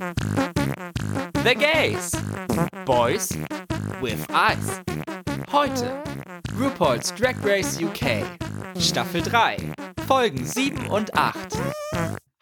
The 0.00 1.54
Gays. 1.54 2.14
Boys 2.86 3.36
with 4.00 4.26
Eyes. 4.30 4.80
Heute 5.52 6.02
RuPaul's 6.54 7.12
Drag 7.12 7.36
Race 7.44 7.78
UK. 7.78 8.24
Staffel 8.78 9.20
3. 9.20 9.58
Folgen 10.06 10.46
7 10.46 10.88
und 10.88 11.14
8. 11.14 11.36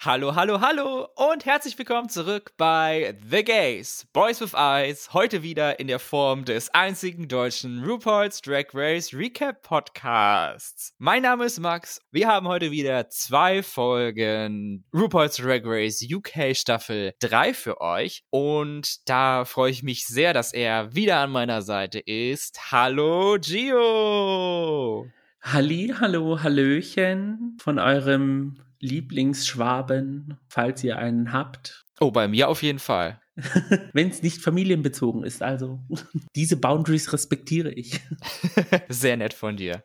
Hallo, 0.01 0.37
hallo, 0.37 0.61
hallo 0.61 1.09
und 1.17 1.45
herzlich 1.45 1.77
willkommen 1.77 2.09
zurück 2.09 2.53
bei 2.57 3.19
The 3.29 3.43
Gays, 3.43 4.07
Boys 4.13 4.41
with 4.41 4.55
Eyes, 4.55 5.13
heute 5.13 5.43
wieder 5.43 5.81
in 5.81 5.89
der 5.89 5.99
Form 5.99 6.45
des 6.45 6.73
einzigen 6.73 7.27
deutschen 7.27 7.83
RuPaul's 7.83 8.41
Drag 8.41 8.67
Race 8.75 9.13
Recap 9.13 9.61
Podcasts. 9.63 10.95
Mein 10.99 11.23
Name 11.23 11.47
ist 11.47 11.59
Max, 11.59 12.01
wir 12.13 12.29
haben 12.29 12.47
heute 12.47 12.71
wieder 12.71 13.09
zwei 13.09 13.65
Folgen 13.65 14.85
RuPaul's 14.95 15.35
Drag 15.35 15.63
Race 15.65 16.01
UK 16.09 16.55
Staffel 16.55 17.15
3 17.19 17.53
für 17.53 17.81
euch 17.81 18.23
und 18.31 19.09
da 19.09 19.45
freue 19.45 19.73
ich 19.73 19.83
mich 19.83 20.07
sehr, 20.07 20.33
dass 20.33 20.53
er 20.53 20.95
wieder 20.95 21.17
an 21.17 21.33
meiner 21.33 21.61
Seite 21.61 21.99
ist. 21.99 22.71
Hallo 22.71 23.37
Gio! 23.41 25.09
Halli, 25.41 25.93
hallo, 25.99 26.41
hallöchen 26.41 27.57
von 27.61 27.81
eurem 27.81 28.61
Lieblingsschwaben, 28.81 30.39
falls 30.49 30.85
ihr 30.85 30.99
einen 30.99 31.33
habt. 31.33 31.87
Oh, 32.01 32.11
bei 32.11 32.29
mir 32.29 32.49
auf 32.49 32.63
jeden 32.63 32.79
Fall. 32.79 33.21
Wenn 33.93 34.09
es 34.09 34.23
nicht 34.23 34.43
familienbezogen 34.43 35.25
ist, 35.25 35.43
also 35.43 35.81
diese 36.37 36.57
Boundaries 36.57 37.13
respektiere 37.13 37.73
ich. 37.73 38.01
Sehr 38.89 39.17
nett 39.17 39.35
von 39.35 39.57
dir. 39.57 39.83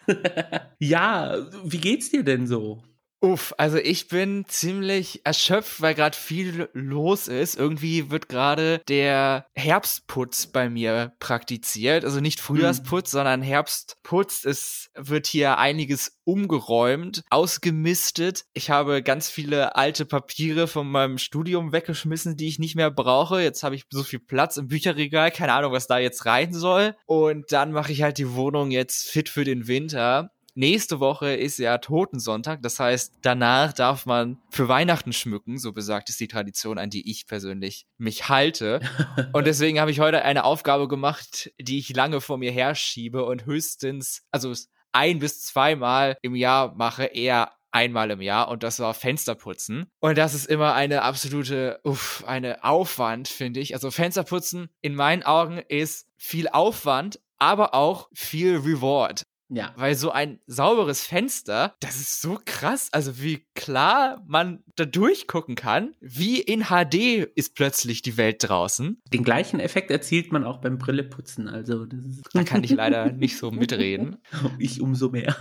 ja, 0.79 1.37
wie 1.63 1.79
geht's 1.79 2.09
dir 2.09 2.23
denn 2.23 2.47
so? 2.47 2.83
Uff, 3.23 3.53
also 3.57 3.77
ich 3.77 4.09
bin 4.09 4.43
ziemlich 4.49 5.25
erschöpft, 5.25 5.79
weil 5.79 5.95
gerade 5.95 6.17
viel 6.17 6.67
los 6.73 7.29
ist. 7.29 7.55
Irgendwie 7.55 8.11
wird 8.11 8.27
gerade 8.27 8.81
der 8.89 9.45
Herbstputz 9.55 10.47
bei 10.47 10.69
mir 10.69 11.13
praktiziert. 11.19 12.03
Also 12.03 12.19
nicht 12.19 12.41
Frühjahrsputz, 12.41 13.13
mhm. 13.13 13.17
sondern 13.17 13.41
Herbstputz. 13.41 14.43
Es 14.43 14.89
wird 14.95 15.25
hier 15.25 15.57
einiges 15.57 16.19
umgeräumt, 16.25 17.23
ausgemistet. 17.29 18.43
Ich 18.51 18.69
habe 18.69 19.01
ganz 19.01 19.29
viele 19.29 19.77
alte 19.77 20.05
Papiere 20.05 20.67
von 20.67 20.91
meinem 20.91 21.17
Studium 21.17 21.71
weggeschmissen, 21.71 22.35
die 22.35 22.49
ich 22.49 22.59
nicht 22.59 22.75
mehr 22.75 22.91
brauche. 22.91 23.41
Jetzt 23.41 23.63
habe 23.63 23.75
ich 23.75 23.85
so 23.89 24.03
viel 24.03 24.19
Platz 24.19 24.57
im 24.57 24.67
Bücherregal, 24.67 25.31
keine 25.31 25.53
Ahnung, 25.53 25.71
was 25.71 25.87
da 25.87 25.97
jetzt 25.97 26.25
rein 26.25 26.53
soll. 26.53 26.93
Und 27.05 27.53
dann 27.53 27.71
mache 27.71 27.93
ich 27.93 28.01
halt 28.01 28.17
die 28.17 28.33
Wohnung 28.33 28.69
jetzt 28.69 29.07
fit 29.07 29.29
für 29.29 29.45
den 29.45 29.67
Winter. 29.67 30.29
Nächste 30.55 30.99
Woche 30.99 31.33
ist 31.33 31.57
ja 31.57 31.79
Totensonntag, 31.79 32.61
das 32.61 32.79
heißt, 32.79 33.15
danach 33.23 33.73
darf 33.73 34.05
man 34.05 34.37
für 34.51 34.67
Weihnachten 34.67 35.11
schmücken, 35.11 35.57
so 35.57 35.73
besagt 35.73 36.09
ist 36.09 36.19
die 36.19 36.27
Tradition, 36.27 36.77
an 36.77 36.91
die 36.91 37.09
ich 37.09 37.25
persönlich 37.25 37.87
mich 37.97 38.29
halte. 38.29 38.79
Und 39.33 39.47
deswegen 39.47 39.79
habe 39.79 39.89
ich 39.89 39.99
heute 39.99 40.21
eine 40.23 40.43
Aufgabe 40.43 40.87
gemacht, 40.87 41.51
die 41.59 41.79
ich 41.79 41.95
lange 41.95 42.21
vor 42.21 42.37
mir 42.37 42.51
herschiebe 42.51 43.25
und 43.25 43.45
höchstens, 43.45 44.23
also 44.31 44.53
ein 44.91 45.19
bis 45.19 45.41
zweimal 45.41 46.17
im 46.21 46.35
Jahr 46.35 46.75
mache, 46.75 47.05
eher 47.05 47.51
einmal 47.71 48.11
im 48.11 48.21
Jahr 48.21 48.49
und 48.49 48.61
das 48.61 48.79
war 48.79 48.93
Fensterputzen. 48.93 49.87
Und 49.99 50.17
das 50.17 50.35
ist 50.35 50.45
immer 50.45 50.75
eine 50.75 51.01
absolute, 51.01 51.79
uff, 51.83 52.23
eine 52.27 52.63
Aufwand, 52.63 53.27
finde 53.27 53.59
ich. 53.59 53.73
Also 53.73 53.89
Fensterputzen 53.89 54.69
in 54.81 54.93
meinen 54.93 55.23
Augen 55.23 55.57
ist 55.67 56.07
viel 56.17 56.47
Aufwand, 56.47 57.19
aber 57.39 57.73
auch 57.73 58.09
viel 58.13 58.57
Reward. 58.57 59.23
Ja. 59.53 59.73
Weil 59.75 59.95
so 59.95 60.11
ein 60.11 60.39
sauberes 60.47 61.05
Fenster, 61.05 61.75
das 61.79 61.97
ist 61.97 62.21
so 62.21 62.39
krass. 62.43 62.89
Also 62.91 63.21
wie 63.21 63.45
klar 63.53 64.23
man 64.25 64.63
da 64.75 64.85
durchgucken 64.85 65.55
kann, 65.55 65.93
wie 66.01 66.41
in 66.41 66.65
HD 66.65 67.27
ist 67.35 67.55
plötzlich 67.55 68.01
die 68.01 68.17
Welt 68.17 68.37
draußen. 68.39 69.01
Den 69.11 69.23
gleichen 69.23 69.59
Effekt 69.59 69.91
erzielt 69.91 70.31
man 70.31 70.43
auch 70.43 70.59
beim 70.59 70.77
Brilleputzen. 70.77 71.47
Also 71.47 71.85
da 72.33 72.43
kann 72.43 72.63
ich 72.63 72.71
leider 72.71 73.11
nicht 73.11 73.37
so 73.37 73.51
mitreden. 73.51 74.17
Ich 74.59 74.81
umso 74.81 75.09
mehr. 75.09 75.35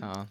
Ja. 0.00 0.26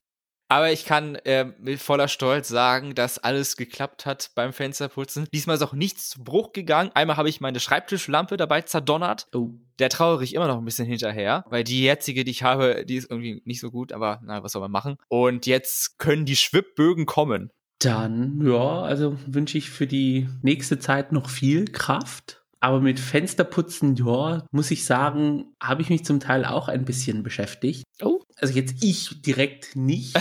Aber 0.48 0.72
ich 0.72 0.86
kann 0.86 1.16
äh, 1.16 1.46
mit 1.60 1.80
voller 1.80 2.08
Stolz 2.08 2.48
sagen, 2.48 2.94
dass 2.94 3.18
alles 3.18 3.58
geklappt 3.58 4.06
hat 4.06 4.32
beim 4.36 4.54
Fensterputzen. 4.54 5.28
Diesmal 5.34 5.56
ist 5.56 5.64
auch 5.64 5.74
nichts 5.74 6.10
zu 6.12 6.24
Bruch 6.24 6.54
gegangen. 6.54 6.92
Einmal 6.94 7.18
habe 7.18 7.30
ich 7.30 7.42
meine 7.42 7.60
Schreibtischlampe 7.60 8.38
dabei 8.38 8.62
zerdonnert. 8.62 9.28
Oh. 9.34 9.50
Der 9.80 9.90
trauere 9.90 10.22
ich 10.22 10.36
immer 10.36 10.48
noch 10.48 10.60
ein 10.60 10.66
bisschen 10.66 10.86
hinterher, 10.86 11.44
weil 11.50 11.64
die 11.64 11.84
jetzige, 11.84 12.24
die 12.24 12.32
ich 12.32 12.44
habe, 12.44 12.86
die 12.86 12.96
ist 12.96 13.10
irgendwie 13.10 13.42
nicht 13.46 13.60
so 13.60 13.72
gut, 13.72 13.92
aber 13.92 14.22
na, 14.24 14.44
was 14.44 14.54
soll 14.54 14.62
man 14.62 14.72
machen? 14.72 14.98
Und 15.10 15.48
jetzt 15.48 15.98
können 16.00 16.26
die 16.26 16.38
Schwibbögen 16.38 17.06
kommen. 17.06 17.52
Dann, 17.80 18.42
ja, 18.46 18.82
also 18.82 19.18
wünsche 19.28 19.58
ich 19.58 19.70
für 19.70 19.88
die 19.88 20.30
nächste 20.42 20.80
Zeit 20.80 21.12
noch 21.12 21.30
viel 21.30 21.66
Kraft. 21.66 22.45
Aber 22.60 22.80
mit 22.80 23.00
Fensterputzen, 23.00 23.96
ja, 23.96 24.46
muss 24.52 24.72
ich 24.72 24.86
sagen, 24.86 25.56
habe 25.62 25.82
ich 25.82 25.90
mich 25.90 26.06
zum 26.06 26.20
Teil 26.20 26.46
auch 26.46 26.68
ein 26.68 26.86
bisschen 26.86 27.22
beschäftigt. 27.22 27.84
Oh 28.02 28.22
also 28.38 28.54
jetzt 28.54 28.84
ich 28.84 29.22
direkt 29.22 29.76
nicht, 29.76 30.18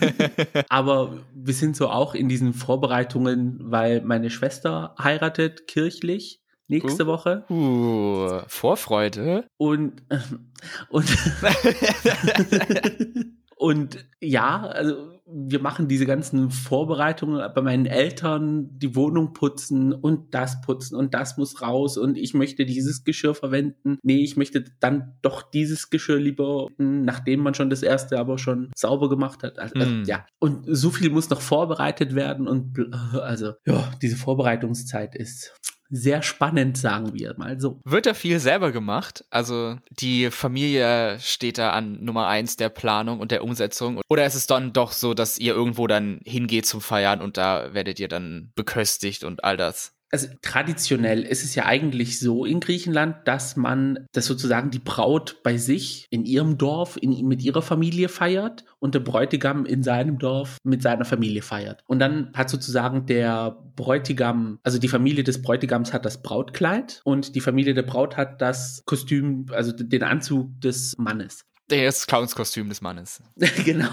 aber 0.68 1.24
wir 1.34 1.54
sind 1.54 1.76
so 1.76 1.88
auch 1.88 2.14
in 2.14 2.28
diesen 2.28 2.52
Vorbereitungen, 2.52 3.58
weil 3.60 4.02
meine 4.02 4.30
Schwester 4.30 4.94
heiratet 5.02 5.66
kirchlich 5.66 6.42
nächste 6.66 7.04
uh, 7.04 7.06
Woche. 7.06 7.44
Uh, 7.48 8.42
Vorfreude. 8.46 9.46
Und, 9.56 10.02
und, 10.90 11.08
und 13.56 14.06
ja, 14.20 14.66
also 14.66 15.17
wir 15.30 15.60
machen 15.60 15.88
diese 15.88 16.06
ganzen 16.06 16.50
Vorbereitungen 16.50 17.42
bei 17.54 17.60
meinen 17.60 17.86
Eltern, 17.86 18.78
die 18.78 18.96
Wohnung 18.96 19.34
putzen 19.34 19.92
und 19.92 20.34
das 20.34 20.60
putzen 20.62 20.96
und 20.96 21.12
das 21.12 21.36
muss 21.36 21.60
raus 21.60 21.98
und 21.98 22.16
ich 22.16 22.34
möchte 22.34 22.64
dieses 22.64 23.04
Geschirr 23.04 23.34
verwenden. 23.34 23.98
Nee, 24.02 24.22
ich 24.24 24.36
möchte 24.36 24.64
dann 24.80 25.16
doch 25.22 25.42
dieses 25.42 25.90
Geschirr 25.90 26.18
lieber, 26.18 26.68
nachdem 26.78 27.40
man 27.40 27.54
schon 27.54 27.68
das 27.70 27.82
erste 27.82 28.18
aber 28.18 28.38
schon 28.38 28.70
sauber 28.74 29.08
gemacht 29.08 29.42
hat. 29.42 29.58
Also, 29.58 29.78
mm. 29.78 30.04
ja. 30.06 30.24
Und 30.38 30.64
so 30.66 30.90
viel 30.90 31.10
muss 31.10 31.28
noch 31.30 31.42
vorbereitet 31.42 32.14
werden 32.14 32.48
und 32.48 32.78
also, 33.12 33.52
ja, 33.66 33.92
diese 34.00 34.16
Vorbereitungszeit 34.16 35.14
ist 35.14 35.54
sehr 35.90 36.22
spannend, 36.22 36.76
sagen 36.76 37.14
wir 37.14 37.34
mal 37.36 37.60
so. 37.60 37.80
Wird 37.84 38.06
da 38.06 38.14
viel 38.14 38.40
selber 38.40 38.72
gemacht? 38.72 39.24
Also 39.30 39.76
die 39.90 40.30
Familie 40.30 41.18
steht 41.20 41.58
da 41.58 41.70
an 41.70 42.04
Nummer 42.04 42.28
eins 42.28 42.56
der 42.56 42.68
Planung 42.68 43.20
und 43.20 43.30
der 43.30 43.44
Umsetzung? 43.44 44.00
Oder 44.08 44.26
ist 44.26 44.34
es 44.34 44.46
dann 44.46 44.72
doch 44.72 44.92
so, 44.92 45.14
dass 45.14 45.38
ihr 45.38 45.54
irgendwo 45.54 45.86
dann 45.86 46.20
hingeht 46.24 46.66
zum 46.66 46.80
Feiern 46.80 47.20
und 47.20 47.36
da 47.36 47.72
werdet 47.74 48.00
ihr 48.00 48.08
dann 48.08 48.52
beköstigt 48.54 49.24
und 49.24 49.44
all 49.44 49.56
das? 49.56 49.97
Also 50.10 50.28
traditionell 50.42 51.22
ist 51.22 51.44
es 51.44 51.54
ja 51.54 51.66
eigentlich 51.66 52.18
so 52.18 52.44
in 52.44 52.60
Griechenland, 52.60 53.16
dass 53.26 53.56
man 53.56 54.06
das 54.12 54.26
sozusagen 54.26 54.70
die 54.70 54.78
Braut 54.78 55.42
bei 55.42 55.56
sich 55.56 56.06
in 56.10 56.24
ihrem 56.24 56.58
Dorf 56.58 56.96
in, 57.00 57.26
mit 57.26 57.42
ihrer 57.42 57.62
Familie 57.62 58.08
feiert 58.08 58.64
und 58.78 58.94
der 58.94 59.00
Bräutigam 59.00 59.66
in 59.66 59.82
seinem 59.82 60.18
Dorf 60.18 60.58
mit 60.64 60.82
seiner 60.82 61.04
Familie 61.04 61.42
feiert. 61.42 61.82
Und 61.86 61.98
dann 61.98 62.32
hat 62.34 62.50
sozusagen 62.50 63.06
der 63.06 63.58
Bräutigam, 63.76 64.58
also 64.62 64.78
die 64.78 64.88
Familie 64.88 65.24
des 65.24 65.42
Bräutigams 65.42 65.92
hat 65.92 66.04
das 66.04 66.22
Brautkleid 66.22 67.00
und 67.04 67.34
die 67.34 67.40
Familie 67.40 67.74
der 67.74 67.82
Braut 67.82 68.16
hat 68.16 68.40
das 68.40 68.82
Kostüm, 68.86 69.46
also 69.50 69.72
den 69.72 70.02
Anzug 70.02 70.60
des 70.60 70.96
Mannes. 70.98 71.44
Das 71.68 72.06
Clownskostüm 72.06 72.70
des 72.70 72.80
Mannes. 72.80 73.22
genau. 73.64 73.90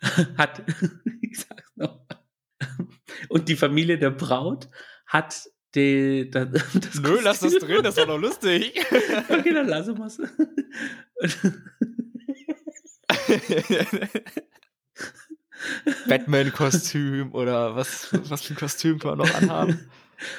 hat, 0.38 0.62
ich 1.20 1.40
sag's 1.40 1.70
noch. 1.76 2.00
Und 3.28 3.48
die 3.48 3.56
Familie 3.56 3.98
der 3.98 4.10
Braut 4.10 4.68
hat 5.10 5.50
die, 5.74 6.30
das, 6.34 6.48
das 6.50 7.00
Nö, 7.00 7.18
lass 7.22 7.40
das 7.40 7.54
drin, 7.54 7.82
das 7.82 7.96
war 7.96 8.06
doch 8.06 8.18
lustig. 8.18 8.72
okay, 9.28 9.52
dann 9.52 9.66
wir 9.98 10.06
es. 10.06 10.18
Batman-Kostüm 16.08 17.34
oder 17.34 17.76
was, 17.76 18.08
was 18.12 18.42
für 18.42 18.54
ein 18.54 18.56
Kostüm 18.56 18.98
kann 18.98 19.18
man 19.18 19.28
noch 19.28 19.34
anhaben? 19.34 19.90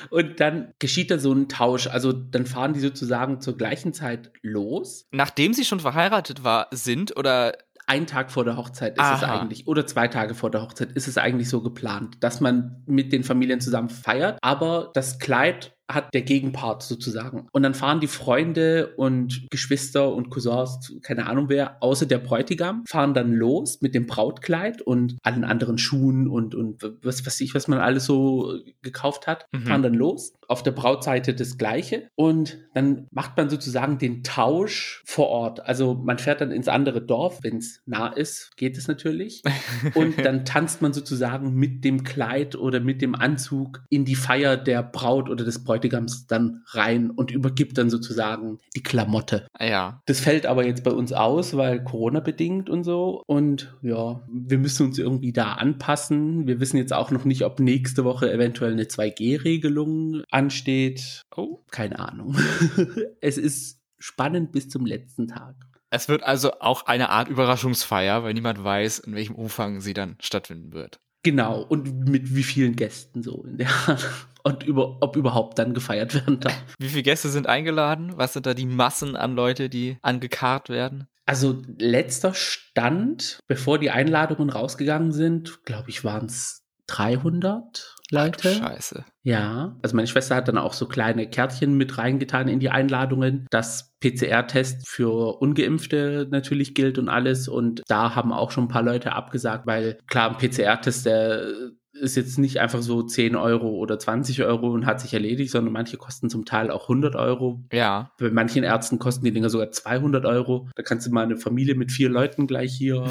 Und 0.10 0.40
dann 0.40 0.74
geschieht 0.80 1.12
da 1.12 1.20
so 1.20 1.34
ein 1.34 1.50
Tausch. 1.50 1.88
Also 1.88 2.12
dann 2.12 2.46
fahren 2.46 2.74
die 2.74 2.80
sozusagen 2.80 3.42
zur 3.42 3.58
gleichen 3.58 3.94
Zeit 3.94 4.32
los. 4.42 5.08
Nachdem 5.12 5.54
sie 5.54 5.66
schon 5.66 5.80
verheiratet 5.80 6.44
war, 6.44 6.68
sind 6.72 7.18
oder 7.18 7.58
ein 7.88 8.08
Tag 8.08 8.32
vor 8.32 8.46
der 8.46 8.58
Hochzeit 8.58 8.94
ist 8.94 9.00
Aha. 9.00 9.16
es 9.16 9.24
eigentlich, 9.24 9.68
oder 9.68 9.86
zwei 9.86 10.08
Tage 10.08 10.34
vor 10.34 10.52
der 10.52 10.62
Hochzeit 10.62 10.92
ist 10.92 11.08
es 11.08 11.18
eigentlich 11.18 11.50
so 11.50 11.62
geplant, 11.62 12.18
dass 12.22 12.40
man 12.42 12.84
mit 12.86 13.12
den 13.12 13.24
Familien 13.24 13.62
zusammen 13.62 13.90
feiert, 13.90 14.38
aber 14.42 14.92
das 14.94 15.20
Kleid 15.20 15.76
hat 15.94 16.14
der 16.14 16.22
Gegenpart 16.22 16.84
sozusagen. 16.84 17.48
Und 17.52 17.64
dann 17.64 17.74
fahren 17.74 18.00
die 18.00 18.08
Freunde 18.08 18.94
und 18.98 19.48
Geschwister 19.50 20.14
und 20.14 20.30
Cousins, 20.30 20.94
keine 21.04 21.28
Ahnung 21.28 21.50
wer, 21.50 21.82
außer 21.82 22.06
der 22.06 22.20
Bräutigam, 22.20 22.84
fahren 22.88 23.14
dann 23.14 23.34
los 23.34 23.80
mit 23.82 23.96
dem 23.96 24.08
Brautkleid 24.08 24.82
und 24.82 25.18
allen 25.24 25.44
anderen 25.44 25.78
Schuhen 25.78 26.28
und, 26.28 26.56
und 26.56 26.82
was 27.04 27.26
weiß 27.26 27.42
ich, 27.42 27.56
was 27.56 27.68
man 27.68 27.80
alles 27.80 28.06
so 28.06 28.60
gekauft 28.82 29.28
hat, 29.28 29.46
mhm. 29.52 29.66
fahren 29.66 29.84
dann 29.84 29.94
los. 29.94 30.34
Auf 30.48 30.64
der 30.64 30.72
Brautseite 30.72 31.34
das 31.34 31.58
Gleiche. 31.58 32.10
Und 32.16 32.58
dann 32.74 33.08
macht 33.12 33.38
man 33.38 33.50
sozusagen 33.50 33.98
den 33.98 34.24
Tausch 34.24 35.02
vor 35.06 35.30
Ort. 35.30 35.66
Also 35.66 35.94
man 35.94 36.18
fährt 36.18 36.42
dann 36.42 36.52
ins 36.52 36.68
andere 36.68 37.02
Dorf, 37.02 37.40
wenn 37.42 37.58
es 37.58 37.82
nah 37.86 38.08
ist, 38.08 38.56
geht 38.58 38.78
es 38.78 38.88
natürlich. 38.88 39.44
und 39.96 40.24
dann 40.26 40.46
tanzt 40.46 40.82
man 40.82 40.94
sozusagen 40.94 41.54
mit 41.54 41.84
dem 41.84 42.04
Kleid 42.04 42.56
oder 42.56 42.80
mit 42.80 43.02
dem 43.02 43.16
Anzug 43.16 43.84
in 43.90 44.06
die 44.06 44.16
Feier 44.16 44.58
der 44.58 44.84
Braut 44.84 45.30
oder 45.30 45.46
des 45.46 45.64
Bräutigams 45.64 45.81
dann 45.90 46.64
rein 46.68 47.10
und 47.10 47.32
übergibt 47.32 47.78
dann 47.78 47.90
sozusagen 47.90 48.60
die 48.76 48.84
Klamotte. 48.84 49.48
Ja. 49.60 50.02
Das 50.06 50.20
fällt 50.20 50.46
aber 50.46 50.66
jetzt 50.66 50.84
bei 50.84 50.92
uns 50.92 51.14
aus, 51.14 51.56
weil 51.56 51.84
Corona 51.84 52.20
bedingt 52.20 52.70
und 52.70 52.84
so. 52.84 53.24
Und 53.28 53.76
ja, 53.82 54.22
wir 54.32 54.58
müssen 54.58 54.88
uns 54.88 55.00
irgendwie 55.00 55.34
da 55.34 55.54
anpassen. 55.54 56.48
Wir 56.48 56.60
wissen 56.60 56.78
jetzt 56.78 56.94
auch 56.94 57.12
noch 57.12 57.26
nicht, 57.26 57.44
ob 57.44 57.60
nächste 57.60 58.04
Woche 58.04 58.32
eventuell 58.32 58.74
eine 58.74 58.84
2G-Regelung 58.84 60.24
ansteht. 60.30 61.22
Oh. 61.36 61.60
Keine 61.72 62.00
Ahnung. 62.00 62.36
es 63.22 63.38
ist 63.38 63.80
spannend 64.00 64.52
bis 64.52 64.70
zum 64.70 64.86
letzten 64.86 65.28
Tag. 65.28 65.56
Es 65.94 66.08
wird 66.08 66.24
also 66.24 66.54
auch 66.60 66.86
eine 66.86 67.10
Art 67.10 67.28
Überraschungsfeier, 67.28 68.24
weil 68.24 68.34
niemand 68.34 68.64
weiß, 68.64 69.00
in 69.00 69.14
welchem 69.14 69.36
Umfang 69.36 69.82
sie 69.82 69.94
dann 69.94 70.16
stattfinden 70.20 70.72
wird. 70.72 71.02
Genau, 71.24 71.62
und 71.62 72.08
mit 72.08 72.36
wie 72.36 72.44
vielen 72.44 72.76
Gästen 72.76 73.22
so 73.24 73.44
in 73.44 73.58
der 73.58 73.70
Art. 73.88 74.10
Und 74.44 74.64
über, 74.64 74.98
ob 75.02 75.16
überhaupt 75.18 75.60
dann 75.60 75.76
gefeiert 75.76 76.16
werden 76.16 76.40
darf. 76.40 76.64
Wie 76.80 76.90
viele 76.90 77.04
Gäste 77.04 77.30
sind 77.30 77.46
eingeladen? 77.46 78.14
Was 78.16 78.34
sind 78.34 78.48
da 78.48 78.56
die 78.56 78.66
Massen 78.66 79.16
an 79.16 79.36
Leute, 79.36 79.70
die 79.70 80.00
angekarrt 80.02 80.70
werden? 80.70 81.08
Also 81.28 81.62
letzter 81.78 82.34
Stand, 82.34 83.38
bevor 83.48 83.78
die 83.78 83.92
Einladungen 83.92 84.50
rausgegangen 84.50 85.12
sind, 85.12 85.64
glaube 85.64 85.92
ich, 85.92 86.04
waren 86.04 86.26
es 86.26 86.64
300 86.88 87.96
Leute. 88.12 88.60
Ach, 88.62 88.70
Scheiße. 88.70 89.06
Ja, 89.24 89.76
also 89.82 89.96
meine 89.96 90.08
Schwester 90.08 90.36
hat 90.36 90.48
dann 90.48 90.58
auch 90.58 90.74
so 90.74 90.88
kleine 90.88 91.30
Kärtchen 91.30 91.76
mit 91.76 91.98
reingetan 91.98 92.48
in 92.48 92.60
die 92.60 92.70
Einladungen, 92.70 93.48
dass 93.50 93.94
PCR-Test 94.02 94.88
für 94.88 95.42
Ungeimpfte 95.42 96.28
natürlich 96.30 96.76
gilt 96.76 96.98
und 96.98 97.10
alles. 97.10 97.48
Und 97.48 97.84
da 97.88 98.16
haben 98.16 98.34
auch 98.34 98.52
schon 98.52 98.66
ein 98.66 98.70
paar 98.70 98.84
Leute 98.84 99.14
abgesagt, 99.14 99.66
weil 99.66 99.98
klar, 100.08 100.30
ein 100.30 100.38
PCR-Test, 100.38 101.06
der 101.06 101.72
ist 101.94 102.16
jetzt 102.16 102.40
nicht 102.40 102.60
einfach 102.60 102.82
so 102.82 103.04
10 103.04 103.36
Euro 103.36 103.70
oder 103.70 104.00
20 104.00 104.44
Euro 104.44 104.72
und 104.72 104.86
hat 104.86 105.02
sich 105.02 105.14
erledigt, 105.14 105.52
sondern 105.52 105.74
manche 105.74 105.98
kosten 105.98 106.30
zum 106.30 106.46
Teil 106.46 106.72
auch 106.72 106.84
100 106.84 107.16
Euro. 107.16 107.64
Ja. 107.72 108.12
Bei 108.18 108.32
manchen 108.32 108.64
Ärzten 108.64 108.98
kosten 108.98 109.26
die 109.26 109.32
Dinger 109.32 109.50
sogar 109.50 109.72
200 109.72 110.26
Euro. 110.26 110.70
Da 110.76 110.84
kannst 110.84 111.06
du 111.06 111.12
mal 111.12 111.24
eine 111.24 111.38
Familie 111.38 111.76
mit 111.76 111.92
vier 111.92 112.10
Leuten 112.10 112.48
gleich 112.48 112.74
hier. 112.74 113.04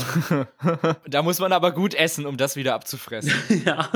da 1.09 1.23
muss 1.23 1.39
man 1.39 1.53
aber 1.53 1.73
gut 1.73 1.95
essen, 1.95 2.27
um 2.27 2.37
das 2.37 2.57
wieder 2.57 2.75
abzufressen. 2.75 3.33
ja. 3.65 3.89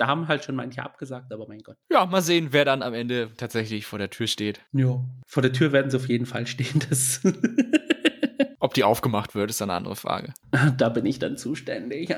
Da 0.00 0.06
haben 0.06 0.28
halt 0.28 0.42
schon 0.44 0.56
manche 0.56 0.82
abgesagt, 0.82 1.30
aber 1.30 1.46
mein 1.46 1.58
Gott. 1.58 1.76
Ja, 1.92 2.06
mal 2.06 2.22
sehen, 2.22 2.48
wer 2.52 2.64
dann 2.64 2.82
am 2.82 2.94
Ende 2.94 3.32
tatsächlich 3.36 3.84
vor 3.84 3.98
der 3.98 4.08
Tür 4.08 4.26
steht. 4.26 4.62
Ja, 4.72 5.04
vor 5.26 5.42
der 5.42 5.52
Tür 5.52 5.72
werden 5.72 5.90
sie 5.90 5.98
auf 5.98 6.08
jeden 6.08 6.24
Fall 6.24 6.46
stehen. 6.46 6.80
Das 6.88 7.20
Ob 8.60 8.72
die 8.72 8.84
aufgemacht 8.84 9.34
wird, 9.34 9.50
ist 9.50 9.60
eine 9.60 9.74
andere 9.74 9.96
Frage. 9.96 10.32
Da 10.78 10.88
bin 10.88 11.04
ich 11.04 11.18
dann 11.18 11.36
zuständig. 11.36 12.08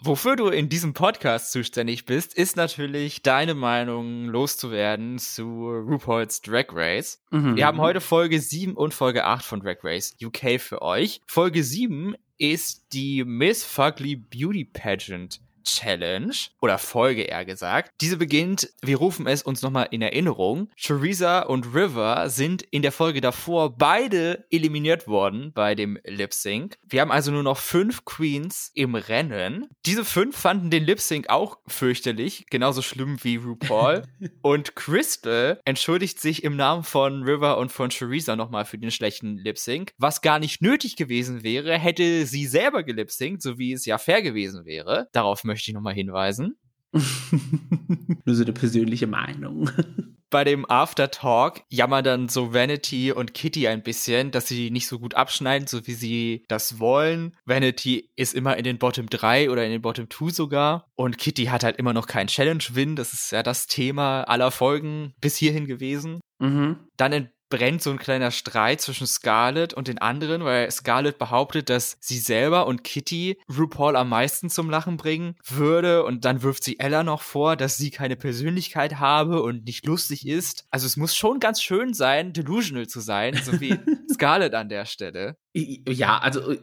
Wofür 0.00 0.36
du 0.36 0.46
in 0.46 0.68
diesem 0.68 0.92
Podcast 0.94 1.50
zuständig 1.50 2.04
bist, 2.04 2.34
ist 2.34 2.56
natürlich 2.56 3.22
deine 3.22 3.54
Meinung 3.54 4.26
loszuwerden 4.26 5.18
zu 5.18 5.70
RuPaul's 5.70 6.40
Drag 6.40 6.66
Race. 6.72 7.20
Mhm. 7.30 7.56
Wir 7.56 7.66
haben 7.66 7.78
heute 7.80 8.00
Folge 8.00 8.40
7 8.40 8.74
und 8.74 8.94
Folge 8.94 9.24
8 9.24 9.44
von 9.44 9.60
Drag 9.60 9.78
Race 9.82 10.16
UK 10.22 10.60
für 10.60 10.82
euch. 10.82 11.20
Folge 11.26 11.64
7 11.64 12.14
ist 12.38 12.92
die 12.92 13.24
Miss 13.24 13.64
Fugly 13.64 14.16
Beauty 14.16 14.64
Pageant 14.64 15.40
Challenge 15.64 16.34
oder 16.60 16.78
Folge 16.78 17.22
eher 17.22 17.44
gesagt. 17.44 17.92
Diese 18.00 18.16
beginnt, 18.16 18.70
wir 18.82 18.96
rufen 18.96 19.26
es 19.26 19.42
uns 19.42 19.62
nochmal 19.62 19.88
in 19.90 20.02
Erinnerung. 20.02 20.70
Theresa 20.76 21.40
und 21.40 21.74
River 21.74 22.28
sind 22.30 22.62
in 22.62 22.82
der 22.82 22.92
Folge 22.92 23.20
davor 23.20 23.76
beide 23.76 24.46
eliminiert 24.50 25.06
worden 25.06 25.52
bei 25.54 25.74
dem 25.74 25.98
Lip 26.04 26.32
Sync. 26.32 26.78
Wir 26.88 27.00
haben 27.00 27.12
also 27.12 27.30
nur 27.30 27.42
noch 27.42 27.58
fünf 27.58 28.04
Queens 28.04 28.70
im 28.74 28.94
Rennen. 28.94 29.68
Diese 29.86 30.04
fünf 30.04 30.36
fanden 30.36 30.70
den 30.70 30.84
Lip 30.84 31.00
Sync 31.00 31.28
auch 31.28 31.58
fürchterlich, 31.66 32.46
genauso 32.50 32.82
schlimm 32.82 33.18
wie 33.22 33.36
RuPaul. 33.36 34.02
und 34.42 34.76
Crystal 34.76 35.60
entschuldigt 35.64 36.20
sich 36.20 36.44
im 36.44 36.56
Namen 36.56 36.84
von 36.84 37.22
River 37.22 37.58
und 37.58 37.72
von 37.72 37.90
Theresa 37.90 38.36
nochmal 38.36 38.64
für 38.64 38.78
den 38.78 38.90
schlechten 38.90 39.36
Lip 39.36 39.58
Sync, 39.58 39.92
was 39.98 40.22
gar 40.22 40.38
nicht 40.38 40.62
nötig 40.62 40.96
gewesen 40.96 41.42
wäre, 41.42 41.78
hätte 41.78 42.26
sie 42.26 42.46
selber 42.46 42.82
gelip 42.82 43.10
synct, 43.10 43.42
so 43.42 43.58
wie 43.58 43.72
es 43.72 43.86
ja 43.86 43.98
fair 43.98 44.22
gewesen 44.22 44.64
wäre. 44.64 45.08
Darauf 45.12 45.44
möchte 45.50 45.70
ich 45.70 45.74
nochmal 45.74 45.94
hinweisen. 45.94 46.56
Nur 48.24 48.34
so 48.34 48.42
eine 48.42 48.52
persönliche 48.52 49.06
Meinung. 49.06 49.70
Bei 50.30 50.44
dem 50.44 50.68
Aftertalk 50.70 51.62
jammern 51.68 52.04
dann 52.04 52.28
so 52.28 52.54
Vanity 52.54 53.10
und 53.10 53.34
Kitty 53.34 53.66
ein 53.66 53.82
bisschen, 53.82 54.30
dass 54.30 54.46
sie 54.46 54.70
nicht 54.70 54.86
so 54.86 55.00
gut 55.00 55.14
abschneiden, 55.14 55.66
so 55.66 55.88
wie 55.88 55.94
sie 55.94 56.44
das 56.46 56.78
wollen. 56.78 57.36
Vanity 57.46 58.10
ist 58.14 58.34
immer 58.34 58.56
in 58.56 58.62
den 58.62 58.78
Bottom 58.78 59.08
3 59.10 59.50
oder 59.50 59.64
in 59.64 59.72
den 59.72 59.82
Bottom 59.82 60.08
2 60.08 60.30
sogar. 60.30 60.86
Und 60.94 61.18
Kitty 61.18 61.46
hat 61.46 61.64
halt 61.64 61.78
immer 61.78 61.92
noch 61.92 62.06
keinen 62.06 62.28
Challenge-Win. 62.28 62.94
Das 62.94 63.12
ist 63.12 63.32
ja 63.32 63.42
das 63.42 63.66
Thema 63.66 64.22
aller 64.22 64.52
Folgen 64.52 65.14
bis 65.20 65.36
hierhin 65.36 65.66
gewesen. 65.66 66.20
Mhm. 66.38 66.76
Dann 66.96 67.30
brennt 67.50 67.82
so 67.82 67.90
ein 67.90 67.98
kleiner 67.98 68.30
Streit 68.30 68.80
zwischen 68.80 69.06
Scarlett 69.06 69.74
und 69.74 69.88
den 69.88 69.98
anderen, 69.98 70.44
weil 70.44 70.70
Scarlett 70.70 71.18
behauptet, 71.18 71.68
dass 71.68 71.96
sie 72.00 72.18
selber 72.18 72.66
und 72.66 72.84
Kitty 72.84 73.38
RuPaul 73.54 73.96
am 73.96 74.08
meisten 74.08 74.48
zum 74.48 74.70
Lachen 74.70 74.96
bringen 74.96 75.36
würde 75.44 76.04
und 76.04 76.24
dann 76.24 76.42
wirft 76.42 76.64
sie 76.64 76.78
Ella 76.78 77.02
noch 77.02 77.22
vor, 77.22 77.56
dass 77.56 77.76
sie 77.76 77.90
keine 77.90 78.16
Persönlichkeit 78.16 78.98
habe 78.98 79.42
und 79.42 79.64
nicht 79.66 79.84
lustig 79.84 80.26
ist. 80.26 80.64
Also 80.70 80.86
es 80.86 80.96
muss 80.96 81.14
schon 81.14 81.40
ganz 81.40 81.60
schön 81.60 81.92
sein, 81.92 82.32
delusional 82.32 82.86
zu 82.86 83.00
sein, 83.00 83.34
so 83.34 83.60
wie 83.60 83.78
Scarlett 84.12 84.54
an 84.54 84.68
der 84.68 84.86
Stelle. 84.86 85.36
Ja, 85.52 86.18
also, 86.18 86.52
äh, 86.52 86.58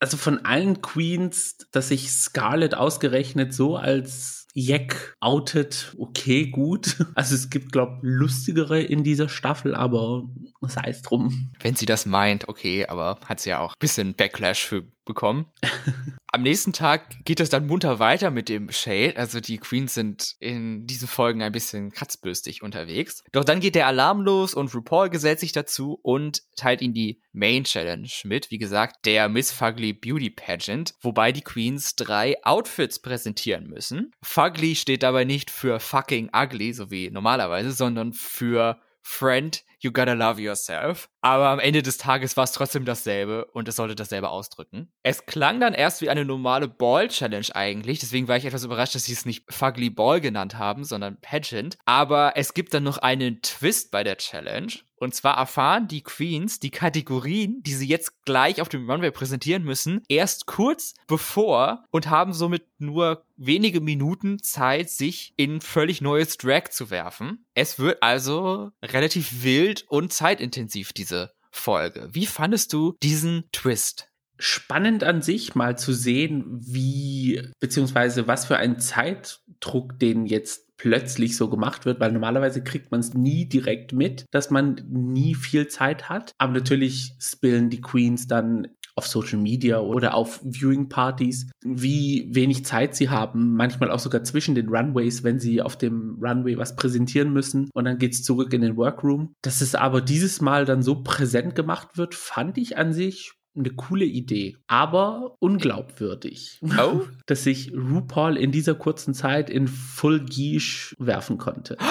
also 0.00 0.16
von 0.16 0.44
allen 0.44 0.80
Queens, 0.80 1.58
dass 1.70 1.88
sich 1.88 2.10
Scarlett 2.10 2.74
ausgerechnet 2.74 3.52
so 3.52 3.76
als 3.76 4.45
Jack 4.58 5.14
outet, 5.20 5.94
okay, 5.98 6.46
gut. 6.46 6.96
Also 7.14 7.34
es 7.34 7.50
gibt, 7.50 7.72
glaube 7.72 7.98
lustigere 8.00 8.80
in 8.80 9.04
dieser 9.04 9.28
Staffel, 9.28 9.74
aber 9.74 10.24
sei 10.62 10.88
es 10.88 11.02
drum. 11.02 11.52
Wenn 11.60 11.74
sie 11.74 11.84
das 11.84 12.06
meint, 12.06 12.48
okay, 12.48 12.86
aber 12.86 13.18
hat 13.26 13.40
sie 13.40 13.50
ja 13.50 13.60
auch 13.60 13.72
ein 13.72 13.78
bisschen 13.78 14.14
Backlash 14.14 14.64
für 14.64 14.84
bekommen. 15.04 15.46
Am 16.36 16.42
nächsten 16.42 16.74
Tag 16.74 17.24
geht 17.24 17.40
es 17.40 17.48
dann 17.48 17.66
munter 17.66 17.98
weiter 17.98 18.30
mit 18.30 18.50
dem 18.50 18.70
Shade. 18.70 19.16
Also 19.16 19.40
die 19.40 19.56
Queens 19.56 19.94
sind 19.94 20.36
in 20.38 20.86
diesen 20.86 21.08
Folgen 21.08 21.40
ein 21.40 21.50
bisschen 21.50 21.90
kratzbürstig 21.92 22.62
unterwegs. 22.62 23.24
Doch 23.32 23.42
dann 23.42 23.58
geht 23.58 23.74
der 23.74 23.86
Alarm 23.86 24.20
los 24.20 24.52
und 24.52 24.74
RuPaul 24.74 25.08
gesellt 25.08 25.40
sich 25.40 25.52
dazu 25.52 25.98
und 26.02 26.42
teilt 26.54 26.82
ihnen 26.82 26.92
die 26.92 27.22
Main 27.32 27.64
Challenge 27.64 28.10
mit. 28.24 28.50
Wie 28.50 28.58
gesagt, 28.58 29.06
der 29.06 29.30
Miss 29.30 29.50
Fugly 29.50 29.94
Beauty 29.94 30.28
Pageant, 30.28 30.92
wobei 31.00 31.32
die 31.32 31.40
Queens 31.40 31.96
drei 31.96 32.36
Outfits 32.44 32.98
präsentieren 33.00 33.66
müssen. 33.68 34.10
Fugly 34.22 34.76
steht 34.76 35.04
dabei 35.04 35.24
nicht 35.24 35.50
für 35.50 35.80
fucking 35.80 36.32
ugly, 36.36 36.74
so 36.74 36.90
wie 36.90 37.10
normalerweise, 37.10 37.72
sondern 37.72 38.12
für 38.12 38.78
Friend, 39.00 39.64
you 39.78 39.90
gotta 39.90 40.12
love 40.12 40.38
yourself. 40.38 41.08
Aber 41.26 41.48
am 41.48 41.58
Ende 41.58 41.82
des 41.82 41.98
Tages 41.98 42.36
war 42.36 42.44
es 42.44 42.52
trotzdem 42.52 42.84
dasselbe 42.84 43.46
und 43.46 43.66
es 43.66 43.74
sollte 43.74 43.96
dasselbe 43.96 44.28
ausdrücken. 44.28 44.92
Es 45.02 45.26
klang 45.26 45.58
dann 45.58 45.74
erst 45.74 46.00
wie 46.00 46.08
eine 46.08 46.24
normale 46.24 46.68
Ball-Challenge 46.68 47.48
eigentlich, 47.52 47.98
deswegen 47.98 48.28
war 48.28 48.36
ich 48.36 48.44
etwas 48.44 48.62
überrascht, 48.62 48.94
dass 48.94 49.06
sie 49.06 49.12
es 49.12 49.26
nicht 49.26 49.44
Fugly 49.52 49.90
Ball 49.90 50.20
genannt 50.20 50.56
haben, 50.56 50.84
sondern 50.84 51.20
Pageant. 51.20 51.78
Aber 51.84 52.34
es 52.36 52.54
gibt 52.54 52.74
dann 52.74 52.84
noch 52.84 52.98
einen 52.98 53.42
Twist 53.42 53.90
bei 53.90 54.04
der 54.04 54.18
Challenge. 54.18 54.72
Und 54.98 55.14
zwar 55.14 55.36
erfahren 55.36 55.88
die 55.88 56.02
Queens 56.02 56.58
die 56.58 56.70
Kategorien, 56.70 57.62
die 57.62 57.74
sie 57.74 57.86
jetzt 57.86 58.24
gleich 58.24 58.60
auf 58.60 58.68
dem 58.68 58.90
Runway 58.90 59.10
präsentieren 59.10 59.62
müssen, 59.62 60.02
erst 60.08 60.46
kurz 60.46 60.94
bevor 61.06 61.84
und 61.90 62.08
haben 62.08 62.32
somit 62.32 62.64
nur 62.78 63.24
wenige 63.36 63.80
Minuten 63.80 64.42
Zeit, 64.42 64.88
sich 64.90 65.34
in 65.36 65.60
völlig 65.60 66.00
neues 66.00 66.38
Drag 66.38 66.70
zu 66.70 66.88
werfen. 66.90 67.44
Es 67.54 67.78
wird 67.78 68.02
also 68.02 68.70
relativ 68.82 69.42
wild 69.42 69.84
und 69.88 70.12
zeitintensiv, 70.12 70.94
diese 70.94 71.15
Folge. 71.56 72.08
Wie 72.12 72.26
fandest 72.26 72.72
du 72.72 72.94
diesen 73.02 73.44
Twist? 73.52 74.08
spannend 74.38 75.02
an 75.02 75.22
sich 75.22 75.54
mal 75.54 75.78
zu 75.78 75.92
sehen, 75.92 76.44
wie, 76.60 77.42
beziehungsweise 77.58 78.26
was 78.26 78.44
für 78.44 78.58
ein 78.58 78.78
Zeitdruck 78.78 79.98
den 79.98 80.26
jetzt 80.26 80.76
plötzlich 80.76 81.36
so 81.36 81.48
gemacht 81.48 81.86
wird, 81.86 82.00
weil 82.00 82.12
normalerweise 82.12 82.62
kriegt 82.62 82.90
man 82.90 83.00
es 83.00 83.14
nie 83.14 83.48
direkt 83.48 83.92
mit, 83.92 84.26
dass 84.30 84.50
man 84.50 84.82
nie 84.88 85.34
viel 85.34 85.68
Zeit 85.68 86.08
hat. 86.08 86.32
Aber 86.38 86.52
natürlich 86.52 87.14
spillen 87.18 87.70
die 87.70 87.80
Queens 87.80 88.26
dann 88.26 88.68
auf 88.96 89.06
Social 89.06 89.38
Media 89.38 89.78
oder 89.78 90.14
auf 90.14 90.40
Viewing-Partys, 90.42 91.50
wie 91.62 92.28
wenig 92.32 92.64
Zeit 92.64 92.96
sie 92.96 93.10
haben, 93.10 93.54
manchmal 93.54 93.90
auch 93.90 93.98
sogar 93.98 94.24
zwischen 94.24 94.54
den 94.54 94.68
Runways, 94.68 95.22
wenn 95.22 95.38
sie 95.38 95.60
auf 95.60 95.76
dem 95.76 96.18
Runway 96.20 96.56
was 96.56 96.76
präsentieren 96.76 97.32
müssen 97.32 97.68
und 97.74 97.84
dann 97.84 97.98
geht's 97.98 98.22
zurück 98.22 98.52
in 98.54 98.62
den 98.62 98.76
Workroom. 98.76 99.34
Dass 99.42 99.60
es 99.60 99.74
aber 99.74 100.00
dieses 100.00 100.40
Mal 100.40 100.64
dann 100.64 100.82
so 100.82 101.02
präsent 101.02 101.54
gemacht 101.54 101.98
wird, 101.98 102.14
fand 102.14 102.56
ich 102.56 102.78
an 102.78 102.92
sich 102.92 103.32
eine 103.56 103.70
coole 103.70 104.04
Idee, 104.04 104.56
aber 104.66 105.36
unglaubwürdig, 105.40 106.60
oh? 106.78 107.02
dass 107.26 107.44
sich 107.44 107.72
RuPaul 107.72 108.36
in 108.36 108.52
dieser 108.52 108.74
kurzen 108.74 109.14
Zeit 109.14 109.50
in 109.50 109.66
Full 109.68 110.26
Guiche 110.26 110.94
werfen 110.98 111.38
konnte. 111.38 111.76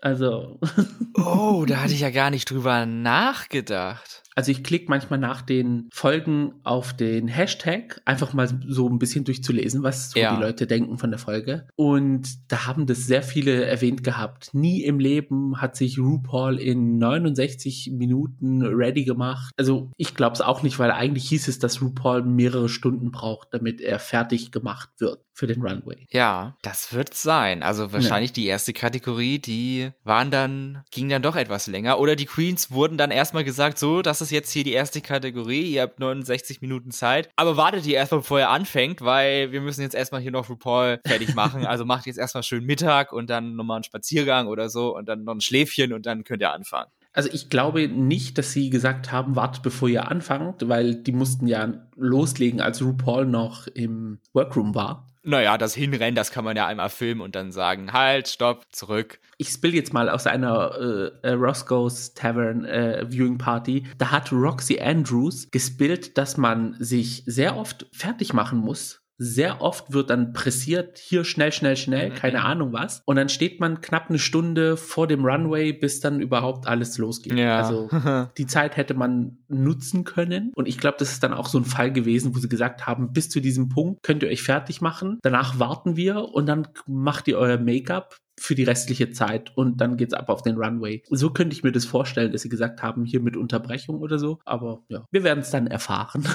Also. 0.00 0.60
oh, 1.14 1.64
da 1.66 1.78
hatte 1.78 1.94
ich 1.94 2.00
ja 2.00 2.10
gar 2.10 2.28
nicht 2.28 2.50
drüber 2.50 2.84
nachgedacht. 2.84 4.22
Also 4.34 4.50
ich 4.50 4.64
klicke 4.64 4.86
manchmal 4.88 5.18
nach 5.18 5.42
den 5.42 5.88
Folgen 5.92 6.54
auf 6.64 6.92
den 6.92 7.28
Hashtag, 7.28 8.00
einfach 8.04 8.32
mal 8.32 8.48
so 8.66 8.88
ein 8.88 8.98
bisschen 8.98 9.24
durchzulesen, 9.24 9.82
was 9.82 10.10
so 10.10 10.18
ja. 10.18 10.34
die 10.34 10.42
Leute 10.42 10.66
denken 10.66 10.98
von 10.98 11.10
der 11.10 11.18
Folge. 11.18 11.68
Und 11.76 12.50
da 12.50 12.66
haben 12.66 12.86
das 12.86 13.06
sehr 13.06 13.22
viele 13.22 13.64
erwähnt 13.64 14.02
gehabt. 14.02 14.50
Nie 14.52 14.82
im 14.82 14.98
Leben 14.98 15.60
hat 15.60 15.76
sich 15.76 15.98
RuPaul 15.98 16.58
in 16.58 16.98
69 16.98 17.92
Minuten 17.92 18.62
ready 18.62 19.04
gemacht. 19.04 19.52
Also 19.56 19.90
ich 19.96 20.14
glaube 20.14 20.34
es 20.34 20.40
auch 20.40 20.62
nicht, 20.62 20.78
weil 20.78 20.90
eigentlich 20.90 21.28
hieß 21.28 21.48
es, 21.48 21.58
dass 21.58 21.80
RuPaul 21.80 22.22
mehrere 22.22 22.68
Stunden 22.68 23.10
braucht, 23.12 23.48
damit 23.52 23.80
er 23.80 23.98
fertig 23.98 24.50
gemacht 24.50 24.90
wird 24.98 25.24
für 25.34 25.46
den 25.48 25.60
Runway. 25.62 26.06
Ja, 26.10 26.56
das 26.62 26.92
wird 26.92 27.12
sein. 27.12 27.62
Also 27.62 27.92
wahrscheinlich 27.92 28.30
ja. 28.30 28.34
die 28.34 28.46
erste 28.46 28.72
Kategorie, 28.72 29.40
die 29.40 29.90
waren 30.04 30.30
dann, 30.30 30.84
ging 30.92 31.08
dann 31.08 31.22
doch 31.22 31.34
etwas 31.34 31.66
länger. 31.66 31.98
Oder 31.98 32.14
die 32.14 32.26
Queens 32.26 32.70
wurden 32.70 32.96
dann 32.96 33.10
erstmal 33.10 33.42
gesagt, 33.42 33.78
so, 33.78 34.00
das 34.00 34.20
ist 34.24 34.30
jetzt 34.30 34.50
hier 34.50 34.64
die 34.64 34.72
erste 34.72 35.00
Kategorie, 35.00 35.74
ihr 35.74 35.82
habt 35.82 36.00
69 36.00 36.60
Minuten 36.60 36.90
Zeit. 36.90 37.28
Aber 37.36 37.56
wartet 37.56 37.86
ihr 37.86 37.96
erstmal, 37.96 38.20
bevor 38.20 38.38
ihr 38.38 38.50
anfängt, 38.50 39.02
weil 39.02 39.52
wir 39.52 39.60
müssen 39.60 39.82
jetzt 39.82 39.94
erstmal 39.94 40.20
hier 40.20 40.30
noch 40.30 40.48
RuPaul 40.48 41.00
fertig 41.06 41.34
machen. 41.34 41.66
also 41.66 41.84
macht 41.84 42.06
jetzt 42.06 42.18
erstmal 42.18 42.42
schön 42.42 42.64
Mittag 42.64 43.12
und 43.12 43.30
dann 43.30 43.54
nochmal 43.56 43.76
einen 43.76 43.84
Spaziergang 43.84 44.46
oder 44.46 44.68
so 44.68 44.96
und 44.96 45.08
dann 45.08 45.24
noch 45.24 45.34
ein 45.34 45.40
Schläfchen 45.40 45.92
und 45.92 46.06
dann 46.06 46.24
könnt 46.24 46.42
ihr 46.42 46.52
anfangen. 46.52 46.90
Also 47.12 47.28
ich 47.32 47.48
glaube 47.48 47.86
nicht, 47.86 48.38
dass 48.38 48.52
sie 48.52 48.70
gesagt 48.70 49.12
haben, 49.12 49.36
wartet 49.36 49.62
bevor 49.62 49.88
ihr 49.88 50.10
anfangt, 50.10 50.68
weil 50.68 50.96
die 50.96 51.12
mussten 51.12 51.46
ja 51.46 51.72
loslegen, 51.96 52.60
als 52.60 52.82
RuPaul 52.82 53.24
noch 53.26 53.68
im 53.68 54.18
Workroom 54.32 54.74
war. 54.74 55.06
Naja, 55.26 55.56
das 55.56 55.74
Hinrennen, 55.74 56.14
das 56.14 56.30
kann 56.30 56.44
man 56.44 56.54
ja 56.54 56.66
einmal 56.66 56.90
filmen 56.90 57.22
und 57.22 57.34
dann 57.34 57.50
sagen, 57.50 57.94
halt, 57.94 58.28
stopp, 58.28 58.66
zurück. 58.72 59.20
Ich 59.38 59.48
spill 59.48 59.74
jetzt 59.74 59.94
mal 59.94 60.10
aus 60.10 60.26
einer 60.26 60.74
äh, 61.22 61.28
äh, 61.28 61.32
Roscoe's 61.32 62.12
Tavern 62.12 62.66
äh, 62.66 63.06
Viewing 63.08 63.38
Party. 63.38 63.86
Da 63.96 64.10
hat 64.10 64.30
Roxy 64.32 64.78
Andrews 64.80 65.50
gespillt, 65.50 66.18
dass 66.18 66.36
man 66.36 66.76
sich 66.78 67.22
sehr 67.24 67.56
oft 67.56 67.86
fertig 67.90 68.34
machen 68.34 68.58
muss 68.58 69.03
sehr 69.16 69.60
oft 69.62 69.92
wird 69.92 70.10
dann 70.10 70.32
pressiert, 70.32 70.98
hier 70.98 71.24
schnell, 71.24 71.52
schnell, 71.52 71.76
schnell, 71.76 72.10
mhm. 72.10 72.14
keine 72.14 72.44
Ahnung 72.44 72.72
was. 72.72 73.02
Und 73.04 73.16
dann 73.16 73.28
steht 73.28 73.60
man 73.60 73.80
knapp 73.80 74.08
eine 74.08 74.18
Stunde 74.18 74.76
vor 74.76 75.06
dem 75.06 75.24
Runway, 75.24 75.72
bis 75.72 76.00
dann 76.00 76.20
überhaupt 76.20 76.66
alles 76.66 76.98
losgeht. 76.98 77.34
Ja. 77.34 77.58
Also 77.58 77.88
die 78.38 78.46
Zeit 78.46 78.76
hätte 78.76 78.94
man 78.94 79.38
nutzen 79.48 80.04
können. 80.04 80.52
Und 80.54 80.66
ich 80.66 80.78
glaube, 80.78 80.96
das 80.98 81.12
ist 81.12 81.22
dann 81.22 81.32
auch 81.32 81.46
so 81.46 81.58
ein 81.58 81.64
Fall 81.64 81.92
gewesen, 81.92 82.34
wo 82.34 82.38
sie 82.38 82.48
gesagt 82.48 82.86
haben, 82.86 83.12
bis 83.12 83.30
zu 83.30 83.40
diesem 83.40 83.68
Punkt 83.68 84.02
könnt 84.02 84.22
ihr 84.22 84.28
euch 84.28 84.42
fertig 84.42 84.80
machen. 84.80 85.18
Danach 85.22 85.58
warten 85.58 85.96
wir 85.96 86.34
und 86.34 86.46
dann 86.46 86.68
macht 86.86 87.28
ihr 87.28 87.38
euer 87.38 87.58
Make-up 87.58 88.16
für 88.38 88.54
die 88.54 88.64
restliche 88.64 89.10
Zeit 89.10 89.56
und 89.56 89.80
dann 89.80 89.96
geht's 89.96 90.14
ab 90.14 90.28
auf 90.28 90.42
den 90.42 90.56
Runway. 90.56 91.02
So 91.10 91.30
könnte 91.30 91.54
ich 91.54 91.62
mir 91.62 91.72
das 91.72 91.84
vorstellen, 91.84 92.32
dass 92.32 92.42
sie 92.42 92.48
gesagt 92.48 92.82
haben, 92.82 93.04
hier 93.04 93.20
mit 93.20 93.36
Unterbrechung 93.36 94.00
oder 94.00 94.18
so. 94.18 94.38
Aber 94.44 94.82
ja, 94.88 95.04
wir 95.10 95.24
werden 95.24 95.40
es 95.40 95.50
dann 95.50 95.66
erfahren. 95.66 96.26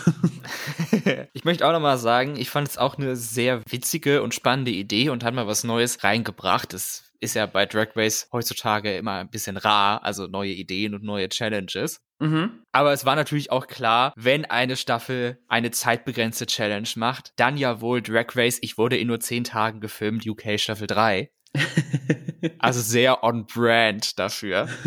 ich 1.33 1.45
möchte 1.45 1.67
auch 1.67 1.73
nochmal 1.73 1.97
sagen, 1.97 2.35
ich 2.37 2.49
fand 2.49 2.67
es 2.67 2.77
auch 2.77 2.97
eine 2.97 3.15
sehr 3.15 3.61
witzige 3.69 4.23
und 4.23 4.33
spannende 4.33 4.71
Idee 4.71 5.09
und 5.09 5.23
hat 5.23 5.33
mal 5.33 5.47
was 5.47 5.63
Neues 5.63 6.03
reingebracht. 6.03 6.73
Es 6.73 7.11
ist 7.19 7.35
ja 7.35 7.45
bei 7.45 7.65
Drag 7.65 7.95
Race 7.95 8.29
heutzutage 8.31 8.95
immer 8.95 9.15
ein 9.15 9.29
bisschen 9.29 9.57
rar, 9.57 10.03
also 10.03 10.27
neue 10.27 10.51
Ideen 10.51 10.95
und 10.95 11.03
neue 11.03 11.29
Challenges. 11.29 12.01
Mhm. 12.19 12.63
Aber 12.71 12.93
es 12.93 13.05
war 13.05 13.15
natürlich 13.15 13.51
auch 13.51 13.67
klar, 13.67 14.13
wenn 14.15 14.45
eine 14.45 14.75
Staffel 14.75 15.39
eine 15.47 15.71
zeitbegrenzte 15.71 16.45
Challenge 16.45 16.89
macht, 16.95 17.33
dann 17.37 17.57
ja 17.57 17.81
wohl 17.81 18.01
Drag 18.01 18.35
Race, 18.35 18.59
ich 18.61 18.77
wurde 18.77 18.97
in 18.97 19.07
nur 19.07 19.19
zehn 19.19 19.43
Tagen 19.43 19.79
gefilmt, 19.79 20.27
UK 20.27 20.59
Staffel 20.59 20.87
3. 20.87 21.31
also 22.59 22.81
sehr 22.81 23.23
on 23.23 23.45
brand 23.45 24.17
dafür. 24.19 24.67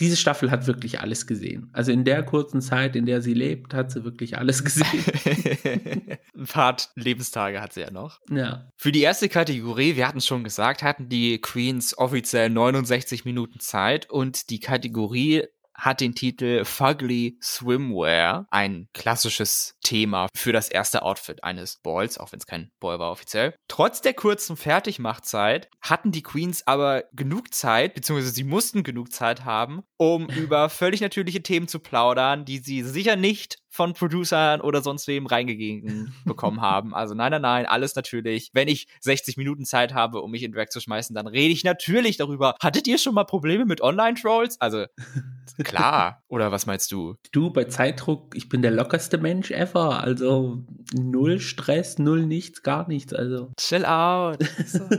Diese 0.00 0.16
Staffel 0.16 0.52
hat 0.52 0.68
wirklich 0.68 1.00
alles 1.00 1.26
gesehen. 1.26 1.70
Also 1.72 1.90
in 1.90 2.04
der 2.04 2.22
kurzen 2.22 2.60
Zeit, 2.60 2.94
in 2.94 3.04
der 3.04 3.20
sie 3.20 3.34
lebt, 3.34 3.74
hat 3.74 3.90
sie 3.90 4.04
wirklich 4.04 4.38
alles 4.38 4.64
gesehen. 4.64 4.86
Ein 6.36 6.46
paar 6.46 6.76
Lebenstage 6.94 7.60
hat 7.60 7.72
sie 7.72 7.80
ja 7.80 7.90
noch. 7.90 8.20
Ja. 8.30 8.70
Für 8.76 8.92
die 8.92 9.00
erste 9.00 9.28
Kategorie, 9.28 9.96
wir 9.96 10.06
hatten 10.06 10.18
es 10.18 10.26
schon 10.26 10.44
gesagt, 10.44 10.84
hatten 10.84 11.08
die 11.08 11.40
Queens 11.40 11.98
offiziell 11.98 12.48
69 12.48 13.24
Minuten 13.24 13.58
Zeit 13.58 14.08
und 14.08 14.50
die 14.50 14.60
Kategorie 14.60 15.42
hat 15.78 16.00
den 16.00 16.14
Titel 16.14 16.64
Fugly 16.64 17.38
Swimwear, 17.42 18.46
ein 18.50 18.88
klassisches 18.92 19.76
Thema 19.82 20.28
für 20.34 20.52
das 20.52 20.68
erste 20.68 21.02
Outfit 21.02 21.44
eines 21.44 21.78
Balls, 21.82 22.18
auch 22.18 22.32
wenn 22.32 22.40
es 22.40 22.46
kein 22.46 22.70
Ball 22.80 22.98
war 22.98 23.12
offiziell. 23.12 23.54
Trotz 23.68 24.00
der 24.00 24.14
kurzen 24.14 24.56
Fertigmachzeit 24.56 25.70
hatten 25.80 26.12
die 26.12 26.22
Queens 26.22 26.66
aber 26.66 27.04
genug 27.12 27.54
Zeit, 27.54 27.94
beziehungsweise 27.94 28.32
sie 28.32 28.44
mussten 28.44 28.82
genug 28.82 29.12
Zeit 29.12 29.44
haben, 29.44 29.82
um 29.96 30.28
über 30.28 30.68
völlig 30.68 31.00
natürliche 31.00 31.42
Themen 31.42 31.68
zu 31.68 31.78
plaudern, 31.78 32.44
die 32.44 32.58
sie 32.58 32.82
sicher 32.82 33.16
nicht 33.16 33.58
von 33.68 33.92
Producern 33.94 34.60
oder 34.60 34.82
sonst 34.82 35.06
wem 35.08 35.26
reingegeben 35.26 36.14
bekommen 36.24 36.60
haben. 36.60 36.94
Also 36.94 37.14
nein, 37.14 37.30
nein, 37.30 37.42
nein, 37.42 37.66
alles 37.66 37.94
natürlich. 37.94 38.50
Wenn 38.52 38.68
ich 38.68 38.88
60 39.00 39.36
Minuten 39.36 39.64
Zeit 39.64 39.94
habe, 39.94 40.20
um 40.22 40.30
mich 40.30 40.42
in 40.42 40.52
Drag 40.52 40.68
zu 40.68 40.80
schmeißen, 40.80 41.14
dann 41.14 41.26
rede 41.26 41.52
ich 41.52 41.64
natürlich 41.64 42.16
darüber. 42.16 42.54
Hattet 42.62 42.86
ihr 42.86 42.98
schon 42.98 43.14
mal 43.14 43.24
Probleme 43.24 43.64
mit 43.64 43.80
Online-Trolls? 43.80 44.60
Also 44.60 44.86
klar. 45.64 46.22
Oder 46.28 46.52
was 46.52 46.66
meinst 46.66 46.92
du? 46.92 47.16
Du, 47.32 47.50
bei 47.50 47.64
Zeitdruck, 47.64 48.34
ich 48.36 48.48
bin 48.48 48.62
der 48.62 48.70
lockerste 48.70 49.18
Mensch 49.18 49.50
ever. 49.50 50.02
Also 50.02 50.64
null 50.94 51.40
Stress, 51.40 51.98
null 51.98 52.26
nichts, 52.26 52.62
gar 52.62 52.88
nichts. 52.88 53.12
Also. 53.12 53.52
Chill 53.56 53.84
out. 53.84 54.38
So. 54.66 54.88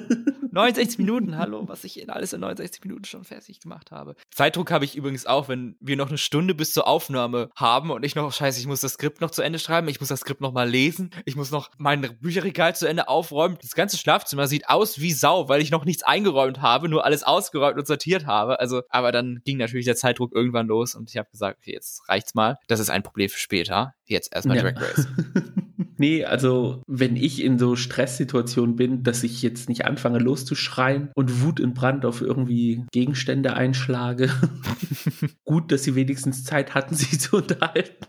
69 0.52 0.98
Minuten, 0.98 1.38
hallo, 1.38 1.68
was 1.68 1.84
ich 1.84 2.00
in 2.00 2.10
alles 2.10 2.34
in 2.34 2.42
69 2.42 2.84
Minuten 2.84 3.06
schon 3.06 3.24
fertig 3.24 3.60
gemacht 3.60 3.92
habe. 3.92 4.16
Zeitdruck 4.32 4.72
habe 4.72 4.86
ich 4.86 4.96
übrigens 4.96 5.26
auch, 5.26 5.48
wenn 5.48 5.76
wir 5.80 5.96
noch 5.96 6.10
eine 6.10 6.18
Stunde 6.18 6.56
bis 6.56 6.74
zur 6.74 6.88
Aufnahme 6.88 7.50
haben 7.56 7.92
und 7.92 8.04
ich 8.04 8.16
noch, 8.16 8.32
scheiße, 8.32 8.59
ich 8.60 8.68
muss 8.68 8.82
das 8.82 8.94
Skript 8.94 9.22
noch 9.22 9.32
zu 9.32 9.42
Ende 9.42 9.60
schreiben, 9.60 9.88
ich 9.88 10.00
muss 10.00 10.10
das 10.10 10.22
Skript 10.22 10.42
noch 10.42 10.54
mal 10.54 10.70
lesen, 10.70 11.12
ich 11.26 11.36
muss 11.36 11.52
noch 11.52 11.70
mein 11.78 12.18
Bücherregal 12.20 12.76
zu 12.76 12.88
Ende 12.88 13.08
aufräumen. 13.08 13.58
Das 13.62 13.76
ganze 13.76 13.98
Schlafzimmer 13.98 14.48
sieht 14.48 14.70
aus 14.70 15.00
wie 15.00 15.12
Sau, 15.12 15.50
weil 15.50 15.62
ich 15.62 15.72
noch 15.72 15.86
nichts 15.86 16.04
eingeräumt 16.04 16.62
habe, 16.62 16.90
nur 16.90 17.06
alles 17.06 17.24
ausgeräumt 17.24 17.78
und 17.78 17.88
sortiert 17.88 18.26
habe. 18.26 18.60
Also, 18.60 18.82
aber 18.90 19.12
dann 19.12 19.42
ging 19.46 19.58
natürlich 19.58 19.86
der 19.86 19.96
Zeitdruck 19.96 20.34
irgendwann 20.34 20.68
los 20.68 20.96
und 20.96 21.10
ich 21.10 21.18
habe 21.18 21.30
gesagt, 21.32 21.60
okay, 21.60 21.74
jetzt 21.74 22.08
reicht's 22.10 22.36
mal. 22.36 22.58
Das 22.68 22.80
ist 22.80 22.90
ein 22.90 23.04
Problem 23.04 23.30
für 23.30 23.40
später. 23.40 23.94
Jetzt 24.10 24.34
erstmal 24.34 24.58
ja. 24.58 24.64
Drag 24.64 24.82
Race. 24.82 25.08
nee, 25.98 26.26
also 26.26 26.82
wenn 26.88 27.16
ich 27.16 27.44
in 27.44 27.60
so 27.60 27.76
Stresssituationen 27.76 28.76
bin, 28.76 29.04
dass 29.04 29.24
ich 29.24 29.44
jetzt 29.44 29.70
nicht 29.70 29.86
anfange 29.86 30.18
loszuschreien 30.18 31.12
und 31.14 31.44
Wut 31.44 31.60
in 31.60 31.76
Brand 31.76 32.06
auf 32.06 32.22
irgendwie 32.22 32.86
Gegenstände 32.92 33.54
einschlage. 33.54 34.32
Gut, 35.46 35.72
dass 35.72 35.84
sie 35.84 35.94
wenigstens 35.94 36.44
Zeit 36.44 36.74
hatten, 36.74 36.96
sich 36.96 37.20
zu 37.20 37.38
unterhalten. 37.38 38.08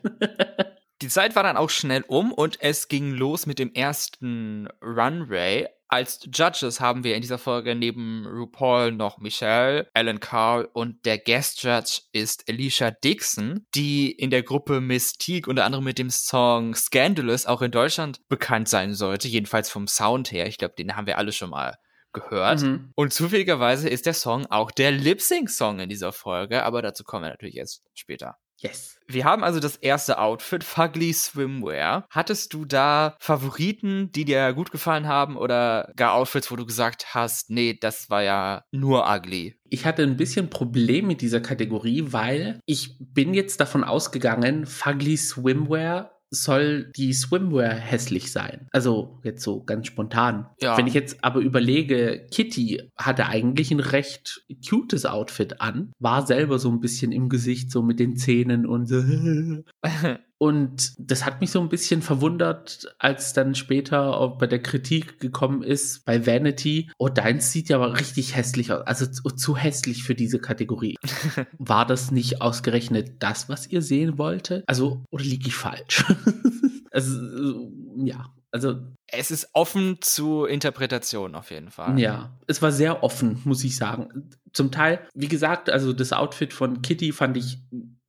Die 1.03 1.09
Zeit 1.09 1.37
war 1.37 1.43
dann 1.43 1.59
auch 1.59 1.71
schnell 1.71 2.03
um 2.09 2.33
und 2.33 2.57
es 2.61 2.89
ging 2.89 3.13
los 3.13 3.45
mit 3.45 3.59
dem 3.59 3.73
ersten 3.75 4.69
Runway. 4.83 5.69
Als 5.93 6.21
Judges 6.33 6.81
haben 6.81 7.03
wir 7.03 7.17
in 7.17 7.21
dieser 7.21 7.39
Folge 7.39 7.75
neben 7.75 8.25
RuPaul 8.25 8.93
noch 8.93 9.19
Michelle, 9.19 9.89
Alan 9.93 10.21
Carl 10.21 10.69
und 10.73 11.05
der 11.05 11.19
Guest 11.19 11.65
Judge 11.65 12.03
ist 12.13 12.49
Alicia 12.49 12.93
Dixon, 12.93 13.67
die 13.75 14.13
in 14.13 14.31
der 14.31 14.45
Gruppe 14.45 14.81
Mystique 14.81 15.49
unter 15.49 15.65
anderem 15.65 15.83
mit 15.83 15.99
dem 15.99 16.11
Song 16.11 16.77
Scandalous 16.77 17.45
auch 17.45 17.61
in 17.61 17.73
Deutschland 17.73 18.21
bekannt 18.29 18.69
sein 18.69 18.95
sollte, 18.95 19.27
jedenfalls 19.27 19.69
vom 19.69 19.89
Sound 19.89 20.31
her. 20.31 20.47
Ich 20.47 20.59
glaube, 20.59 20.75
den 20.79 20.95
haben 20.95 21.09
wir 21.09 21.19
alle 21.19 21.33
schon 21.33 21.51
mal 21.51 21.77
gehört. 22.13 22.63
Mhm. 22.63 22.93
Und 22.95 23.13
zufälligerweise 23.13 23.89
ist 23.89 24.07
der 24.07 24.15
Song 24.15 24.47
auch 24.47 24.71
der 24.71 24.93
Lip-Sync-Song 24.93 25.81
in 25.81 25.89
dieser 25.89 26.13
Folge, 26.13 26.63
aber 26.63 26.83
dazu 26.83 27.03
kommen 27.03 27.25
wir 27.25 27.31
natürlich 27.31 27.57
erst 27.57 27.83
später. 27.95 28.37
Yes. 28.61 28.99
Wir 29.07 29.25
haben 29.25 29.43
also 29.43 29.59
das 29.59 29.77
erste 29.77 30.19
Outfit, 30.19 30.63
Fugly 30.63 31.13
Swimwear. 31.13 32.07
Hattest 32.11 32.55
du 32.55 32.65
da 32.65 33.17
Favoriten, 33.19 34.13
die 34.13 34.25
dir 34.25 34.53
gut 34.53 34.71
gefallen 34.71 35.09
haben 35.09 35.37
oder 35.37 35.93
gar 35.97 36.13
Outfits, 36.15 36.51
wo 36.51 36.57
du 36.57 36.67
gesagt 36.67 37.15
hast, 37.15 37.51
nee, 37.51 37.77
das 37.81 38.11
war 38.11 38.23
ja 38.23 38.65
nur 38.71 39.11
ugly? 39.11 39.57
Ich 39.65 39.87
hatte 39.87 40.03
ein 40.03 40.17
bisschen 40.17 40.51
Problem 40.51 41.07
mit 41.07 41.23
dieser 41.23 41.41
Kategorie, 41.41 42.05
weil 42.13 42.61
ich 42.67 42.97
bin 43.01 43.35
jetzt 43.35 43.61
davon 43.61 43.83
ausgegangen, 43.83 44.67
Fugly 44.67 45.17
Swimwear 45.17 46.20
soll 46.31 46.91
die 46.97 47.13
Swimwear 47.13 47.75
hässlich 47.75 48.33
sein. 48.33 48.69
Also 48.73 49.19
jetzt 49.25 49.43
so 49.43 49.63
ganz 49.65 49.87
spontan. 49.89 50.47
Ja. 50.61 50.77
Wenn 50.77 50.87
ich 50.87 50.95
jetzt 50.95 51.23
aber 51.23 51.41
überlege, 51.41 52.27
Kitty 52.31 52.91
hatte 52.97 53.27
eigentlich 53.27 53.71
ein 53.71 53.81
recht 53.81 54.45
cutes 54.69 55.07
Outfit 55.07 55.61
an, 55.61 55.93
war 55.99 56.27
selber 56.27 56.59
so 56.59 56.71
ein 56.71 56.81
bisschen 56.81 57.13
im 57.13 57.29
Gesicht, 57.29 57.71
so 57.71 57.83
mit 57.83 57.99
den 57.99 58.17
Zähnen 58.17 58.67
und 58.67 58.87
so. 58.87 59.03
Und 60.43 60.95
das 60.97 61.27
hat 61.27 61.43
mich 61.43 61.51
so 61.51 61.61
ein 61.61 61.69
bisschen 61.69 62.01
verwundert, 62.01 62.95
als 62.99 63.35
dann 63.35 63.55
später 63.55 64.17
auch 64.17 64.39
bei 64.39 64.47
der 64.47 64.63
Kritik 64.63 65.21
gekommen 65.21 65.63
ist 65.63 66.07
bei 66.07 66.27
Vanity. 66.27 66.91
Oh, 66.97 67.11
deins 67.11 67.53
sieht 67.53 67.69
ja 67.69 67.77
aber 67.77 68.01
richtig 68.01 68.37
hässlich 68.37 68.73
aus. 68.73 68.87
Also 68.87 69.05
zu, 69.05 69.29
zu 69.37 69.55
hässlich 69.55 70.03
für 70.03 70.15
diese 70.15 70.39
Kategorie. 70.39 70.97
War 71.59 71.85
das 71.85 72.11
nicht 72.11 72.41
ausgerechnet 72.41 73.23
das, 73.23 73.51
was 73.51 73.67
ihr 73.67 73.83
sehen 73.83 74.17
wollte? 74.17 74.65
Also, 74.67 75.05
oder 75.11 75.25
liege 75.25 75.49
ich 75.49 75.55
falsch? 75.55 76.07
also, 76.91 77.71
ja, 77.99 78.33
also. 78.51 78.81
Es 79.09 79.31
ist 79.31 79.51
offen 79.53 79.99
zu 80.01 80.47
Interpretation 80.47 81.35
auf 81.35 81.51
jeden 81.51 81.71
Fall. 81.71 81.99
Ja, 81.99 82.39
es 82.47 82.63
war 82.63 82.73
sehr 82.73 83.03
offen, 83.03 83.43
muss 83.45 83.63
ich 83.63 83.77
sagen. 83.77 84.31
Zum 84.55 84.73
Teil, 84.73 85.07
wie 85.13 85.29
gesagt, 85.29 85.69
also 85.69 85.93
das 85.93 86.15
Outfit 86.15 86.55
von 86.55 86.81
Kitty 86.81 87.13
fand 87.13 87.37
ich 87.37 87.59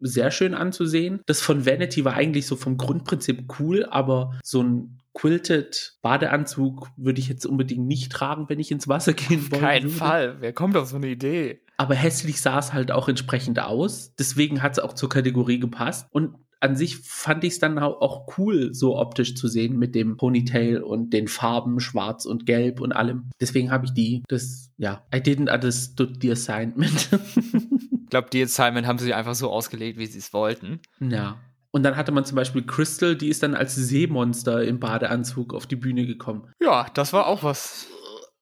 sehr 0.02 0.32
schön 0.32 0.54
anzusehen. 0.54 1.22
Das 1.26 1.42
von 1.42 1.66
Vanity 1.66 2.04
war 2.04 2.16
eigentlich 2.16 2.48
so 2.48 2.56
vom 2.56 2.78
Grundprinzip 2.78 3.46
cool, 3.60 3.86
aber 3.86 4.40
so 4.44 4.62
ein 4.62 4.98
quilted 5.14 5.98
Badeanzug 6.02 6.90
würde 6.98 7.20
ich 7.20 7.28
jetzt 7.28 7.46
unbedingt 7.46 7.86
nicht 7.86 8.12
tragen, 8.12 8.50
wenn 8.50 8.60
ich 8.60 8.72
ins 8.72 8.88
Wasser 8.88 9.14
gehen 9.14 9.52
wollte. 9.52 9.66
Kein 9.66 9.90
Fall. 9.90 10.38
Wer 10.40 10.54
kommt 10.54 10.78
auf 10.78 10.90
so 10.90 10.96
eine 10.96 11.08
Idee? 11.08 11.62
Aber 11.78 11.96
hässlich 11.96 12.42
sah 12.42 12.60
es 12.60 12.74
halt 12.74 12.92
auch 12.92 13.10
entsprechend 13.10 13.60
aus. 13.60 14.14
Deswegen 14.16 14.62
hat 14.62 14.74
es 14.74 14.80
auch 14.80 14.94
zur 14.94 15.10
Kategorie 15.10 15.60
gepasst. 15.60 16.08
Und 16.12 16.36
an 16.62 16.76
sich 16.76 16.98
fand 16.98 17.44
ich 17.44 17.54
es 17.54 17.60
dann 17.60 17.78
auch 17.80 18.38
cool, 18.38 18.74
so 18.74 18.98
optisch 18.98 19.36
zu 19.36 19.48
sehen 19.48 19.78
mit 19.78 19.96
dem 19.96 20.16
Ponytail 20.16 20.82
und 20.82 21.12
den 21.12 21.28
Farben 21.28 21.80
schwarz 21.80 22.26
und 22.26 22.46
gelb 22.46 22.80
und 22.80 22.92
allem. 22.92 23.32
Deswegen 23.42 23.72
habe 23.72 23.86
ich 23.86 23.94
die, 23.94 24.24
das, 24.28 24.72
ja, 24.78 25.04
I 25.14 25.18
didn't 25.18 25.52
understood 25.52 26.22
the 26.22 26.32
assignment. 26.32 27.10
ich 27.36 28.10
glaube, 28.10 28.30
die 28.32 28.44
Assignment 28.44 28.86
haben 28.86 29.00
sie 29.00 29.14
einfach 29.14 29.34
so 29.34 29.50
ausgelegt, 29.50 29.98
wie 29.98 30.06
sie 30.06 30.20
es 30.20 30.34
wollten. 30.34 30.80
Ja. 31.00 31.40
Und 31.72 31.84
dann 31.84 31.98
hatte 31.98 32.12
man 32.12 32.26
zum 32.26 32.36
Beispiel 32.36 32.64
Crystal, 32.64 33.16
die 33.16 33.30
ist 33.30 33.42
dann 33.42 33.56
als 33.56 33.76
Seemonster 33.76 34.64
im 34.64 34.80
Badeanzug 34.80 35.56
auf 35.56 35.66
die 35.66 35.78
Bühne 35.78 36.06
gekommen. 36.06 36.48
Ja, 36.62 36.86
das 36.94 37.12
war 37.12 37.26
auch 37.26 37.44
was 37.44 37.88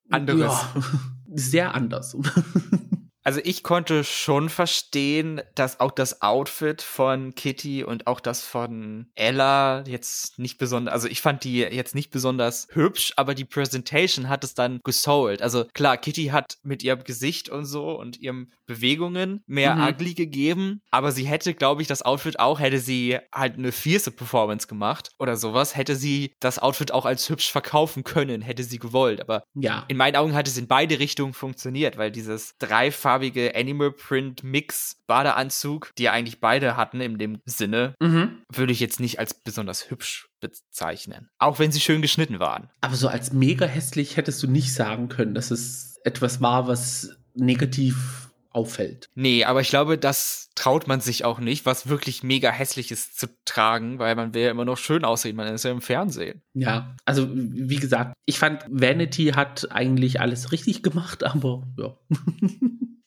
anderes. 0.10 0.42
Ja, 0.42 0.74
sehr 1.34 1.74
anders. 1.74 2.18
Also 3.30 3.42
ich 3.44 3.62
konnte 3.62 4.04
schon 4.04 4.50
verstehen, 4.50 5.40
dass 5.54 5.80
auch 5.80 5.92
das 5.92 6.24
Outfit 6.24 6.82
von 6.82 7.36
Kitty 7.36 7.84
und 7.84 8.08
auch 8.08 8.22
das 8.22 8.42
von 8.42 9.06
Ella 9.14 9.84
jetzt 9.86 10.40
nicht 10.40 10.58
besonders, 10.58 10.92
also 10.96 11.08
ich 11.08 11.22
fand 11.22 11.44
die 11.44 11.60
jetzt 11.60 11.94
nicht 11.94 12.10
besonders 12.10 12.68
hübsch, 12.72 13.14
aber 13.18 13.36
die 13.36 13.46
Presentation 13.46 14.30
hat 14.30 14.44
es 14.44 14.56
dann 14.56 14.80
gesold. 14.84 15.44
Also 15.44 15.66
klar, 15.76 15.98
Kitty 15.98 16.30
hat 16.30 16.58
mit 16.64 16.82
ihrem 16.82 17.04
Gesicht 17.04 17.50
und 17.50 17.66
so 17.66 18.00
und 18.00 18.18
ihren 18.18 18.52
Bewegungen 18.66 19.44
mehr 19.46 19.76
mhm. 19.76 19.84
ugly 19.84 20.16
gegeben, 20.16 20.82
aber 20.90 21.12
sie 21.12 21.28
hätte, 21.28 21.54
glaube 21.54 21.84
ich, 21.84 21.88
das 21.88 22.02
Outfit 22.02 22.40
auch, 22.40 22.60
hätte 22.60 22.80
sie 22.80 23.20
halt 23.32 23.60
eine 23.60 23.72
fierce 23.72 24.10
Performance 24.10 24.68
gemacht 24.68 25.12
oder 25.20 25.38
sowas, 25.38 25.76
hätte 25.76 25.96
sie 25.96 26.34
das 26.40 26.58
Outfit 26.58 26.92
auch 26.92 27.06
als 27.06 27.30
hübsch 27.30 27.52
verkaufen 27.52 28.04
können, 28.04 28.42
hätte 28.42 28.64
sie 28.64 28.80
gewollt. 28.80 29.22
Aber 29.22 29.44
ja. 29.54 29.86
in 29.88 29.98
meinen 29.98 30.16
Augen 30.16 30.34
hat 30.34 30.48
es 30.48 30.58
in 30.58 30.68
beide 30.68 30.98
Richtungen 30.98 31.34
funktioniert, 31.34 31.96
weil 31.98 32.10
dieses 32.10 32.56
dreifach 32.58 33.19
farbige 33.20 33.54
Animal 33.54 33.92
Print 33.92 34.44
Mix 34.44 35.02
Badeanzug, 35.06 35.92
die 35.98 36.04
ja 36.04 36.14
eigentlich 36.14 36.40
beide 36.40 36.78
hatten 36.78 37.02
in 37.02 37.18
dem 37.18 37.42
Sinne, 37.46 37.96
mhm. 38.00 38.44
würde 38.50 38.72
ich 38.72 38.80
jetzt 38.80 39.02
nicht 39.02 39.20
als 39.20 39.34
besonders 39.34 39.90
hübsch 39.90 40.30
bezeichnen. 40.40 41.30
Auch 41.38 41.60
wenn 41.60 41.74
sie 41.74 41.82
schön 41.82 42.02
geschnitten 42.02 42.40
waren. 42.40 42.70
Aber 42.80 42.96
so 42.96 43.10
als 43.10 43.34
mega 43.34 43.66
hässlich 43.66 44.16
hättest 44.16 44.42
du 44.42 44.48
nicht 44.48 44.74
sagen 44.74 45.10
können, 45.10 45.34
dass 45.34 45.52
es 45.52 46.00
etwas 46.06 46.40
war, 46.40 46.70
was 46.70 47.18
negativ 47.34 48.30
auffällt. 48.52 49.10
Nee, 49.16 49.44
aber 49.44 49.62
ich 49.62 49.70
glaube, 49.70 49.98
das 49.98 50.50
traut 50.56 50.88
man 50.88 51.02
sich 51.02 51.24
auch 51.24 51.40
nicht, 51.40 51.66
was 51.66 51.88
wirklich 51.88 52.24
mega 52.24 52.52
hässlich 52.52 52.92
ist 52.92 53.20
zu 53.20 53.28
tragen, 53.46 54.00
weil 54.00 54.16
man 54.16 54.34
will 54.34 54.44
ja 54.44 54.52
immer 54.52 54.66
noch 54.66 54.78
schön 54.78 55.06
aussehen, 55.06 55.36
man 55.36 55.54
ist 55.54 55.64
ja 55.64 55.72
im 55.72 55.82
Fernsehen. 55.82 56.42
Ja, 56.54 56.96
also 57.06 57.30
wie 57.32 57.78
gesagt, 57.78 58.14
ich 58.26 58.40
fand 58.40 58.66
Vanity 58.70 59.34
hat 59.36 59.72
eigentlich 59.72 60.20
alles 60.20 60.52
richtig 60.52 60.84
gemacht, 60.84 61.24
aber 61.24 61.64
ja. 61.78 61.98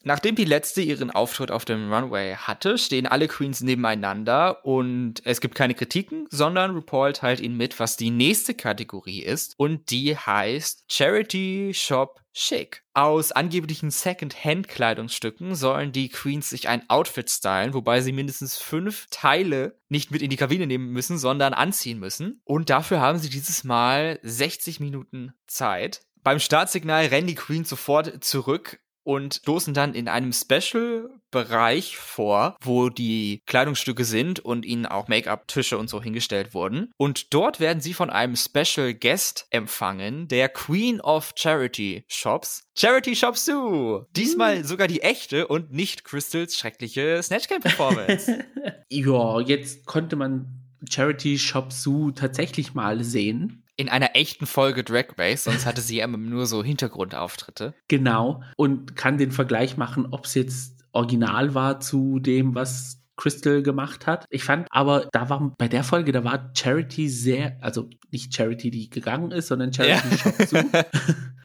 Nachdem 0.05 0.35
die 0.35 0.45
letzte 0.45 0.83
ihren 0.83 1.11
Auftritt 1.11 1.51
auf 1.51 1.65
dem 1.65 1.93
Runway 1.93 2.35
hatte, 2.35 2.77
stehen 2.77 3.07
alle 3.07 3.29
Queens 3.29 3.61
nebeneinander 3.61 4.65
und 4.65 5.25
es 5.25 5.41
gibt 5.41 5.55
keine 5.55 5.75
Kritiken, 5.75 6.27
sondern 6.31 6.75
RuPaul 6.75 7.13
teilt 7.13 7.41
ihnen 7.41 7.57
mit, 7.57 7.79
was 7.79 7.97
die 7.97 8.11
nächste 8.11 8.55
Kategorie 8.55 9.23
ist 9.23 9.55
und 9.59 9.91
die 9.91 10.17
heißt 10.17 10.85
Charity 10.89 11.73
Shop 11.75 12.21
Chic. 12.35 12.83
Aus 12.95 13.31
angeblichen 13.31 13.91
Second-Hand-Kleidungsstücken 13.91 15.55
sollen 15.55 15.93
die 15.93 16.09
Queens 16.09 16.51
sich 16.51 16.69
ein 16.69 16.89
Outfit 16.89 17.31
stylen, 17.31 17.75
wobei 17.75 18.01
sie 18.01 18.13
mindestens 18.13 18.57
fünf 18.57 19.07
Teile 19.11 19.79
nicht 19.89 20.11
mit 20.11 20.23
in 20.23 20.31
die 20.31 20.37
Kabine 20.37 20.67
nehmen 20.67 20.89
müssen, 20.89 21.19
sondern 21.19 21.53
anziehen 21.53 21.99
müssen. 21.99 22.41
Und 22.45 22.71
dafür 22.71 23.01
haben 23.01 23.19
sie 23.19 23.29
dieses 23.29 23.65
Mal 23.65 24.19
60 24.23 24.81
Minuten 24.81 25.35
Zeit. 25.47 26.01
Beim 26.23 26.39
Startsignal 26.39 27.07
rennen 27.07 27.27
die 27.27 27.35
Queens 27.35 27.69
sofort 27.69 28.25
zurück 28.25 28.79
und 29.05 29.35
stoßen 29.35 29.75
dann 29.75 29.95
in 29.95 30.09
einem 30.09 30.33
Special-Bereich 30.33 31.97
vor, 31.97 32.57
wo 32.63 32.89
die 32.89 33.43
Kleidungsstücke 33.47 34.05
sind 34.05 34.41
und 34.41 34.65
ihnen 34.65 34.87
auch 34.87 35.09
Make-up-Tische 35.09 35.79
und 35.79 35.89
so 35.89 36.03
hingestellt 36.03 36.55
wurden. 36.55 36.91
Und 36.97 37.35
dort 37.35 37.61
werden 37.61 37.81
sie 37.81 37.95
von 37.95 38.11
einem 38.11 38.37
Special 38.37 38.95
Guest 38.95 39.47
empfangen, 39.51 40.29
der 40.29 40.49
Queen 40.49 41.01
of 41.01 41.33
Charity 41.37 42.05
Shops, 42.09 42.65
Charity 42.77 43.17
Shop 43.17 43.37
Sue. 43.37 44.07
Diesmal 44.17 44.59
mhm. 44.59 44.65
sogar 44.65 44.89
die 44.89 45.03
echte 45.03 45.47
und 45.49 45.73
nicht 45.73 46.05
Crystals 46.05 46.57
schreckliche 46.57 47.23
Snatchcam-Performance. 47.23 48.45
ja, 48.89 49.41
jetzt 49.41 49.87
konnte 49.87 50.17
man 50.17 50.63
Charity 50.89 51.39
Shop 51.39 51.73
Sue 51.73 52.13
tatsächlich 52.15 52.75
mal 52.75 53.05
sehen 53.05 53.62
in 53.83 53.89
einer 53.89 54.15
echten 54.15 54.47
Folge 54.47 54.85
Drag 54.85 55.07
Race, 55.19 55.43
sonst 55.43 55.67
hatte 55.67 55.81
sie 55.81 55.97
ja 55.97 56.05
immer 56.05 56.17
nur 56.17 56.47
so 56.47 56.63
Hintergrundauftritte. 56.63 57.75
Genau. 57.89 58.41
Und 58.57 58.95
kann 58.95 59.19
den 59.19 59.33
Vergleich 59.33 59.77
machen, 59.77 60.07
ob 60.13 60.27
es 60.27 60.35
jetzt 60.35 60.85
original 60.93 61.55
war 61.55 61.81
zu 61.81 62.21
dem, 62.21 62.55
was 62.55 63.03
Crystal 63.17 63.61
gemacht 63.61 64.07
hat. 64.07 64.25
Ich 64.31 64.45
fand 64.45 64.69
aber, 64.71 65.09
da 65.11 65.29
war 65.29 65.53
bei 65.59 65.67
der 65.67 65.83
Folge, 65.83 66.13
da 66.13 66.23
war 66.23 66.53
Charity 66.57 67.09
sehr, 67.09 67.57
also 67.61 67.91
nicht 68.13 68.33
Charity, 68.33 68.71
die 68.71 68.89
gegangen 68.89 69.33
ist, 69.33 69.49
sondern 69.49 69.73
Charity 69.73 70.09
ja. 70.09 70.19
Shop 70.19 70.49
zu, 70.49 70.65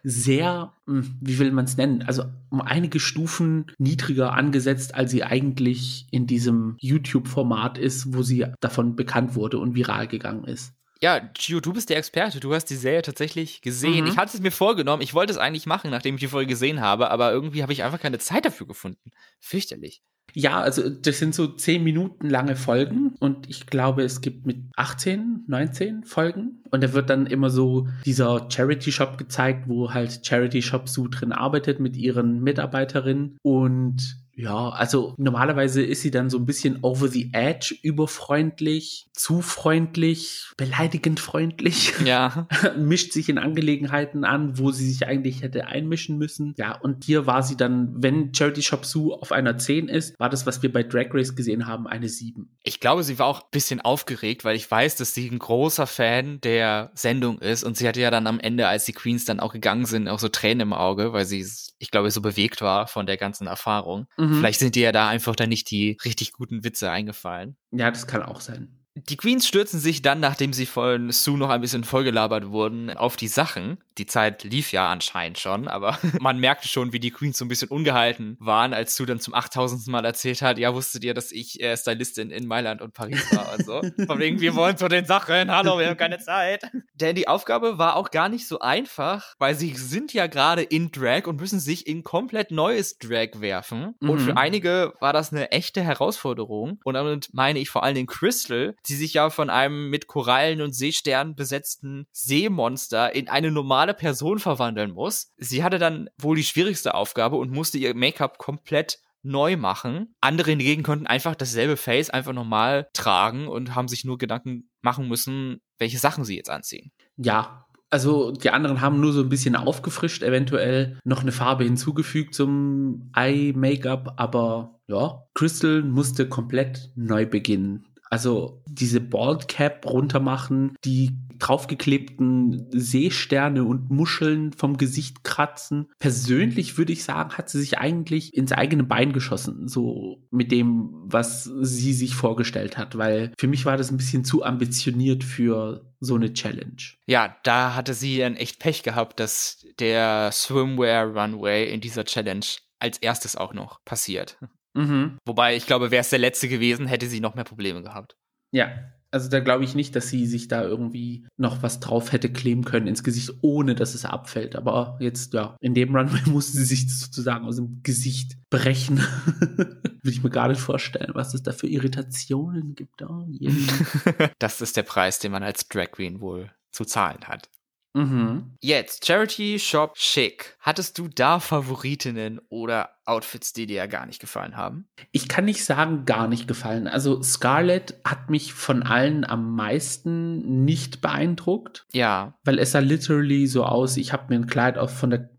sehr, 0.04 0.74
hm, 0.86 1.16
wie 1.20 1.40
will 1.40 1.52
man 1.52 1.66
es 1.66 1.76
nennen, 1.76 2.04
also 2.04 2.24
um 2.50 2.62
einige 2.62 3.00
Stufen 3.00 3.66
niedriger 3.80 4.34
angesetzt, 4.34 4.94
als 4.94 5.10
sie 5.10 5.24
eigentlich 5.24 6.08
in 6.12 6.28
diesem 6.28 6.78
YouTube-Format 6.80 7.80
ist, 7.80 8.14
wo 8.14 8.22
sie 8.22 8.46
davon 8.60 8.96
bekannt 8.96 9.34
wurde 9.34 9.58
und 9.58 9.76
viral 9.76 10.08
gegangen 10.08 10.44
ist. 10.44 10.77
Ja, 11.02 11.20
Gio, 11.20 11.60
du 11.60 11.74
bist 11.74 11.90
der 11.90 11.98
Experte. 11.98 12.40
Du 12.40 12.54
hast 12.54 12.66
die 12.66 12.76
Serie 12.76 13.02
tatsächlich 13.02 13.62
gesehen. 13.62 14.06
Mhm. 14.06 14.12
Ich 14.12 14.18
hatte 14.18 14.36
es 14.36 14.42
mir 14.42 14.52
vorgenommen. 14.52 15.02
Ich 15.02 15.14
wollte 15.14 15.32
es 15.32 15.38
eigentlich 15.38 15.66
machen, 15.66 15.92
nachdem 15.92 16.16
ich 16.16 16.22
die 16.22 16.28
Folge 16.28 16.50
gesehen 16.50 16.82
habe, 16.82 17.12
aber 17.12 17.32
irgendwie 17.32 17.62
habe 17.62 17.74
ich 17.74 17.84
einfach 17.84 18.00
keine 18.00 18.20
Zeit 18.20 18.46
dafür 18.46 18.68
gefunden. 18.68 19.12
Fürchterlich. 19.40 20.02
Ja, 20.34 20.60
also 20.60 20.90
das 20.90 21.20
sind 21.20 21.34
so 21.34 21.48
zehn 21.48 21.84
Minuten 21.84 22.30
lange 22.30 22.56
Folgen 22.56 23.16
und 23.20 23.50
ich 23.50 23.66
glaube, 23.66 24.04
es 24.04 24.22
gibt 24.22 24.46
mit 24.46 24.58
18, 24.76 25.46
19 25.48 26.04
Folgen 26.04 26.64
und 26.70 26.84
da 26.84 26.94
wird 26.94 27.10
dann 27.10 27.26
immer 27.26 27.50
so 27.50 27.88
dieser 28.06 28.48
Charity 28.52 28.92
Shop 28.92 29.18
gezeigt, 29.18 29.64
wo 29.68 29.94
halt 29.94 30.26
Charity 30.26 30.62
Shop 30.62 30.90
Sue 30.90 31.10
drin 31.10 31.32
arbeitet 31.32 31.80
mit 31.80 31.96
ihren 31.96 32.44
Mitarbeiterinnen 32.44 33.38
und 33.42 34.18
ja, 34.38 34.70
also 34.70 35.16
normalerweise 35.18 35.82
ist 35.82 36.04
sie 36.04 36.12
dann 36.12 36.30
so 36.30 36.38
ein 36.38 36.46
bisschen 36.46 36.78
over 36.84 37.08
the 37.08 37.32
edge, 37.34 37.76
überfreundlich, 37.82 39.08
zu 39.14 39.42
freundlich, 39.42 40.52
beleidigend 40.58 41.20
freundlich. 41.20 41.94
Ja. 42.06 42.48
Mischt 42.78 43.14
sich 43.14 43.30
in 43.30 43.40
Angelegenheiten 43.40 44.24
an, 44.24 44.60
wo 44.60 44.70
sie 44.70 44.88
sich 44.88 45.08
eigentlich 45.08 45.42
hätte 45.42 45.66
einmischen 45.66 46.20
müssen. 46.20 46.54
Ja, 46.58 46.78
und 46.80 47.04
hier 47.04 47.26
war 47.26 47.42
sie 47.42 47.58
dann, 47.58 47.96
wenn 47.98 48.32
Charity 48.32 48.62
Shop 48.62 48.86
Sue 48.86 49.12
auf 49.20 49.32
einer 49.32 49.58
10 49.58 49.88
ist, 49.88 50.20
war 50.20 50.30
das, 50.30 50.46
was 50.46 50.62
wir 50.62 50.72
bei 50.72 50.84
Drag 50.84 51.08
Race 51.14 51.36
gesehen 51.36 51.66
haben, 51.66 51.88
eine 51.88 52.08
7. 52.08 52.48
Ich 52.62 52.80
glaube, 52.80 53.04
sie 53.04 53.18
war 53.18 53.26
auch 53.26 53.42
ein 53.42 53.50
bisschen 53.52 53.82
aufgeregt, 53.82 54.46
weil 54.46 54.56
ich 54.56 54.70
weiß, 54.70 54.98
dass 54.98 55.16
sie 55.16 55.28
ein 55.32 55.40
großer 55.40 55.88
Fan 55.88 56.42
der 56.42 56.92
Sendung 56.94 57.40
ist 57.40 57.64
und 57.64 57.76
sie 57.76 57.88
hatte 57.88 58.02
ja 58.02 58.12
dann 58.12 58.28
am 58.28 58.40
Ende, 58.40 58.68
als 58.68 58.86
die 58.86 58.94
Queens 58.94 59.26
dann 59.26 59.40
auch 59.40 59.52
gegangen 59.52 59.86
sind, 59.86 60.08
auch 60.08 60.20
so 60.20 60.30
Tränen 60.30 60.62
im 60.62 60.74
Auge, 60.74 61.12
weil 61.12 61.26
sie, 61.26 61.44
ich 61.80 61.90
glaube, 61.90 62.12
so 62.12 62.22
bewegt 62.22 62.62
war 62.62 62.88
von 62.88 63.08
der 63.08 63.18
ganzen 63.18 63.48
Erfahrung. 63.48 64.06
Mhm. 64.18 64.27
Mhm. 64.28 64.40
Vielleicht 64.40 64.60
sind 64.60 64.76
dir 64.76 64.84
ja 64.84 64.92
da 64.92 65.08
einfach 65.08 65.36
dann 65.36 65.50
nicht 65.50 65.72
die 65.72 65.98
richtig 66.04 66.34
guten 66.34 66.64
Witze 66.64 66.92
eingefallen. 66.92 67.58
Ja, 67.72 67.90
das 67.90 68.08
kann 68.08 68.24
auch 68.24 68.42
sein. 68.42 68.70
Die 69.06 69.16
Queens 69.16 69.48
stürzen 69.48 69.80
sich 69.80 70.02
dann, 70.02 70.20
nachdem 70.20 70.54
sie 70.54 70.66
von 70.66 71.12
Sue 71.12 71.38
noch 71.38 71.50
ein 71.50 71.62
bisschen 71.62 71.84
vollgelabert 71.84 72.50
wurden, 72.50 72.90
auf 72.90 73.16
die 73.16 73.28
Sachen. 73.28 73.78
Die 74.00 74.08
Zeit 74.08 74.44
lief 74.44 74.72
ja 74.72 74.90
anscheinend 74.90 75.38
schon, 75.38 75.68
aber 75.68 76.00
man 76.20 76.40
merkte 76.40 76.68
schon, 76.68 76.94
wie 76.94 77.00
die 77.00 77.12
Queens 77.12 77.38
so 77.38 77.46
ein 77.46 77.48
bisschen 77.48 77.70
ungehalten 77.70 78.38
waren, 78.40 78.74
als 78.74 78.96
Sue 78.96 79.06
dann 79.06 79.20
zum 79.20 79.36
8000. 79.36 79.88
Mal 79.88 80.04
erzählt 80.04 80.42
hat, 80.42 80.58
ja, 80.58 80.74
wusstet 80.74 81.04
ihr, 81.04 81.14
dass 81.14 81.32
ich 81.32 81.62
äh, 81.62 81.78
Stylistin 81.78 82.32
in 82.32 82.48
Mailand 82.48 82.82
und 82.82 82.96
Paris 82.96 83.24
war 83.32 83.54
und 83.54 83.66
so. 83.66 83.82
Von 84.08 84.20
wegen, 84.20 84.42
wir 84.42 84.56
wollen 84.56 84.78
zu 84.78 84.88
den 84.88 85.06
Sachen, 85.06 85.52
hallo, 85.52 85.78
wir 85.78 85.90
haben 85.90 85.98
keine 85.98 86.18
Zeit. 86.18 86.64
Denn 86.96 87.16
die 87.16 87.28
Aufgabe 87.28 87.78
war 87.78 87.98
auch 87.98 88.10
gar 88.10 88.30
nicht 88.30 88.48
so 88.48 88.60
einfach, 88.60 89.36
weil 89.38 89.54
sie 89.54 89.76
sind 89.76 90.12
ja 90.14 90.26
gerade 90.26 90.64
in 90.64 90.92
Drag 90.92 91.28
und 91.28 91.40
müssen 91.40 91.60
sich 91.60 91.86
in 91.86 92.04
komplett 92.04 92.50
neues 92.50 92.98
Drag 92.98 93.30
werfen. 93.36 93.96
Mhm. 94.00 94.10
Und 94.10 94.20
für 94.20 94.32
mhm. 94.32 94.38
einige 94.38 94.94
war 95.00 95.14
das 95.14 95.32
eine 95.32 95.52
echte 95.52 95.84
Herausforderung. 95.84 96.80
Und 96.84 96.96
damit 96.96 97.30
meine 97.34 97.60
ich 97.60 97.70
vor 97.70 97.84
allen 97.84 97.94
Dingen 97.94 98.08
Crystal, 98.08 98.76
die 98.88 98.96
sich 98.96 99.14
ja 99.14 99.30
von 99.30 99.50
einem 99.50 99.90
mit 99.90 100.08
Korallen 100.08 100.62
und 100.62 100.74
Seesternen 100.74 101.36
besetzten 101.36 102.08
Seemonster 102.12 103.14
in 103.16 103.30
eine 103.30 103.52
normale 103.52 103.94
Person 103.94 104.40
verwandeln 104.40 104.92
muss. 104.92 105.32
Sie 105.38 105.64
hatte 105.64 105.80
dann 105.80 106.10
wohl 106.18 106.36
die 106.36 106.44
schwierigste 106.44 106.94
Aufgabe 106.94 107.36
und 107.36 107.52
musste 107.52 107.78
ihr 107.78 107.96
Make-up 107.96 108.38
komplett 108.38 109.00
neu 109.24 109.58
machen. 109.58 110.16
Andere 110.22 110.52
hingegen 110.52 110.84
konnten 110.84 111.08
einfach 111.08 111.36
dasselbe 111.36 111.78
Face 111.78 112.10
einfach 112.10 112.34
normal 112.34 112.88
tragen 112.94 113.48
und 113.48 113.76
haben 113.76 113.88
sich 113.88 114.06
nur 114.06 114.18
Gedanken 114.18 114.70
machen 114.82 115.08
müssen, 115.08 115.62
welche 115.78 116.00
Sachen 116.00 116.24
sie 116.24 116.38
jetzt 116.38 116.50
anziehen. 116.50 116.92
Ja, 117.18 117.66
also 117.90 118.32
die 118.32 118.50
anderen 118.50 118.82
haben 118.82 119.00
nur 119.00 119.14
so 119.14 119.22
ein 119.22 119.30
bisschen 119.30 119.56
aufgefrischt, 119.56 120.22
eventuell 120.22 121.00
noch 121.04 121.22
eine 121.22 121.32
Farbe 121.32 121.64
hinzugefügt 121.64 122.36
zum 122.36 123.12
Eye-Make-up, 123.16 124.14
aber 124.18 124.80
ja, 124.88 125.24
Crystal 125.34 125.84
musste 125.84 126.28
komplett 126.28 126.92
neu 126.96 127.26
beginnen. 127.26 127.86
Also 128.10 128.64
diese 128.68 129.02
Bald 129.02 129.48
Cap 129.48 129.86
runtermachen, 129.86 130.76
die 130.84 131.18
draufgeklebten 131.40 132.68
Seesterne 132.72 133.64
und 133.64 133.90
Muscheln 133.90 134.54
vom 134.54 134.78
Gesicht 134.78 135.24
kratzen. 135.24 135.88
Persönlich 136.00 136.78
würde 136.78 136.94
ich 136.94 137.04
sagen, 137.04 137.38
hat 137.38 137.50
sie 137.50 137.60
sich 137.60 137.78
eigentlich 137.78 138.34
ins 138.34 138.52
eigene 138.52 138.84
Bein 138.84 139.14
geschossen, 139.14 139.68
so 139.68 140.24
mit 140.32 140.52
dem, 140.52 140.90
was 141.06 141.44
sie 141.44 141.94
sich 141.94 142.16
vorgestellt 142.16 142.78
hat, 142.78 142.98
weil 142.98 143.34
für 143.38 143.48
mich 143.48 143.66
war 143.66 143.78
das 143.78 143.92
ein 143.92 143.98
bisschen 143.98 144.26
zu 144.26 144.44
ambitioniert 144.44 145.24
für 145.24 145.86
so 146.00 146.16
eine 146.16 146.34
Challenge. 146.34 146.78
Ja, 147.06 147.36
da 147.44 147.76
hatte 147.76 147.94
sie 147.94 148.18
dann 148.18 148.36
echt 148.36 148.60
Pech 148.60 148.84
gehabt, 148.84 149.20
dass 149.20 149.66
der 149.80 150.32
Swimwear 150.32 151.06
Runway 151.06 151.72
in 151.72 151.82
dieser 151.82 152.06
Challenge 152.06 152.46
als 152.80 153.00
erstes 153.00 153.36
auch 153.36 153.54
noch 153.54 153.84
passiert. 153.86 154.38
Mhm. 154.78 155.18
Wobei, 155.26 155.56
ich 155.56 155.66
glaube, 155.66 155.90
wäre 155.90 156.02
es 156.02 156.10
der 156.10 156.20
letzte 156.20 156.48
gewesen, 156.48 156.86
hätte 156.86 157.08
sie 157.08 157.20
noch 157.20 157.36
mehr 157.36 157.44
Probleme 157.44 157.82
gehabt. 157.82 158.16
Ja, 158.52 158.70
also 159.10 159.30
da 159.30 159.40
glaube 159.40 159.64
ich 159.64 159.74
nicht, 159.74 159.96
dass 159.96 160.10
sie 160.10 160.28
sich 160.28 160.48
da 160.48 160.64
irgendwie 160.64 161.26
noch 161.38 161.64
was 161.64 161.80
drauf 161.80 162.12
hätte 162.12 162.32
kleben 162.32 162.64
können 162.64 162.88
ins 162.88 163.04
Gesicht, 163.04 163.32
ohne 163.42 163.74
dass 163.74 163.96
es 163.96 164.06
abfällt. 164.06 164.56
Aber 164.56 164.98
jetzt, 165.00 165.34
ja, 165.34 165.58
in 165.62 165.74
dem 165.74 165.96
Runway 165.96 166.22
musste 166.30 166.58
sie 166.58 166.66
sich 166.66 166.96
sozusagen 166.96 167.46
aus 167.46 167.56
dem 167.56 167.82
Gesicht 167.82 168.38
brechen. 168.52 168.98
Will 170.04 170.12
ich 170.12 170.24
mir 170.24 170.30
gar 170.30 170.48
nicht 170.50 170.62
vorstellen, 170.62 171.12
was 171.16 171.34
es 171.34 171.42
da 171.42 171.54
für 171.54 171.68
Irritationen 171.68 172.76
gibt. 172.76 173.02
Oh, 173.02 173.26
das 174.40 174.62
ist 174.62 174.78
der 174.78 174.84
Preis, 174.84 175.20
den 175.20 175.32
man 175.32 175.44
als 175.44 175.68
Drag 175.68 175.92
Queen 175.92 176.22
wohl 176.22 176.52
zu 176.72 176.86
zahlen 176.86 177.28
hat. 177.28 177.50
Mhm. 177.96 178.56
Jetzt, 178.62 179.08
Charity 179.08 179.58
Shop 179.58 179.96
Chic. 179.96 180.56
Hattest 180.60 181.00
du 181.00 181.08
da 181.08 181.40
Favoritinnen 181.40 182.40
oder 182.50 182.97
Outfits, 183.08 183.54
die 183.54 183.66
dir 183.66 183.78
ja 183.78 183.86
gar 183.86 184.06
nicht 184.06 184.20
gefallen 184.20 184.58
haben? 184.58 184.88
Ich 185.12 185.28
kann 185.28 185.46
nicht 185.46 185.64
sagen, 185.64 186.06
gar 186.06 186.28
nicht 186.28 186.48
gefallen. 186.48 186.88
Also 186.88 187.22
Scarlett 187.24 187.96
hat 188.04 188.30
mich 188.30 188.54
von 188.54 188.84
allen 188.84 189.24
am 189.24 189.56
meisten 189.56 190.66
nicht 190.66 191.02
beeindruckt. 191.02 191.86
Ja. 191.94 192.38
Weil 192.44 192.60
es 192.60 192.72
sah 192.72 192.80
literally 192.80 193.48
so 193.48 193.64
aus, 193.64 193.98
ich 193.98 194.14
habe 194.14 194.26
mir 194.30 194.36
ein 194.36 194.48
Kleid 194.48 194.78
auch 194.78 194.90
von 194.90 195.10
der 195.10 195.30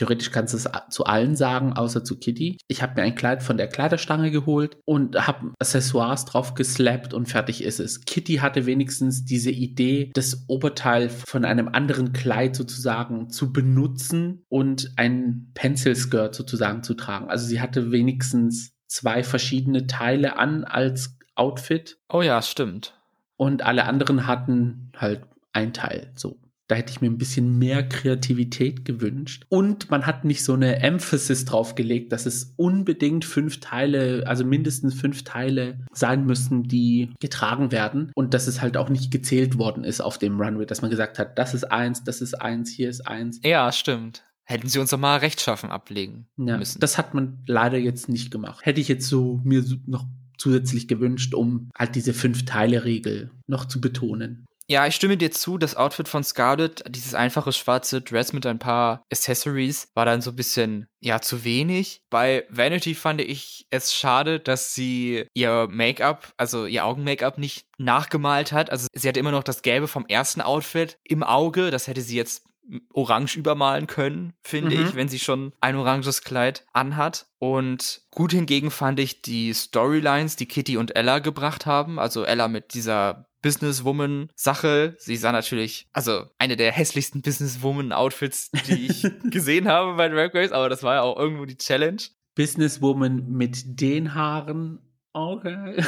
Theoretisch 0.00 0.30
kannst 0.30 0.54
du 0.54 0.56
es 0.56 0.66
zu 0.88 1.04
allen 1.04 1.36
sagen, 1.36 1.74
außer 1.74 2.02
zu 2.02 2.18
Kitty. 2.18 2.56
Ich 2.68 2.80
habe 2.80 2.94
mir 2.96 3.02
ein 3.02 3.14
Kleid 3.14 3.42
von 3.42 3.58
der 3.58 3.68
Kleiderstange 3.68 4.30
geholt 4.30 4.78
und 4.86 5.26
habe 5.26 5.52
Accessoires 5.58 6.24
drauf 6.24 6.54
geslappt 6.54 7.12
und 7.12 7.26
fertig 7.26 7.62
ist 7.62 7.80
es. 7.80 8.00
Kitty 8.06 8.36
hatte 8.36 8.64
wenigstens 8.64 9.26
diese 9.26 9.50
Idee, 9.50 10.10
das 10.14 10.46
Oberteil 10.48 11.10
von 11.10 11.44
einem 11.44 11.68
anderen 11.68 12.14
Kleid 12.14 12.56
sozusagen 12.56 13.28
zu 13.28 13.52
benutzen 13.52 14.42
und 14.48 14.90
ein 14.96 15.50
Pencil 15.52 15.94
Skirt 15.94 16.34
sozusagen 16.34 16.82
zu 16.82 16.94
tragen. 16.94 17.28
Also 17.28 17.46
sie 17.46 17.60
hatte 17.60 17.92
wenigstens 17.92 18.72
zwei 18.86 19.22
verschiedene 19.22 19.86
Teile 19.86 20.38
an 20.38 20.64
als 20.64 21.18
Outfit. 21.34 21.98
Oh 22.08 22.22
ja, 22.22 22.40
stimmt. 22.40 22.98
Und 23.36 23.66
alle 23.66 23.84
anderen 23.84 24.26
hatten 24.26 24.92
halt 24.96 25.24
ein 25.52 25.74
Teil 25.74 26.10
so. 26.14 26.38
Da 26.70 26.76
hätte 26.76 26.92
ich 26.92 27.00
mir 27.00 27.08
ein 27.08 27.18
bisschen 27.18 27.58
mehr 27.58 27.82
Kreativität 27.82 28.84
gewünscht. 28.84 29.44
Und 29.48 29.90
man 29.90 30.06
hat 30.06 30.24
nicht 30.24 30.44
so 30.44 30.52
eine 30.52 30.76
Emphasis 30.76 31.44
drauf 31.44 31.74
gelegt, 31.74 32.12
dass 32.12 32.26
es 32.26 32.54
unbedingt 32.56 33.24
fünf 33.24 33.58
Teile, 33.58 34.22
also 34.28 34.44
mindestens 34.44 34.94
fünf 34.94 35.24
Teile 35.24 35.80
sein 35.92 36.26
müssen, 36.26 36.62
die 36.62 37.12
getragen 37.18 37.72
werden. 37.72 38.12
Und 38.14 38.34
dass 38.34 38.46
es 38.46 38.62
halt 38.62 38.76
auch 38.76 38.88
nicht 38.88 39.10
gezählt 39.10 39.58
worden 39.58 39.82
ist 39.82 40.00
auf 40.00 40.16
dem 40.16 40.40
Runway, 40.40 40.64
dass 40.64 40.80
man 40.80 40.92
gesagt 40.92 41.18
hat, 41.18 41.36
das 41.40 41.54
ist 41.54 41.64
eins, 41.64 42.04
das 42.04 42.20
ist 42.20 42.34
eins, 42.34 42.70
hier 42.70 42.88
ist 42.88 43.04
eins. 43.04 43.40
Ja, 43.42 43.72
stimmt. 43.72 44.22
Hätten 44.44 44.68
sie 44.68 44.78
uns 44.78 44.90
doch 44.90 44.98
mal 44.98 45.16
rechtschaffen 45.16 45.72
ablegen 45.72 46.28
ja, 46.36 46.56
müssen. 46.56 46.78
Das 46.78 46.98
hat 46.98 47.14
man 47.14 47.42
leider 47.48 47.78
jetzt 47.78 48.08
nicht 48.08 48.30
gemacht. 48.30 48.64
Hätte 48.64 48.80
ich 48.80 48.86
jetzt 48.86 49.08
so 49.08 49.40
mir 49.42 49.64
noch 49.86 50.06
zusätzlich 50.38 50.86
gewünscht, 50.86 51.34
um 51.34 51.68
halt 51.76 51.96
diese 51.96 52.14
Fünf-Teile-Regel 52.14 53.32
noch 53.48 53.66
zu 53.66 53.80
betonen. 53.80 54.46
Ja, 54.70 54.86
ich 54.86 54.94
stimme 54.94 55.16
dir 55.16 55.32
zu, 55.32 55.58
das 55.58 55.74
Outfit 55.74 56.06
von 56.06 56.22
Scarlett, 56.22 56.84
dieses 56.88 57.12
einfache 57.12 57.50
schwarze 57.50 58.02
Dress 58.02 58.32
mit 58.32 58.46
ein 58.46 58.60
paar 58.60 59.02
Accessories, 59.10 59.88
war 59.94 60.04
dann 60.04 60.22
so 60.22 60.30
ein 60.30 60.36
bisschen, 60.36 60.86
ja, 61.00 61.20
zu 61.20 61.42
wenig. 61.42 62.04
Bei 62.08 62.46
Vanity 62.50 62.94
fand 62.94 63.20
ich 63.20 63.66
es 63.70 63.92
schade, 63.92 64.38
dass 64.38 64.72
sie 64.72 65.24
ihr 65.34 65.66
Make-up, 65.68 66.32
also 66.36 66.66
ihr 66.66 66.84
Augen-Make-up 66.84 67.36
nicht 67.36 67.66
nachgemalt 67.78 68.52
hat. 68.52 68.70
Also 68.70 68.86
sie 68.92 69.08
hatte 69.08 69.18
immer 69.18 69.32
noch 69.32 69.42
das 69.42 69.62
Gelbe 69.62 69.88
vom 69.88 70.06
ersten 70.06 70.40
Outfit 70.40 70.98
im 71.02 71.24
Auge. 71.24 71.72
Das 71.72 71.88
hätte 71.88 72.02
sie 72.02 72.16
jetzt 72.16 72.44
orange 72.92 73.36
übermalen 73.36 73.88
können, 73.88 74.34
finde 74.44 74.76
mhm. 74.76 74.86
ich, 74.86 74.94
wenn 74.94 75.08
sie 75.08 75.18
schon 75.18 75.52
ein 75.60 75.74
oranges 75.74 76.22
Kleid 76.22 76.64
anhat. 76.72 77.26
Und 77.40 78.02
gut 78.12 78.30
hingegen 78.30 78.70
fand 78.70 79.00
ich 79.00 79.20
die 79.20 79.52
Storylines, 79.52 80.36
die 80.36 80.46
Kitty 80.46 80.76
und 80.76 80.94
Ella 80.94 81.18
gebracht 81.18 81.66
haben. 81.66 81.98
Also 81.98 82.22
Ella 82.22 82.46
mit 82.46 82.74
dieser 82.74 83.26
Businesswoman-Sache. 83.42 84.96
Sie 84.98 85.16
sah 85.16 85.32
natürlich, 85.32 85.88
also 85.92 86.24
eine 86.38 86.56
der 86.56 86.72
hässlichsten 86.72 87.22
Businesswoman-Outfits, 87.22 88.50
die 88.68 88.86
ich 88.86 89.06
gesehen 89.30 89.68
habe 89.68 89.94
bei 89.94 90.08
Drag 90.08 90.34
Race, 90.34 90.52
aber 90.52 90.68
das 90.68 90.82
war 90.82 90.96
ja 90.96 91.02
auch 91.02 91.18
irgendwo 91.18 91.44
die 91.44 91.56
Challenge. 91.56 92.02
Businesswoman 92.34 93.28
mit 93.28 93.80
den 93.80 94.14
Haaren. 94.14 94.78
Okay. 95.12 95.82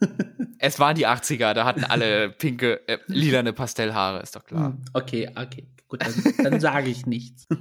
es 0.58 0.78
waren 0.78 0.94
die 0.94 1.06
80er, 1.06 1.54
da 1.54 1.64
hatten 1.64 1.84
alle 1.84 2.30
pinke, 2.30 2.86
äh, 2.88 2.98
lilane 3.06 3.52
Pastellhaare, 3.52 4.22
ist 4.22 4.36
doch 4.36 4.44
klar. 4.44 4.68
Hm, 4.68 4.84
okay, 4.92 5.30
okay. 5.34 5.68
Gut, 5.88 6.02
dann, 6.02 6.34
dann 6.44 6.60
sage 6.60 6.90
ich 6.90 7.06
nichts. 7.06 7.46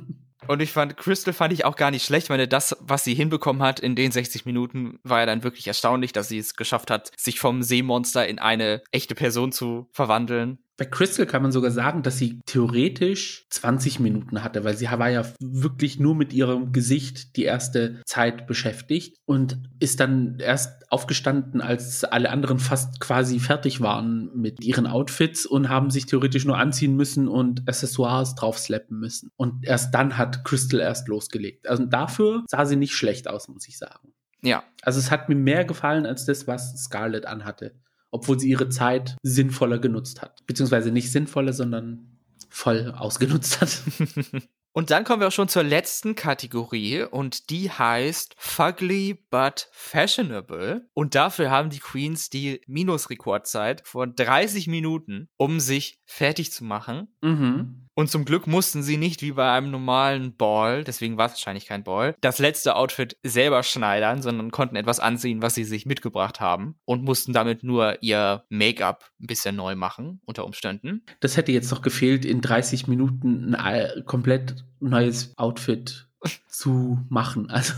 Und 0.47 0.61
ich 0.61 0.71
fand, 0.71 0.97
Crystal 0.97 1.33
fand 1.33 1.53
ich 1.53 1.65
auch 1.65 1.75
gar 1.75 1.91
nicht 1.91 2.05
schlecht, 2.05 2.29
weil 2.29 2.47
das, 2.47 2.75
was 2.79 3.03
sie 3.03 3.13
hinbekommen 3.13 3.61
hat 3.61 3.79
in 3.79 3.95
den 3.95 4.11
60 4.11 4.45
Minuten, 4.45 4.99
war 5.03 5.19
ja 5.19 5.25
dann 5.25 5.43
wirklich 5.43 5.67
erstaunlich, 5.67 6.13
dass 6.13 6.29
sie 6.29 6.37
es 6.37 6.55
geschafft 6.55 6.89
hat, 6.91 7.11
sich 7.17 7.39
vom 7.39 7.63
Seemonster 7.63 8.27
in 8.27 8.39
eine 8.39 8.81
echte 8.91 9.15
Person 9.15 9.51
zu 9.51 9.87
verwandeln. 9.91 10.59
Bei 10.77 10.85
Crystal 10.85 11.25
kann 11.25 11.41
man 11.41 11.51
sogar 11.51 11.71
sagen, 11.71 12.03
dass 12.03 12.19
sie 12.19 12.39
theoretisch 12.45 13.47
20 13.49 13.99
Minuten 13.99 14.43
hatte, 14.43 14.63
weil 14.63 14.77
sie 14.77 14.87
war 14.87 15.09
ja 15.09 15.23
wirklich 15.39 15.99
nur 15.99 16.13
mit 16.13 16.33
ihrem 16.33 16.71
Gesicht 16.71 17.35
die 17.35 17.43
erste 17.43 17.99
Zeit 18.05 18.45
beschäftigt 18.45 19.17
und 19.25 19.59
ist 19.79 19.99
dann 19.99 20.37
erst 20.39 20.91
aufgestanden, 20.91 21.61
als 21.61 22.03
alle 22.03 22.29
anderen 22.29 22.59
fast 22.59 22.99
quasi 22.99 23.39
fertig 23.39 23.81
waren 23.81 24.29
mit 24.35 24.63
ihren 24.63 24.85
Outfits 24.85 25.47
und 25.47 25.67
haben 25.67 25.89
sich 25.89 26.05
theoretisch 26.05 26.45
nur 26.45 26.59
anziehen 26.59 26.95
müssen 26.95 27.27
und 27.27 27.67
Accessoires 27.67 28.35
draufslappen 28.35 28.99
müssen. 28.99 29.31
Und 29.35 29.65
erst 29.65 29.95
dann 29.95 30.17
hat 30.17 30.45
Crystal 30.45 30.79
erst 30.79 31.07
losgelegt. 31.07 31.67
Also 31.67 31.85
dafür 31.85 32.43
sah 32.47 32.65
sie 32.65 32.75
nicht 32.75 32.93
schlecht 32.93 33.27
aus, 33.27 33.47
muss 33.47 33.67
ich 33.67 33.79
sagen. 33.79 34.13
Ja. 34.43 34.63
Also 34.83 34.99
es 34.99 35.09
hat 35.09 35.27
mir 35.27 35.35
mehr 35.35 35.65
gefallen 35.65 36.05
als 36.05 36.25
das, 36.25 36.45
was 36.45 36.83
Scarlett 36.83 37.25
anhatte 37.25 37.73
obwohl 38.11 38.39
sie 38.39 38.49
ihre 38.49 38.69
Zeit 38.69 39.17
sinnvoller 39.23 39.79
genutzt 39.79 40.21
hat. 40.21 40.45
Beziehungsweise 40.45 40.91
nicht 40.91 41.11
sinnvoller, 41.11 41.53
sondern 41.53 42.17
voll 42.49 42.93
ausgenutzt 42.97 43.61
hat. 43.61 43.81
Und 44.77 44.91
dann 44.91 45.05
kommen 45.05 45.21
wir 45.21 45.29
auch 45.29 45.31
schon 45.31 45.47
zur 45.47 45.63
letzten 45.63 46.13
Kategorie 46.13 47.01
und 47.01 47.49
die 47.49 47.71
heißt 47.71 48.35
Fugly 48.37 49.25
but 49.31 49.69
Fashionable. 49.71 50.87
Und 50.93 51.15
dafür 51.15 51.49
haben 51.49 51.71
die 51.71 51.79
Queens 51.79 52.29
die 52.29 52.61
Minusrekordzeit 52.67 53.81
von 53.87 54.13
30 54.13 54.67
Minuten, 54.67 55.29
um 55.35 55.59
sich 55.59 55.99
fertig 56.05 56.51
zu 56.51 56.63
machen. 56.63 57.07
Mhm. 57.23 57.86
Und 57.97 58.11
zum 58.11 58.25
Glück 58.25 58.45
mussten 58.45 58.83
sie 58.83 58.95
nicht 58.95 59.23
wie 59.23 59.31
bei 59.31 59.51
einem 59.51 59.71
normalen 59.71 60.35
Ball, 60.35 60.83
deswegen 60.83 61.17
war 61.17 61.25
es 61.25 61.31
wahrscheinlich 61.31 61.65
kein 61.65 61.83
Ball, 61.83 62.13
das 62.21 62.37
letzte 62.37 62.75
Outfit 62.75 63.17
selber 63.23 63.63
schneidern, 63.63 64.21
sondern 64.21 64.51
konnten 64.51 64.75
etwas 64.75 64.99
anziehen, 64.99 65.41
was 65.41 65.55
sie 65.55 65.63
sich 65.63 65.87
mitgebracht 65.87 66.39
haben 66.39 66.75
und 66.85 67.03
mussten 67.03 67.33
damit 67.33 67.63
nur 67.63 68.03
ihr 68.03 68.43
Make-up 68.49 69.09
ein 69.19 69.25
bisschen 69.25 69.55
neu 69.55 69.75
machen, 69.75 70.21
unter 70.25 70.45
Umständen. 70.45 71.01
Das 71.21 71.37
hätte 71.37 71.51
jetzt 71.51 71.71
noch 71.71 71.81
gefehlt, 71.81 72.23
in 72.23 72.41
30 72.41 72.87
Minuten 72.87 73.55
ein 73.55 74.03
komplett 74.05 74.63
neues 74.79 75.33
Outfit 75.35 76.07
zu 76.47 76.99
machen. 77.09 77.49
Also 77.49 77.73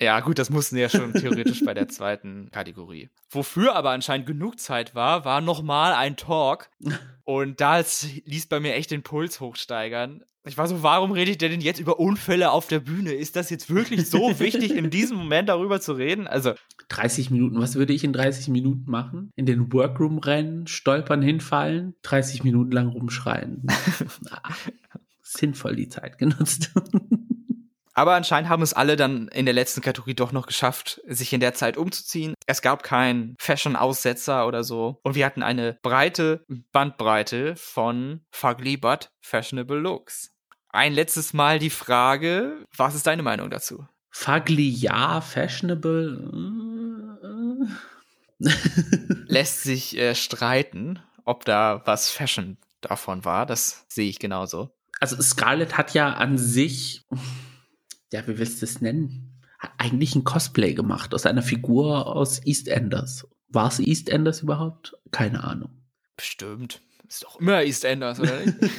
Ja, 0.00 0.20
gut, 0.20 0.38
das 0.38 0.50
mussten 0.50 0.76
ja 0.76 0.88
schon 0.88 1.12
theoretisch 1.12 1.64
bei 1.64 1.74
der 1.74 1.88
zweiten 1.88 2.50
Kategorie. 2.50 3.10
Wofür 3.30 3.76
aber 3.76 3.90
anscheinend 3.90 4.26
genug 4.26 4.58
Zeit 4.58 4.94
war, 4.94 5.24
war 5.24 5.40
nochmal 5.40 5.92
ein 5.92 6.16
Talk. 6.16 6.70
Und 7.24 7.60
da 7.60 7.82
ließ 8.24 8.46
bei 8.46 8.60
mir 8.60 8.74
echt 8.74 8.90
den 8.90 9.02
Puls 9.02 9.40
hochsteigern. 9.40 10.24
Ich 10.46 10.58
war 10.58 10.68
so, 10.68 10.82
warum 10.82 11.12
redet 11.12 11.40
der 11.40 11.48
denn 11.48 11.62
jetzt 11.62 11.80
über 11.80 11.98
Unfälle 11.98 12.50
auf 12.50 12.66
der 12.66 12.80
Bühne? 12.80 13.12
Ist 13.12 13.34
das 13.34 13.48
jetzt 13.48 13.70
wirklich 13.70 14.10
so 14.10 14.18
wichtig, 14.40 14.76
in 14.76 14.90
diesem 14.90 15.16
Moment 15.16 15.48
darüber 15.48 15.80
zu 15.80 15.94
reden? 15.94 16.26
Also. 16.26 16.52
30 16.88 17.30
Minuten, 17.30 17.58
was 17.58 17.76
würde 17.76 17.94
ich 17.94 18.04
in 18.04 18.12
30 18.12 18.48
Minuten 18.48 18.90
machen? 18.90 19.30
In 19.36 19.46
den 19.46 19.72
Workroom 19.72 20.18
rennen, 20.18 20.66
stolpern, 20.66 21.22
hinfallen, 21.22 21.94
30 22.02 22.44
Minuten 22.44 22.72
lang 22.72 22.88
rumschreien. 22.88 23.66
Sinnvoll 25.22 25.76
die 25.76 25.88
Zeit 25.88 26.18
genutzt. 26.18 26.72
Aber 27.94 28.14
anscheinend 28.14 28.50
haben 28.50 28.62
es 28.62 28.72
alle 28.72 28.96
dann 28.96 29.28
in 29.28 29.46
der 29.46 29.54
letzten 29.54 29.80
Kategorie 29.80 30.14
doch 30.14 30.32
noch 30.32 30.46
geschafft, 30.46 31.00
sich 31.06 31.32
in 31.32 31.40
der 31.40 31.54
Zeit 31.54 31.76
umzuziehen. 31.76 32.34
Es 32.46 32.60
gab 32.60 32.82
keinen 32.82 33.36
Fashion-Aussetzer 33.38 34.46
oder 34.48 34.64
so. 34.64 34.98
Und 35.04 35.14
wir 35.14 35.24
hatten 35.24 35.44
eine 35.44 35.78
breite 35.82 36.44
Bandbreite 36.72 37.54
von 37.56 38.22
Fugly 38.32 38.76
But 38.76 39.10
Fashionable 39.20 39.78
Looks. 39.78 40.32
Ein 40.70 40.92
letztes 40.92 41.32
Mal 41.32 41.60
die 41.60 41.70
Frage, 41.70 42.64
was 42.76 42.96
ist 42.96 43.06
deine 43.06 43.22
Meinung 43.22 43.48
dazu? 43.48 43.86
Fugly 44.10 44.68
ja, 44.68 45.20
fashionable. 45.20 46.28
Lässt 49.26 49.62
sich 49.62 49.96
äh, 49.96 50.16
streiten, 50.16 51.00
ob 51.24 51.44
da 51.44 51.82
was 51.84 52.10
Fashion 52.10 52.58
davon 52.80 53.24
war. 53.24 53.46
Das 53.46 53.86
sehe 53.88 54.08
ich 54.08 54.18
genauso. 54.18 54.70
Also 54.98 55.20
Scarlett 55.22 55.76
hat 55.76 55.94
ja 55.94 56.12
an 56.12 56.38
sich 56.38 57.04
ja, 58.14 58.24
wie 58.28 58.38
willst 58.38 58.62
du 58.62 58.66
es 58.66 58.80
nennen? 58.80 59.42
Hat 59.58 59.72
eigentlich 59.78 60.14
ein 60.14 60.22
Cosplay 60.22 60.72
gemacht 60.74 61.12
aus 61.14 61.26
einer 61.26 61.42
Figur 61.42 62.06
aus 62.06 62.40
EastEnders. 62.46 63.26
War 63.48 63.66
es 63.66 63.80
EastEnders 63.80 64.42
überhaupt? 64.42 64.96
Keine 65.10 65.42
Ahnung. 65.42 65.70
Bestimmt. 66.16 66.80
Ist 67.08 67.24
doch 67.24 67.40
immer 67.40 67.64
EastEnders, 67.64 68.20
oder 68.20 68.40
nicht? 68.40 68.56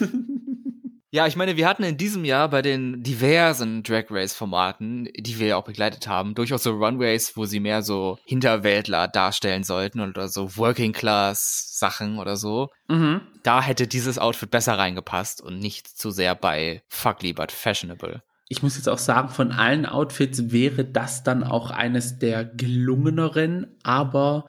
Ja, 1.11 1.27
ich 1.27 1.37
meine, 1.37 1.55
wir 1.55 1.65
hatten 1.65 1.83
in 1.83 1.95
diesem 1.95 2.25
Jahr 2.25 2.49
bei 2.49 2.61
den 2.61 3.01
diversen 3.01 3.83
Drag 3.83 4.07
Race 4.09 4.33
Formaten, 4.33 5.07
die 5.17 5.39
wir 5.39 5.47
ja 5.47 5.55
auch 5.55 5.63
begleitet 5.63 6.09
haben, 6.09 6.35
durchaus 6.35 6.63
so 6.63 6.71
Runways, 6.71 7.37
wo 7.37 7.45
sie 7.45 7.61
mehr 7.61 7.83
so 7.83 8.17
Hinterwäldler 8.25 9.07
darstellen 9.07 9.63
sollten 9.63 10.01
oder 10.01 10.27
so 10.27 10.57
Working 10.57 10.91
Class 10.91 11.69
Sachen 11.79 12.19
oder 12.19 12.35
so. 12.35 12.67
Mhm. 12.89 13.21
Da 13.43 13.61
hätte 13.61 13.87
dieses 13.87 14.19
Outfit 14.19 14.51
besser 14.51 14.77
reingepasst 14.77 15.41
und 15.41 15.57
nicht 15.59 15.87
zu 15.87 16.11
sehr 16.11 16.35
bei 16.35 16.83
Fugly 16.89 17.31
but 17.31 17.53
Fashionable 17.53 18.21
ich 18.47 18.61
muss 18.61 18.75
jetzt 18.75 18.89
auch 18.89 18.99
sagen, 18.99 19.29
von 19.29 19.51
allen 19.51 19.85
Outfits 19.85 20.51
wäre 20.51 20.85
das 20.85 21.23
dann 21.23 21.43
auch 21.43 21.71
eines 21.71 22.19
der 22.19 22.45
gelungeneren, 22.45 23.67
aber 23.83 24.45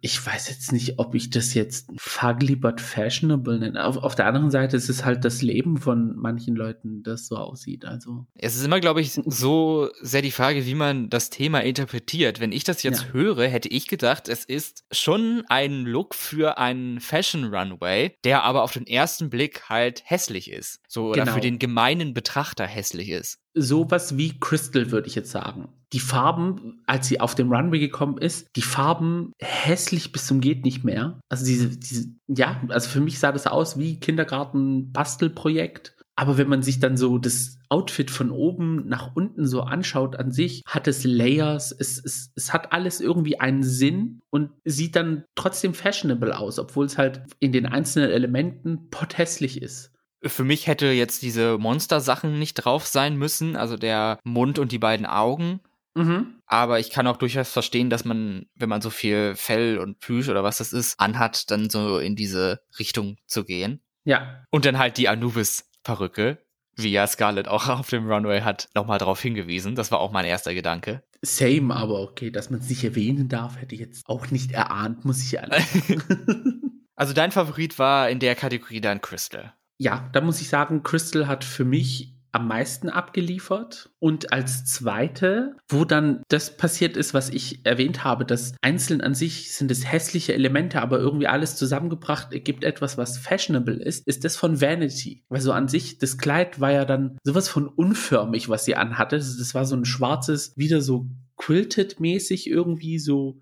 ich 0.00 0.24
weiß 0.24 0.48
jetzt 0.48 0.72
nicht, 0.72 0.98
ob 0.98 1.14
ich 1.14 1.30
das 1.30 1.54
jetzt 1.54 1.90
fugly 1.96 2.56
but 2.56 2.80
fashionable 2.80 3.58
nenne. 3.58 3.84
Auf, 3.84 3.96
auf 3.96 4.14
der 4.14 4.26
anderen 4.26 4.50
Seite 4.50 4.76
ist 4.76 4.88
es 4.88 5.04
halt 5.04 5.24
das 5.24 5.42
Leben 5.42 5.78
von 5.78 6.16
manchen 6.16 6.54
Leuten, 6.54 7.02
das 7.02 7.26
so 7.26 7.36
aussieht. 7.36 7.84
Also. 7.84 8.26
Es 8.34 8.56
ist 8.56 8.64
immer, 8.64 8.80
glaube 8.80 9.00
ich, 9.00 9.12
so 9.12 9.90
sehr 10.00 10.22
die 10.22 10.30
Frage, 10.30 10.66
wie 10.66 10.74
man 10.74 11.08
das 11.08 11.30
Thema 11.30 11.60
interpretiert. 11.60 12.40
Wenn 12.40 12.52
ich 12.52 12.64
das 12.64 12.82
jetzt 12.82 13.04
ja. 13.04 13.12
höre, 13.12 13.48
hätte 13.48 13.68
ich 13.68 13.88
gedacht, 13.88 14.28
es 14.28 14.44
ist 14.44 14.84
schon 14.92 15.44
ein 15.48 15.84
Look 15.84 16.14
für 16.14 16.58
einen 16.58 17.00
Fashion 17.00 17.54
Runway, 17.54 18.16
der 18.24 18.42
aber 18.42 18.62
auf 18.62 18.72
den 18.72 18.86
ersten 18.86 19.30
Blick 19.30 19.68
halt 19.68 20.02
hässlich 20.04 20.50
ist. 20.50 20.80
So, 20.88 21.08
oder 21.08 21.24
genau. 21.24 21.34
für 21.34 21.40
den 21.40 21.58
gemeinen 21.58 22.14
Betrachter 22.14 22.66
hässlich 22.66 23.10
ist 23.10 23.40
sowas 23.54 24.16
wie 24.16 24.38
Crystal, 24.38 24.90
würde 24.90 25.08
ich 25.08 25.14
jetzt 25.14 25.30
sagen. 25.30 25.68
Die 25.92 26.00
Farben, 26.00 26.82
als 26.86 27.08
sie 27.08 27.20
auf 27.20 27.34
dem 27.34 27.52
Runway 27.52 27.78
gekommen 27.78 28.18
ist, 28.18 28.48
die 28.56 28.62
Farben 28.62 29.32
hässlich 29.40 30.12
bis 30.12 30.26
zum 30.26 30.40
geht 30.40 30.64
nicht 30.64 30.84
mehr. 30.84 31.18
Also 31.28 31.46
diese, 31.46 31.68
diese, 31.76 32.10
ja, 32.26 32.60
also 32.68 32.88
für 32.90 33.00
mich 33.00 33.18
sah 33.18 33.32
das 33.32 33.46
aus 33.46 33.78
wie 33.78 33.98
Kindergarten-Bastelprojekt. 33.98 35.94
Aber 36.14 36.36
wenn 36.36 36.48
man 36.48 36.62
sich 36.62 36.80
dann 36.80 36.96
so 36.96 37.16
das 37.16 37.58
Outfit 37.68 38.10
von 38.10 38.32
oben 38.32 38.88
nach 38.88 39.14
unten 39.14 39.46
so 39.46 39.60
anschaut 39.60 40.16
an 40.16 40.32
sich, 40.32 40.62
hat 40.66 40.88
es 40.88 41.04
Layers, 41.04 41.70
es, 41.70 42.02
es, 42.04 42.32
es 42.34 42.52
hat 42.52 42.72
alles 42.72 43.00
irgendwie 43.00 43.38
einen 43.38 43.62
Sinn 43.62 44.20
und 44.30 44.50
sieht 44.64 44.96
dann 44.96 45.22
trotzdem 45.36 45.74
fashionable 45.74 46.36
aus, 46.36 46.58
obwohl 46.58 46.86
es 46.86 46.98
halt 46.98 47.22
in 47.38 47.52
den 47.52 47.66
einzelnen 47.66 48.10
Elementen 48.10 48.90
pothässlich 48.90 49.62
ist 49.62 49.92
für 50.22 50.44
mich 50.44 50.66
hätte 50.66 50.86
jetzt 50.86 51.22
diese 51.22 51.58
Monster-Sachen 51.58 52.38
nicht 52.38 52.54
drauf 52.54 52.86
sein 52.86 53.16
müssen, 53.16 53.56
also 53.56 53.76
der 53.76 54.18
Mund 54.24 54.58
und 54.58 54.72
die 54.72 54.78
beiden 54.78 55.06
Augen. 55.06 55.60
Mhm. 55.94 56.40
Aber 56.46 56.78
ich 56.78 56.90
kann 56.90 57.06
auch 57.06 57.16
durchaus 57.16 57.50
verstehen, 57.50 57.90
dass 57.90 58.04
man, 58.04 58.46
wenn 58.54 58.68
man 58.68 58.80
so 58.80 58.90
viel 58.90 59.34
Fell 59.36 59.78
und 59.78 59.98
Plüsch 60.00 60.28
oder 60.28 60.44
was 60.44 60.58
das 60.58 60.72
ist, 60.72 60.98
anhat, 60.98 61.50
dann 61.50 61.70
so 61.70 61.98
in 61.98 62.16
diese 62.16 62.60
Richtung 62.78 63.16
zu 63.26 63.44
gehen. 63.44 63.80
Ja. 64.04 64.44
Und 64.50 64.64
dann 64.64 64.78
halt 64.78 64.96
die 64.96 65.08
Anubis-Perücke, 65.08 66.38
wie 66.76 66.90
ja 66.90 67.06
Scarlett 67.06 67.48
auch 67.48 67.68
auf 67.68 67.90
dem 67.90 68.10
Runway 68.10 68.40
hat, 68.42 68.68
nochmal 68.74 68.98
darauf 68.98 69.20
hingewiesen. 69.20 69.74
Das 69.74 69.90
war 69.90 70.00
auch 70.00 70.12
mein 70.12 70.24
erster 70.24 70.54
Gedanke. 70.54 71.02
Same, 71.20 71.74
aber 71.74 72.00
okay, 72.00 72.30
dass 72.30 72.48
man 72.48 72.60
es 72.60 72.68
nicht 72.68 72.84
erwähnen 72.84 73.28
darf, 73.28 73.60
hätte 73.60 73.74
ich 73.74 73.80
jetzt 73.80 74.08
auch 74.08 74.30
nicht 74.30 74.52
erahnt, 74.52 75.04
muss 75.04 75.22
ich 75.22 75.34
ehrlich 75.34 75.64
sagen. 75.88 76.82
also 76.94 77.12
dein 77.12 77.32
Favorit 77.32 77.78
war 77.78 78.08
in 78.08 78.20
der 78.20 78.36
Kategorie 78.36 78.80
dann 78.80 79.00
Crystal 79.00 79.52
ja, 79.78 80.08
da 80.12 80.20
muss 80.20 80.40
ich 80.40 80.48
sagen, 80.48 80.82
Crystal 80.82 81.26
hat 81.26 81.44
für 81.44 81.64
mich 81.64 82.14
am 82.32 82.46
meisten 82.46 82.88
abgeliefert. 82.88 83.90
Und 83.98 84.32
als 84.32 84.64
zweite, 84.64 85.56
wo 85.68 85.84
dann 85.84 86.22
das 86.28 86.56
passiert 86.56 86.96
ist, 86.96 87.14
was 87.14 87.30
ich 87.30 87.64
erwähnt 87.64 88.04
habe, 88.04 88.24
dass 88.24 88.54
einzeln 88.60 89.00
an 89.00 89.14
sich 89.14 89.54
sind 89.54 89.70
es 89.70 89.90
hässliche 89.90 90.34
Elemente, 90.34 90.82
aber 90.82 90.98
irgendwie 90.98 91.26
alles 91.26 91.56
zusammengebracht 91.56 92.32
ergibt 92.32 92.64
etwas, 92.64 92.98
was 92.98 93.18
fashionable 93.18 93.76
ist, 93.82 94.06
ist 94.06 94.24
das 94.24 94.36
von 94.36 94.60
Vanity. 94.60 95.24
Weil 95.28 95.40
so 95.40 95.52
an 95.52 95.68
sich, 95.68 95.98
das 95.98 96.18
Kleid 96.18 96.60
war 96.60 96.72
ja 96.72 96.84
dann 96.84 97.16
sowas 97.24 97.48
von 97.48 97.66
unförmig, 97.66 98.48
was 98.48 98.64
sie 98.64 98.76
anhatte. 98.76 99.16
Das 99.16 99.54
war 99.54 99.64
so 99.64 99.76
ein 99.76 99.84
schwarzes, 99.84 100.52
wieder 100.56 100.82
so 100.82 101.06
quilted-mäßig 101.38 102.48
irgendwie 102.48 102.98
so 102.98 103.40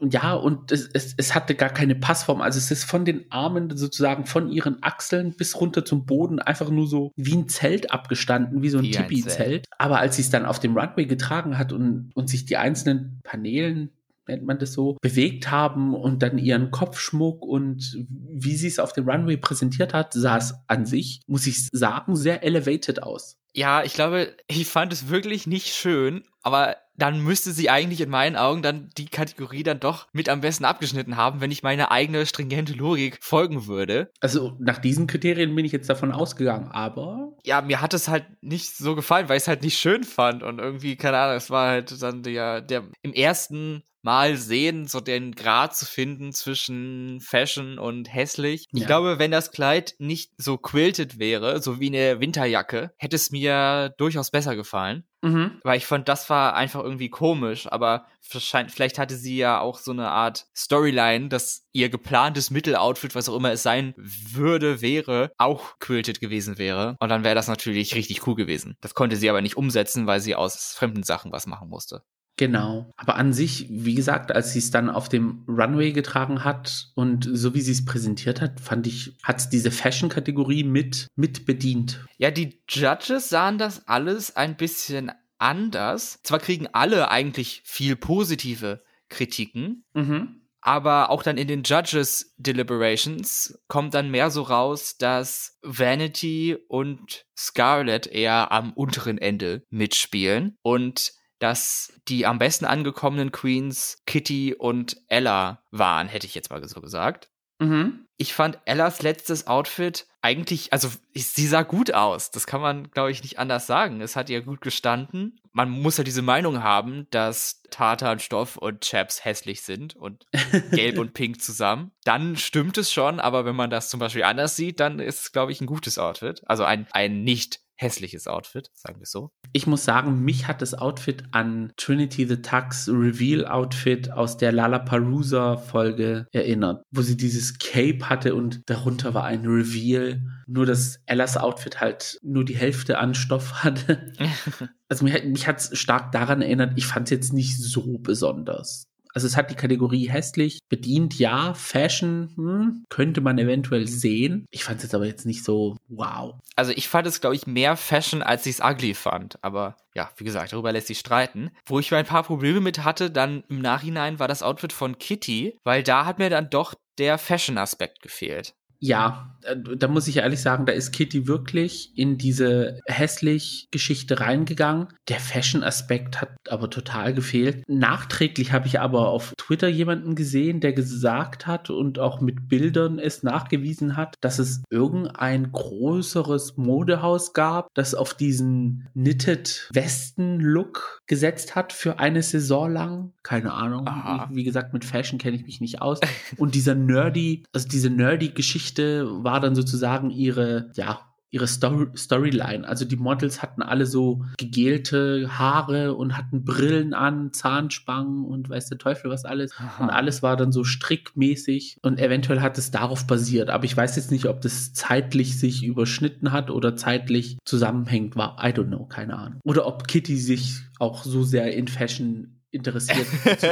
ja, 0.00 0.34
und 0.34 0.72
es, 0.72 0.88
es, 0.92 1.14
es 1.16 1.34
hatte 1.34 1.54
gar 1.54 1.70
keine 1.70 1.94
Passform. 1.94 2.42
Also 2.42 2.58
es 2.58 2.70
ist 2.70 2.84
von 2.84 3.04
den 3.04 3.30
Armen 3.30 3.76
sozusagen 3.76 4.26
von 4.26 4.50
ihren 4.50 4.82
Achseln 4.82 5.34
bis 5.36 5.58
runter 5.60 5.84
zum 5.84 6.04
Boden 6.04 6.38
einfach 6.38 6.70
nur 6.70 6.86
so 6.86 7.12
wie 7.16 7.34
ein 7.34 7.48
Zelt 7.48 7.90
abgestanden, 7.90 8.62
wie 8.62 8.68
so 8.68 8.78
ein 8.78 8.84
Tipi-Zelt. 8.84 9.66
Aber 9.78 9.98
als 9.98 10.16
sie 10.16 10.22
es 10.22 10.30
dann 10.30 10.44
auf 10.44 10.60
dem 10.60 10.76
Runway 10.76 11.06
getragen 11.06 11.56
hat 11.58 11.72
und, 11.72 12.10
und 12.14 12.28
sich 12.28 12.44
die 12.44 12.56
einzelnen 12.56 13.20
Paneelen 13.22 13.90
nennt 14.28 14.44
man 14.44 14.58
das 14.58 14.72
so, 14.72 14.96
bewegt 15.00 15.50
haben 15.50 15.94
und 15.94 16.22
dann 16.22 16.38
ihren 16.38 16.70
Kopfschmuck 16.70 17.44
und 17.44 17.96
wie 18.08 18.56
sie 18.56 18.66
es 18.66 18.78
auf 18.78 18.92
dem 18.92 19.08
Runway 19.08 19.36
präsentiert 19.36 19.94
hat, 19.94 20.12
sah 20.14 20.36
es 20.36 20.54
an 20.66 20.84
sich, 20.84 21.20
muss 21.26 21.46
ich 21.46 21.68
sagen, 21.72 22.16
sehr 22.16 22.42
elevated 22.42 23.02
aus. 23.02 23.36
Ja, 23.54 23.84
ich 23.84 23.94
glaube, 23.94 24.36
ich 24.48 24.66
fand 24.66 24.92
es 24.92 25.08
wirklich 25.08 25.46
nicht 25.46 25.74
schön, 25.74 26.24
aber 26.42 26.76
dann 26.98 27.22
müsste 27.22 27.52
sie 27.52 27.70
eigentlich 27.70 28.00
in 28.00 28.10
meinen 28.10 28.36
Augen 28.36 28.62
dann 28.62 28.90
die 28.96 29.06
Kategorie 29.06 29.62
dann 29.62 29.80
doch 29.80 30.06
mit 30.12 30.28
am 30.28 30.40
besten 30.40 30.64
abgeschnitten 30.64 31.16
haben, 31.16 31.40
wenn 31.40 31.50
ich 31.50 31.62
meine 31.62 31.90
eigene 31.90 32.26
stringente 32.26 32.72
Logik 32.72 33.18
folgen 33.20 33.66
würde. 33.66 34.10
Also 34.20 34.56
nach 34.58 34.78
diesen 34.78 35.06
Kriterien 35.06 35.54
bin 35.54 35.64
ich 35.64 35.72
jetzt 35.72 35.90
davon 35.90 36.12
ausgegangen, 36.12 36.68
aber. 36.70 37.32
Ja, 37.44 37.60
mir 37.62 37.80
hat 37.80 37.94
es 37.94 38.08
halt 38.08 38.24
nicht 38.40 38.76
so 38.76 38.94
gefallen, 38.94 39.28
weil 39.28 39.36
ich 39.36 39.44
es 39.44 39.48
halt 39.48 39.62
nicht 39.62 39.78
schön 39.78 40.04
fand 40.04 40.42
und 40.42 40.58
irgendwie, 40.58 40.96
keine 40.96 41.18
Ahnung, 41.18 41.36
es 41.36 41.50
war 41.50 41.68
halt 41.68 42.02
dann 42.02 42.22
der, 42.22 42.60
der 42.60 42.84
im 43.02 43.12
ersten 43.12 43.82
Mal 44.06 44.36
sehen, 44.36 44.86
so 44.86 45.00
den 45.00 45.34
Grad 45.34 45.74
zu 45.76 45.84
finden 45.84 46.32
zwischen 46.32 47.20
Fashion 47.20 47.76
und 47.80 48.14
hässlich. 48.14 48.66
Ich 48.72 48.82
ja. 48.82 48.86
glaube, 48.86 49.18
wenn 49.18 49.32
das 49.32 49.50
Kleid 49.50 49.96
nicht 49.98 50.30
so 50.38 50.58
quiltet 50.58 51.18
wäre, 51.18 51.60
so 51.60 51.80
wie 51.80 51.88
eine 51.88 52.20
Winterjacke, 52.20 52.92
hätte 52.98 53.16
es 53.16 53.32
mir 53.32 53.92
durchaus 53.98 54.30
besser 54.30 54.54
gefallen. 54.54 55.02
Mhm. 55.22 55.60
Weil 55.64 55.78
ich 55.78 55.86
fand, 55.86 56.08
das 56.08 56.30
war 56.30 56.54
einfach 56.54 56.84
irgendwie 56.84 57.08
komisch, 57.08 57.66
aber 57.66 58.06
vielleicht 58.20 58.98
hatte 59.00 59.16
sie 59.16 59.36
ja 59.36 59.58
auch 59.58 59.80
so 59.80 59.90
eine 59.90 60.08
Art 60.08 60.46
Storyline, 60.54 61.28
dass 61.28 61.66
ihr 61.72 61.88
geplantes 61.88 62.52
Mitteloutfit, 62.52 63.16
was 63.16 63.28
auch 63.28 63.34
immer 63.34 63.50
es 63.50 63.64
sein 63.64 63.92
würde, 63.96 64.82
wäre, 64.82 65.32
auch 65.36 65.80
quiltet 65.80 66.20
gewesen 66.20 66.58
wäre. 66.58 66.96
Und 67.00 67.08
dann 67.08 67.24
wäre 67.24 67.34
das 67.34 67.48
natürlich 67.48 67.96
richtig 67.96 68.24
cool 68.28 68.36
gewesen. 68.36 68.76
Das 68.80 68.94
konnte 68.94 69.16
sie 69.16 69.28
aber 69.28 69.42
nicht 69.42 69.56
umsetzen, 69.56 70.06
weil 70.06 70.20
sie 70.20 70.36
aus 70.36 70.74
fremden 70.74 71.02
Sachen 71.02 71.32
was 71.32 71.48
machen 71.48 71.68
musste. 71.68 72.04
Genau. 72.36 72.92
Aber 72.96 73.16
an 73.16 73.32
sich, 73.32 73.66
wie 73.70 73.94
gesagt, 73.94 74.30
als 74.30 74.52
sie 74.52 74.58
es 74.58 74.70
dann 74.70 74.90
auf 74.90 75.08
dem 75.08 75.44
Runway 75.48 75.92
getragen 75.92 76.44
hat 76.44 76.88
und 76.94 77.28
so 77.32 77.54
wie 77.54 77.62
sie 77.62 77.72
es 77.72 77.84
präsentiert 77.84 78.42
hat, 78.42 78.60
fand 78.60 78.86
ich, 78.86 79.16
hat 79.22 79.38
es 79.38 79.48
diese 79.48 79.70
Fashion-Kategorie 79.70 80.62
mit, 80.62 81.08
mit 81.16 81.46
bedient. 81.46 82.04
Ja, 82.18 82.30
die 82.30 82.60
Judges 82.68 83.30
sahen 83.30 83.56
das 83.56 83.88
alles 83.88 84.36
ein 84.36 84.56
bisschen 84.56 85.12
anders. 85.38 86.20
Zwar 86.22 86.38
kriegen 86.38 86.68
alle 86.72 87.10
eigentlich 87.10 87.62
viel 87.64 87.96
positive 87.96 88.82
Kritiken, 89.08 89.84
mhm. 89.94 90.42
aber 90.60 91.10
auch 91.10 91.22
dann 91.22 91.38
in 91.38 91.48
den 91.48 91.62
Judges 91.62 92.34
Deliberations 92.36 93.58
kommt 93.68 93.94
dann 93.94 94.10
mehr 94.10 94.30
so 94.30 94.42
raus, 94.42 94.96
dass 94.98 95.58
Vanity 95.62 96.58
und 96.68 97.24
Scarlett 97.38 98.06
eher 98.06 98.52
am 98.52 98.72
unteren 98.72 99.16
Ende 99.16 99.62
mitspielen 99.70 100.56
und 100.62 101.12
dass 101.38 101.92
die 102.08 102.26
am 102.26 102.38
besten 102.38 102.64
angekommenen 102.64 103.32
Queens 103.32 103.98
Kitty 104.06 104.54
und 104.54 104.96
Ella 105.08 105.62
waren, 105.70 106.08
hätte 106.08 106.26
ich 106.26 106.34
jetzt 106.34 106.50
mal 106.50 106.66
so 106.66 106.80
gesagt. 106.80 107.30
Mhm. 107.58 108.06
Ich 108.18 108.34
fand 108.34 108.58
Ellas 108.64 109.02
letztes 109.02 109.46
Outfit 109.46 110.06
eigentlich, 110.22 110.72
also 110.72 110.90
sie 111.14 111.46
sah 111.46 111.62
gut 111.62 111.92
aus. 111.92 112.30
Das 112.30 112.46
kann 112.46 112.60
man, 112.60 112.90
glaube 112.90 113.10
ich, 113.10 113.22
nicht 113.22 113.38
anders 113.38 113.66
sagen. 113.66 114.00
Es 114.00 114.16
hat 114.16 114.30
ihr 114.30 114.40
gut 114.40 114.62
gestanden. 114.62 115.38
Man 115.52 115.70
muss 115.70 115.98
ja 115.98 116.04
diese 116.04 116.22
Meinung 116.22 116.62
haben, 116.62 117.06
dass 117.10 117.62
Tartanstoff 117.70 118.56
und 118.56 118.80
Chaps 118.80 119.24
hässlich 119.24 119.62
sind 119.62 119.94
und 119.96 120.26
gelb 120.72 120.98
und 120.98 121.14
pink 121.14 121.40
zusammen. 121.42 121.92
Dann 122.04 122.36
stimmt 122.36 122.78
es 122.78 122.90
schon, 122.92 123.20
aber 123.20 123.44
wenn 123.44 123.56
man 123.56 123.70
das 123.70 123.90
zum 123.90 124.00
Beispiel 124.00 124.24
anders 124.24 124.56
sieht, 124.56 124.80
dann 124.80 124.98
ist 124.98 125.20
es, 125.20 125.32
glaube 125.32 125.52
ich, 125.52 125.60
ein 125.60 125.66
gutes 125.66 125.98
Outfit. 125.98 126.42
Also 126.46 126.64
ein, 126.64 126.86
ein 126.92 127.22
nicht 127.22 127.60
hässliches 127.76 128.26
Outfit, 128.26 128.70
sagen 128.74 128.98
wir 128.98 129.06
so. 129.06 129.30
Ich 129.52 129.66
muss 129.66 129.84
sagen, 129.84 130.22
mich 130.22 130.48
hat 130.48 130.62
das 130.62 130.74
Outfit 130.74 131.24
an 131.30 131.72
Trinity 131.76 132.26
the 132.26 132.36
Tux 132.42 132.88
Reveal 132.88 133.46
Outfit 133.46 134.10
aus 134.10 134.36
der 134.36 134.52
Lollapalooza 134.52 135.56
Folge 135.56 136.26
erinnert, 136.32 136.82
wo 136.90 137.02
sie 137.02 137.16
dieses 137.16 137.58
Cape 137.58 138.08
hatte 138.08 138.34
und 138.34 138.68
darunter 138.68 139.14
war 139.14 139.24
ein 139.24 139.46
Reveal. 139.46 140.22
Nur, 140.46 140.66
dass 140.66 141.00
Ellas 141.06 141.36
Outfit 141.36 141.80
halt 141.80 142.18
nur 142.22 142.44
die 142.44 142.56
Hälfte 142.56 142.98
an 142.98 143.14
Stoff 143.14 143.64
hatte. 143.64 144.12
also 144.88 145.04
mich, 145.04 145.24
mich 145.24 145.46
hat 145.46 145.58
es 145.58 145.78
stark 145.78 146.12
daran 146.12 146.42
erinnert, 146.42 146.72
ich 146.76 146.86
fand 146.86 147.06
es 147.06 147.10
jetzt 147.10 147.32
nicht 147.32 147.58
so 147.58 147.98
besonders. 147.98 148.86
Also 149.16 149.28
es 149.28 149.36
hat 149.38 149.50
die 149.50 149.54
Kategorie 149.54 150.10
hässlich 150.10 150.58
bedient, 150.68 151.18
ja. 151.18 151.54
Fashion 151.54 152.34
hm, 152.36 152.84
könnte 152.90 153.22
man 153.22 153.38
eventuell 153.38 153.86
sehen. 153.86 154.44
Ich 154.50 154.64
fand 154.64 154.76
es 154.76 154.82
jetzt 154.82 154.94
aber 154.94 155.06
jetzt 155.06 155.24
nicht 155.24 155.42
so 155.42 155.74
wow. 155.88 156.34
Also 156.54 156.72
ich 156.72 156.86
fand 156.86 157.06
es, 157.06 157.22
glaube 157.22 157.34
ich, 157.34 157.46
mehr 157.46 157.78
Fashion, 157.78 158.22
als 158.22 158.44
ich 158.44 158.56
es 158.56 158.60
ugly 158.62 158.92
fand. 158.92 159.42
Aber 159.42 159.78
ja, 159.94 160.10
wie 160.18 160.24
gesagt, 160.24 160.52
darüber 160.52 160.70
lässt 160.70 160.88
sich 160.88 160.98
streiten. 160.98 161.50
Wo 161.64 161.80
ich 161.80 161.94
ein 161.94 162.04
paar 162.04 162.24
Probleme 162.24 162.60
mit 162.60 162.84
hatte, 162.84 163.10
dann 163.10 163.42
im 163.48 163.62
Nachhinein 163.62 164.18
war 164.18 164.28
das 164.28 164.42
Outfit 164.42 164.74
von 164.74 164.98
Kitty, 164.98 165.56
weil 165.64 165.82
da 165.82 166.04
hat 166.04 166.18
mir 166.18 166.28
dann 166.28 166.50
doch 166.50 166.74
der 166.98 167.16
Fashion-Aspekt 167.16 168.02
gefehlt. 168.02 168.54
Ja, 168.80 169.35
da 169.76 169.88
muss 169.88 170.08
ich 170.08 170.18
ehrlich 170.18 170.40
sagen, 170.40 170.66
da 170.66 170.72
ist 170.72 170.92
Kitty 170.92 171.26
wirklich 171.26 171.92
in 171.96 172.18
diese 172.18 172.80
hässlich 172.86 173.68
Geschichte 173.70 174.20
reingegangen. 174.20 174.88
Der 175.08 175.20
Fashion-Aspekt 175.20 176.20
hat 176.20 176.30
aber 176.48 176.70
total 176.70 177.14
gefehlt. 177.14 177.62
Nachträglich 177.68 178.52
habe 178.52 178.66
ich 178.66 178.80
aber 178.80 179.08
auf 179.08 179.32
Twitter 179.38 179.68
jemanden 179.68 180.14
gesehen, 180.14 180.60
der 180.60 180.72
gesagt 180.72 181.46
hat 181.46 181.70
und 181.70 181.98
auch 181.98 182.20
mit 182.20 182.48
Bildern 182.48 182.98
es 182.98 183.22
nachgewiesen 183.22 183.96
hat, 183.96 184.14
dass 184.20 184.38
es 184.38 184.62
irgendein 184.70 185.52
größeres 185.52 186.56
Modehaus 186.56 187.32
gab, 187.32 187.68
das 187.74 187.94
auf 187.94 188.14
diesen 188.14 188.88
Knitted 188.94 189.68
Westen-Look 189.72 191.02
gesetzt 191.06 191.54
hat 191.54 191.72
für 191.72 191.98
eine 191.98 192.22
Saison 192.22 192.72
lang. 192.72 193.12
Keine 193.22 193.52
Ahnung. 193.52 193.86
Wie, 194.30 194.36
wie 194.36 194.44
gesagt, 194.44 194.72
mit 194.72 194.84
Fashion 194.84 195.18
kenne 195.18 195.36
ich 195.36 195.44
mich 195.44 195.60
nicht 195.60 195.82
aus. 195.82 196.00
Und 196.36 196.54
dieser 196.54 196.74
nerdy, 196.74 197.44
also 197.52 197.68
diese 197.68 197.90
nerdy 197.90 198.28
Geschichte 198.30 198.56
Geschichte 198.56 199.06
war 199.36 199.40
dann 199.42 199.54
sozusagen 199.54 200.08
ihre, 200.08 200.70
ja, 200.76 200.98
ihre 201.28 201.46
Story 201.46 201.88
Storyline. 201.94 202.66
Also 202.66 202.86
die 202.86 202.96
Models 202.96 203.42
hatten 203.42 203.60
alle 203.60 203.84
so 203.84 204.24
gegelte 204.38 205.28
Haare 205.28 205.94
und 205.94 206.16
hatten 206.16 206.42
Brillen 206.42 206.94
an, 206.94 207.34
Zahnspangen 207.34 208.24
und 208.24 208.48
weiß 208.48 208.70
der 208.70 208.78
Teufel 208.78 209.10
was 209.10 209.26
alles. 209.26 209.52
Aha. 209.58 209.84
Und 209.84 209.90
alles 209.90 210.22
war 210.22 210.38
dann 210.38 210.52
so 210.52 210.64
strickmäßig 210.64 211.76
und 211.82 212.00
eventuell 212.00 212.40
hat 212.40 212.56
es 212.56 212.70
darauf 212.70 213.06
basiert. 213.06 213.50
Aber 213.50 213.66
ich 213.66 213.76
weiß 213.76 213.96
jetzt 213.96 214.10
nicht, 214.10 214.24
ob 214.24 214.40
das 214.40 214.72
zeitlich 214.72 215.38
sich 215.38 215.62
überschnitten 215.62 216.32
hat 216.32 216.50
oder 216.50 216.74
zeitlich 216.74 217.36
zusammenhängt 217.44 218.16
war. 218.16 218.38
I 218.42 218.52
don't 218.52 218.68
know, 218.68 218.86
keine 218.86 219.18
Ahnung. 219.18 219.40
Oder 219.44 219.66
ob 219.66 219.86
Kitty 219.86 220.16
sich 220.16 220.60
auch 220.78 221.04
so 221.04 221.24
sehr 221.24 221.52
in 221.52 221.68
Fashion 221.68 222.40
interessiert, 222.50 223.06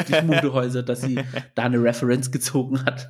die 0.08 0.22
Modehäuser, 0.26 0.82
dass 0.82 1.02
sie 1.02 1.20
da 1.54 1.64
eine 1.64 1.82
Referenz 1.82 2.30
gezogen 2.30 2.82
hat. 2.86 3.06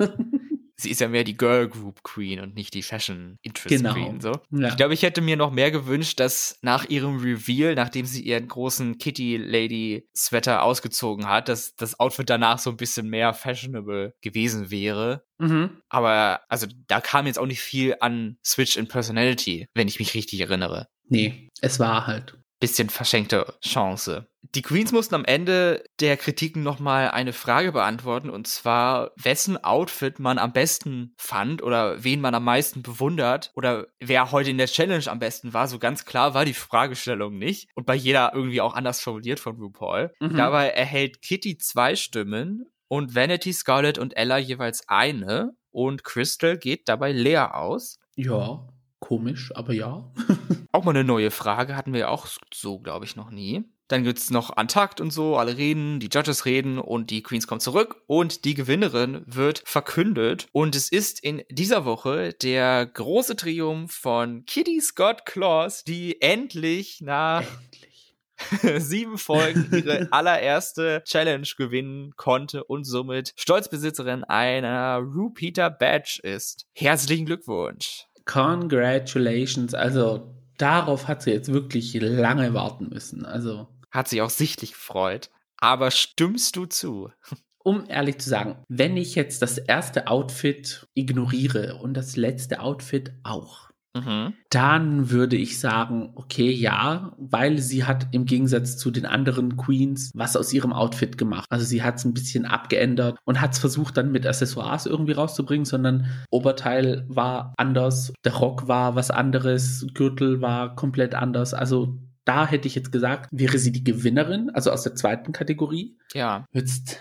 Sie 0.76 0.90
ist 0.90 1.00
ja 1.00 1.08
mehr 1.08 1.24
die 1.24 1.36
Girl 1.36 1.68
Group 1.68 2.02
Queen 2.02 2.40
und 2.40 2.54
nicht 2.54 2.74
die 2.74 2.82
Fashion 2.82 3.38
Interest 3.42 3.68
genau. 3.68 3.94
Queen. 3.94 4.20
So. 4.20 4.32
Ja. 4.50 4.68
Ich 4.68 4.76
glaube, 4.76 4.94
ich 4.94 5.02
hätte 5.02 5.20
mir 5.20 5.36
noch 5.36 5.50
mehr 5.52 5.70
gewünscht, 5.70 6.20
dass 6.20 6.58
nach 6.62 6.88
ihrem 6.88 7.18
Reveal, 7.18 7.74
nachdem 7.74 8.06
sie 8.06 8.22
ihren 8.22 8.48
großen 8.48 8.98
Kitty 8.98 9.36
Lady 9.36 10.08
Sweater 10.16 10.62
ausgezogen 10.62 11.28
hat, 11.28 11.48
dass 11.48 11.74
das 11.76 11.98
Outfit 12.00 12.28
danach 12.30 12.58
so 12.58 12.70
ein 12.70 12.76
bisschen 12.76 13.08
mehr 13.08 13.34
fashionable 13.34 14.14
gewesen 14.20 14.70
wäre. 14.70 15.24
Mhm. 15.38 15.80
Aber 15.88 16.40
also 16.48 16.66
da 16.86 17.00
kam 17.00 17.26
jetzt 17.26 17.38
auch 17.38 17.46
nicht 17.46 17.60
viel 17.60 17.96
an 18.00 18.38
Switch 18.44 18.76
in 18.76 18.88
Personality, 18.88 19.68
wenn 19.74 19.88
ich 19.88 19.98
mich 19.98 20.14
richtig 20.14 20.40
erinnere. 20.40 20.88
Nee, 21.08 21.50
es 21.60 21.78
war 21.78 22.06
halt 22.06 22.38
bisschen 22.60 22.88
verschenkte 22.88 23.54
Chance. 23.60 24.26
Die 24.54 24.62
Queens 24.62 24.92
mussten 24.92 25.14
am 25.14 25.24
Ende 25.24 25.84
der 26.00 26.16
Kritiken 26.16 26.62
nochmal 26.62 27.10
eine 27.10 27.32
Frage 27.32 27.72
beantworten, 27.72 28.30
und 28.30 28.46
zwar, 28.46 29.10
wessen 29.16 29.62
Outfit 29.62 30.18
man 30.18 30.38
am 30.38 30.52
besten 30.52 31.14
fand 31.18 31.62
oder 31.62 32.04
wen 32.04 32.20
man 32.20 32.34
am 32.34 32.44
meisten 32.44 32.82
bewundert 32.82 33.50
oder 33.54 33.86
wer 34.00 34.30
heute 34.30 34.50
in 34.50 34.58
der 34.58 34.66
Challenge 34.66 35.06
am 35.08 35.18
besten 35.18 35.52
war. 35.52 35.66
So 35.66 35.78
ganz 35.78 36.04
klar 36.04 36.34
war 36.34 36.44
die 36.44 36.54
Fragestellung 36.54 37.38
nicht 37.38 37.68
und 37.74 37.86
bei 37.86 37.94
jeder 37.94 38.32
irgendwie 38.34 38.60
auch 38.60 38.74
anders 38.74 39.00
formuliert 39.00 39.40
von 39.40 39.56
RuPaul. 39.56 40.12
Mhm. 40.20 40.36
Dabei 40.36 40.68
erhält 40.68 41.22
Kitty 41.22 41.58
zwei 41.58 41.96
Stimmen 41.96 42.66
und 42.88 43.14
Vanity, 43.14 43.52
Scarlett 43.52 43.98
und 43.98 44.16
Ella 44.16 44.38
jeweils 44.38 44.88
eine 44.88 45.50
und 45.70 46.04
Crystal 46.04 46.56
geht 46.56 46.88
dabei 46.88 47.12
leer 47.12 47.56
aus. 47.56 47.98
Ja, 48.14 48.68
komisch, 49.04 49.52
aber 49.54 49.74
ja. 49.74 50.10
auch 50.72 50.84
mal 50.84 50.92
eine 50.92 51.04
neue 51.04 51.30
Frage, 51.30 51.76
hatten 51.76 51.92
wir 51.92 52.00
ja 52.00 52.08
auch 52.08 52.26
so, 52.52 52.78
glaube 52.78 53.04
ich, 53.04 53.16
noch 53.16 53.30
nie. 53.30 53.64
Dann 53.88 54.02
gibt 54.02 54.18
es 54.18 54.30
noch 54.30 54.56
Antakt 54.56 54.98
und 54.98 55.10
so, 55.10 55.36
alle 55.36 55.58
reden, 55.58 56.00
die 56.00 56.08
Judges 56.10 56.46
reden 56.46 56.78
und 56.78 57.10
die 57.10 57.22
Queens 57.22 57.46
kommen 57.46 57.60
zurück 57.60 58.02
und 58.06 58.46
die 58.46 58.54
Gewinnerin 58.54 59.22
wird 59.26 59.62
verkündet. 59.66 60.48
Und 60.52 60.74
es 60.74 60.90
ist 60.90 61.22
in 61.22 61.42
dieser 61.50 61.84
Woche 61.84 62.32
der 62.32 62.86
große 62.86 63.36
Triumph 63.36 63.92
von 63.92 64.46
Kitty 64.46 64.80
Scott 64.80 65.26
Claus, 65.26 65.84
die 65.84 66.22
endlich 66.22 67.02
nach 67.02 67.42
endlich. 67.42 68.16
sieben 68.78 69.18
Folgen 69.18 69.68
ihre 69.70 70.08
allererste 70.12 71.02
Challenge 71.04 71.46
gewinnen 71.58 72.12
konnte 72.16 72.64
und 72.64 72.84
somit 72.84 73.34
Stolzbesitzerin 73.36 74.24
einer 74.24 75.00
Repeater 75.00 75.68
Badge 75.68 76.20
ist. 76.22 76.66
Herzlichen 76.74 77.26
Glückwunsch. 77.26 78.06
Congratulations. 78.26 79.74
Also 79.74 80.34
darauf 80.58 81.08
hat 81.08 81.22
sie 81.22 81.32
jetzt 81.32 81.52
wirklich 81.52 81.94
lange 81.94 82.54
warten 82.54 82.88
müssen. 82.88 83.24
Also 83.26 83.68
hat 83.90 84.08
sich 84.08 84.22
auch 84.22 84.30
sichtlich 84.30 84.72
gefreut. 84.72 85.30
Aber 85.58 85.90
stimmst 85.90 86.56
du 86.56 86.66
zu? 86.66 87.10
Um 87.58 87.84
ehrlich 87.88 88.18
zu 88.18 88.28
sagen, 88.28 88.56
wenn 88.68 88.96
ich 88.96 89.14
jetzt 89.14 89.40
das 89.40 89.56
erste 89.56 90.08
Outfit 90.08 90.86
ignoriere 90.94 91.76
und 91.76 91.94
das 91.94 92.16
letzte 92.16 92.60
Outfit 92.60 93.12
auch, 93.22 93.63
mhm. 93.94 94.34
dann 94.50 95.10
würde 95.10 95.36
ich 95.36 95.58
sagen, 95.58 96.12
okay, 96.14 96.50
ja, 96.50 97.12
weil 97.18 97.58
sie 97.58 97.84
hat 97.84 98.08
im 98.12 98.24
Gegensatz 98.24 98.76
zu 98.76 98.90
den 98.90 99.06
anderen 99.06 99.56
Queens 99.56 100.10
was 100.14 100.36
aus 100.36 100.52
ihrem 100.52 100.72
Outfit 100.72 101.18
gemacht. 101.18 101.46
Also 101.50 101.64
sie 101.64 101.82
hat 101.82 101.96
es 101.96 102.04
ein 102.04 102.14
bisschen 102.14 102.44
abgeändert 102.44 103.18
und 103.24 103.40
hat 103.40 103.52
es 103.52 103.58
versucht 103.58 103.96
dann 103.96 104.12
mit 104.12 104.26
Accessoires 104.26 104.86
irgendwie 104.86 105.12
rauszubringen, 105.12 105.64
sondern 105.64 106.06
Oberteil 106.30 107.04
war 107.08 107.54
anders, 107.56 108.12
der 108.24 108.34
Rock 108.34 108.68
war 108.68 108.94
was 108.94 109.10
anderes, 109.10 109.86
Gürtel 109.94 110.40
war 110.40 110.74
komplett 110.74 111.14
anders. 111.14 111.54
Also 111.54 111.98
da 112.24 112.46
hätte 112.46 112.66
ich 112.66 112.74
jetzt 112.74 112.90
gesagt, 112.90 113.28
wäre 113.32 113.58
sie 113.58 113.70
die 113.70 113.84
Gewinnerin, 113.84 114.50
also 114.50 114.70
aus 114.70 114.82
der 114.82 114.94
zweiten 114.94 115.32
Kategorie. 115.32 115.98
Ja. 116.14 116.46
Jetzt, 116.52 117.00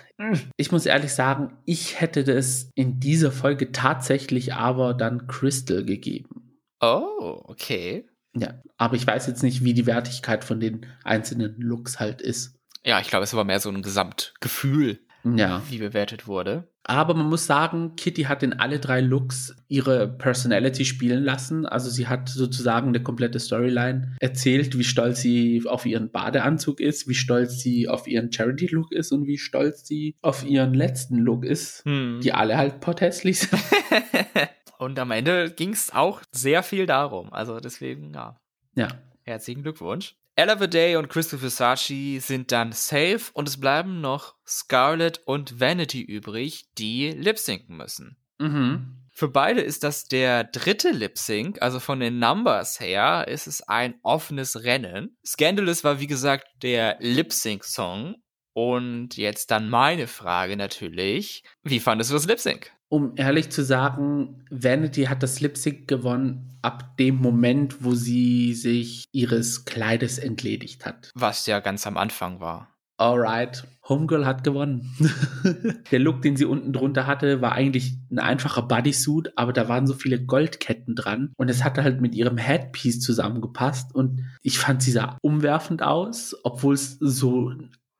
ich 0.57 0.71
muss 0.71 0.85
ehrlich 0.85 1.13
sagen, 1.13 1.53
ich 1.65 2.01
hätte 2.01 2.23
das 2.23 2.69
in 2.75 2.99
dieser 2.99 3.31
Folge 3.31 3.71
tatsächlich 3.71 4.53
aber 4.53 4.93
dann 4.93 5.27
Crystal 5.27 5.85
gegeben. 5.85 6.42
Oh, 6.83 7.41
okay. 7.45 8.05
Ja, 8.35 8.61
aber 8.77 8.95
ich 8.95 9.07
weiß 9.07 9.27
jetzt 9.27 9.41
nicht, 9.41 9.63
wie 9.63 9.73
die 9.73 9.85
Wertigkeit 9.85 10.43
von 10.43 10.59
den 10.59 10.85
einzelnen 11.03 11.55
Looks 11.57 11.99
halt 11.99 12.21
ist. 12.21 12.59
Ja, 12.83 12.99
ich 12.99 13.07
glaube, 13.07 13.23
es 13.23 13.33
war 13.33 13.45
mehr 13.45 13.61
so 13.61 13.69
ein 13.69 13.81
Gesamtgefühl, 13.81 14.99
ja. 15.23 15.61
wie 15.69 15.77
bewertet 15.77 16.27
wurde. 16.27 16.67
Aber 16.85 17.13
man 17.13 17.27
muss 17.27 17.45
sagen, 17.45 17.95
Kitty 17.95 18.23
hat 18.23 18.43
in 18.43 18.51
alle 18.51 18.79
drei 18.79 18.99
Looks 18.99 19.55
ihre 19.69 20.09
Personality 20.09 20.83
spielen 20.83 21.23
lassen. 21.23 21.65
Also 21.65 21.89
sie 21.89 22.07
hat 22.07 22.27
sozusagen 22.27 22.89
eine 22.89 23.01
komplette 23.01 23.39
Storyline 23.39 24.17
erzählt, 24.19 24.77
wie 24.77 24.83
stolz 24.83 25.21
sie 25.21 25.63
auf 25.65 25.85
ihren 25.85 26.11
Badeanzug 26.11 26.81
ist, 26.81 27.07
wie 27.07 27.15
stolz 27.15 27.59
sie 27.59 27.87
auf 27.87 28.05
ihren 28.05 28.33
Charity-Look 28.33 28.91
ist 28.91 29.13
und 29.13 29.27
wie 29.27 29.37
stolz 29.37 29.87
sie 29.87 30.17
auf 30.21 30.43
ihren 30.43 30.73
letzten 30.73 31.19
Look 31.19 31.45
ist, 31.45 31.85
hm. 31.85 32.19
die 32.21 32.33
alle 32.33 32.57
halt 32.57 32.81
potthässlich 32.81 33.39
sind. 33.39 33.61
und 34.83 34.99
am 34.99 35.11
Ende 35.11 35.51
ging 35.51 35.71
es 35.71 35.91
auch 35.91 36.21
sehr 36.31 36.63
viel 36.63 36.85
darum. 36.85 37.31
Also 37.33 37.59
deswegen, 37.59 38.13
ja. 38.13 38.39
Ja. 38.75 38.89
Herzlichen 39.23 39.63
Glückwunsch. 39.63 40.15
Ella 40.35 40.55
Day 40.55 40.95
und 40.95 41.09
Crystal 41.09 41.39
Versace 41.39 42.19
sind 42.19 42.51
dann 42.51 42.71
safe 42.71 43.21
und 43.33 43.47
es 43.47 43.59
bleiben 43.59 44.01
noch 44.01 44.35
Scarlett 44.47 45.21
und 45.25 45.59
Vanity 45.59 46.01
übrig, 46.01 46.65
die 46.77 47.11
lip-sinken 47.11 47.77
müssen. 47.77 48.17
Mhm. 48.39 48.97
Für 49.11 49.27
beide 49.27 49.61
ist 49.61 49.83
das 49.83 50.05
der 50.05 50.43
dritte 50.43 50.89
Lip 50.89 51.19
Sync, 51.19 51.61
also 51.61 51.79
von 51.79 51.99
den 51.99 52.17
Numbers 52.17 52.79
her 52.79 53.27
ist 53.27 53.45
es 53.45 53.61
ein 53.61 53.93
offenes 54.01 54.63
Rennen. 54.63 55.15
Scandalous 55.23 55.83
war 55.83 55.99
wie 55.99 56.07
gesagt 56.07 56.47
der 56.63 56.97
Lip 56.99 57.31
Sync 57.31 57.63
Song 57.63 58.15
und 58.53 59.15
jetzt 59.15 59.51
dann 59.51 59.69
meine 59.69 60.07
Frage 60.07 60.57
natürlich, 60.57 61.43
wie 61.61 61.79
fandest 61.79 62.09
du 62.09 62.15
das 62.15 62.25
Lip 62.25 62.39
Sync? 62.39 62.71
Um 62.93 63.13
ehrlich 63.15 63.49
zu 63.49 63.63
sagen, 63.63 64.45
Vanity 64.51 65.05
hat 65.05 65.23
das 65.23 65.39
Lip 65.39 65.57
Sync 65.57 65.87
gewonnen 65.87 66.59
ab 66.61 66.95
dem 66.97 67.15
Moment, 67.15 67.83
wo 67.83 67.95
sie 67.95 68.53
sich 68.53 69.05
ihres 69.11 69.65
Kleides 69.65 70.19
entledigt 70.19 70.85
hat. 70.85 71.09
Was 71.15 71.47
ja 71.47 71.59
ganz 71.59 71.87
am 71.87 71.97
Anfang 71.97 72.39
war. 72.39 72.67
Alright, 72.97 73.65
Homegirl 73.89 74.27
hat 74.27 74.43
gewonnen. 74.43 74.93
Der 75.91 75.97
Look, 75.97 76.21
den 76.21 76.35
sie 76.35 76.45
unten 76.45 76.71
drunter 76.71 77.07
hatte, 77.07 77.41
war 77.41 77.53
eigentlich 77.53 77.97
ein 78.11 78.19
einfacher 78.19 78.61
Bodysuit, 78.61 79.31
aber 79.37 79.53
da 79.53 79.67
waren 79.67 79.87
so 79.87 79.95
viele 79.95 80.23
Goldketten 80.23 80.93
dran 80.93 81.33
und 81.35 81.49
es 81.49 81.63
hatte 81.63 81.83
halt 81.83 81.99
mit 81.99 82.13
ihrem 82.13 82.37
Headpiece 82.37 82.99
zusammengepasst 82.99 83.95
und 83.95 84.23
ich 84.43 84.59
fand 84.59 84.83
sie 84.83 84.91
sah 84.91 85.17
umwerfend 85.23 85.81
aus, 85.81 86.35
obwohl 86.43 86.75
es 86.75 86.99
so 86.99 87.53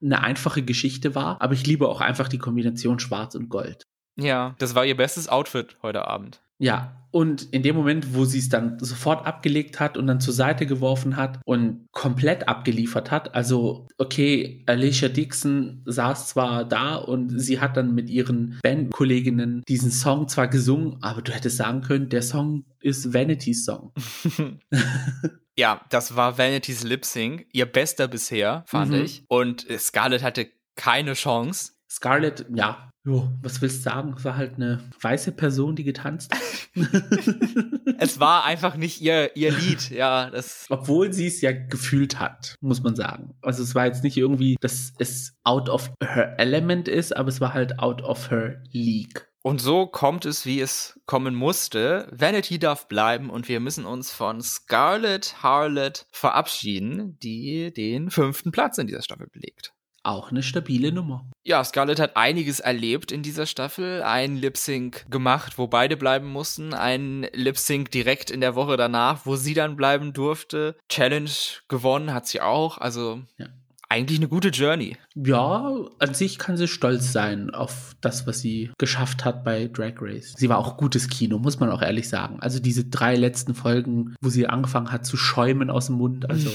eine 0.04 0.22
einfache 0.22 0.62
Geschichte 0.62 1.16
war, 1.16 1.42
aber 1.42 1.54
ich 1.54 1.66
liebe 1.66 1.88
auch 1.88 2.02
einfach 2.02 2.28
die 2.28 2.38
Kombination 2.38 3.00
Schwarz 3.00 3.34
und 3.34 3.50
Gold. 3.50 3.88
Ja, 4.16 4.56
das 4.60 4.76
war 4.76 4.86
ihr 4.86 4.98
bestes 4.98 5.28
Outfit 5.28 5.78
heute 5.82 6.08
Abend. 6.08 6.42
Ja, 6.60 7.04
und 7.12 7.44
in 7.52 7.62
dem 7.62 7.76
Moment, 7.76 8.16
wo 8.16 8.26
sie 8.26 8.40
es 8.40 8.50
dann 8.50 8.80
sofort 8.80 9.26
abgelegt 9.26 9.80
hat 9.80 9.98
und 9.98 10.08
dann 10.08 10.20
zur 10.20 10.34
Seite 10.34 10.66
geworfen 10.66 11.16
hat 11.16 11.40
und 11.46 11.88
komplett 11.92 12.48
abgeliefert 12.48 13.12
hat, 13.12 13.36
also 13.36 13.88
okay, 13.98 14.64
Alicia 14.66 15.10
Dixon 15.10 15.84
saß 15.86 16.30
zwar 16.30 16.66
da 16.66 16.96
und 16.96 17.38
sie 17.40 17.60
hat 17.60 17.78
dann 17.78 17.94
mit 17.94 18.10
ihren 18.10 18.60
Bandkolleginnen 18.64 19.64
diesen 19.68 19.92
Song 19.92 20.28
zwar 20.28 20.48
gesungen, 20.48 20.98
aber 21.02 21.22
du 21.22 21.32
hättest 21.34 21.58
sagen 21.58 21.82
können, 21.82 22.10
der 22.10 22.24
Song 22.24 22.66
ist 22.80 23.14
Vanity's 23.14 23.66
Song. 23.66 23.92
ja, 25.58 25.82
das 25.90 26.16
war 26.16 26.38
Vanity's 26.38 26.84
Lip 26.84 27.06
Sync, 27.06 27.46
ihr 27.52 27.66
bester 27.66 28.08
bisher, 28.08 28.64
fand 28.68 28.92
mhm. 28.92 29.04
ich. 29.04 29.24
Und 29.28 29.68
Scarlett 29.78 30.24
hatte 30.24 30.48
keine 30.76 31.14
Chance. 31.14 31.74
Scarlett, 31.90 32.48
ja, 32.56 32.90
Jo, 33.06 33.30
was 33.42 33.62
willst 33.62 33.80
du 33.80 33.90
sagen? 33.90 34.16
Es 34.18 34.24
war 34.24 34.38
halt 34.38 34.56
eine 34.56 34.82
weiße 35.02 35.34
Person, 35.34 35.76
die 35.76 35.84
getanzt 35.84 36.34
hat. 36.34 36.40
es 38.00 38.18
war 38.22 38.46
einfach 38.46 38.78
nicht 38.78 39.02
ihr, 39.02 39.36
ihr 39.36 39.52
Lied, 39.52 39.90
ja. 39.90 40.30
Das 40.30 40.68
Obwohl 40.70 41.12
sie 41.12 41.28
es 41.28 41.42
ja 41.42 41.52
gefühlt 41.52 42.20
hat, 42.20 42.56
muss 42.62 42.82
man 42.82 42.96
sagen. 42.96 43.36
Also 43.42 43.62
es 43.62 43.76
war 43.76 43.88
jetzt 43.88 44.06
nicht 44.06 44.16
irgendwie, 44.16 44.56
dass 44.62 44.94
es 45.00 45.36
out 45.44 45.68
of 45.68 45.92
her 46.02 46.40
element 46.40 46.88
ist, 46.88 47.14
aber 47.16 47.28
es 47.28 47.42
war 47.42 47.54
halt 47.54 47.78
out 47.80 48.02
of 48.02 48.32
her 48.32 48.64
league. 48.72 49.28
Und 49.42 49.60
so 49.60 49.86
kommt 49.86 50.24
es, 50.24 50.46
wie 50.46 50.62
es 50.62 50.98
kommen 51.06 51.36
musste. 51.36 52.08
Vanity 52.10 52.58
darf 52.58 52.88
bleiben 52.88 53.30
und 53.30 53.50
wir 53.50 53.60
müssen 53.60 53.84
uns 53.84 54.14
von 54.14 54.42
Scarlett 54.42 55.44
Harlot 55.44 56.06
verabschieden, 56.12 57.20
die 57.22 57.74
den 57.74 58.10
fünften 58.10 58.54
Platz 58.54 58.78
in 58.78 58.88
dieser 58.88 59.02
Staffel 59.02 59.28
belegt 59.28 59.74
auch 60.04 60.32
eine 60.32 60.44
stabile 60.44 60.92
Nummer. 60.92 61.26
Ja, 61.46 61.64
Scarlett 61.64 62.00
hat 62.00 62.16
einiges 62.16 62.60
erlebt 62.60 63.12
in 63.12 63.24
dieser 63.24 63.46
Staffel. 63.46 64.04
Ein 64.04 64.38
Lip 64.38 64.58
Sync 64.58 65.06
gemacht, 65.10 65.58
wo 65.58 65.68
beide 65.68 65.98
bleiben 65.98 66.28
mussten. 66.28 66.74
Ein 66.74 67.28
Lip 67.34 67.58
Sync 67.58 67.92
direkt 67.92 68.32
in 68.32 68.42
der 68.42 68.56
Woche 68.56 68.78
danach, 68.78 69.26
wo 69.26 69.36
sie 69.36 69.54
dann 69.54 69.76
bleiben 69.76 70.14
durfte. 70.14 70.78
Challenge 70.90 71.32
gewonnen 71.68 72.14
hat 72.14 72.28
sie 72.28 72.42
auch. 72.42 72.78
Also 72.78 73.22
ja 73.38 73.48
eigentlich 73.94 74.20
eine 74.20 74.28
gute 74.28 74.50
Journey. 74.50 74.98
Ja, 75.14 75.72
an 76.00 76.14
sich 76.16 76.40
kann 76.40 76.58
sie 76.58 76.68
stolz 76.68 77.12
sein 77.12 77.52
auf 77.52 77.96
das, 78.02 78.26
was 78.26 78.42
sie 78.42 78.72
geschafft 78.80 79.24
hat 79.24 79.44
bei 79.44 79.68
Drag 79.68 79.94
Race. 80.00 80.34
Sie 80.36 80.50
war 80.50 80.58
auch 80.58 80.78
gutes 80.78 81.08
Kino, 81.10 81.38
muss 81.38 81.60
man 81.60 81.70
auch 81.70 81.84
ehrlich 81.84 82.10
sagen. 82.10 82.40
Also 82.40 82.60
diese 82.60 82.86
drei 82.86 83.16
letzten 83.16 83.54
Folgen, 83.54 84.16
wo 84.20 84.30
sie 84.30 84.48
angefangen 84.48 84.92
hat 84.92 85.06
zu 85.06 85.16
schäumen 85.16 85.70
aus 85.70 85.86
dem 85.86 85.98
Mund. 85.98 86.28
Also. 86.28 86.50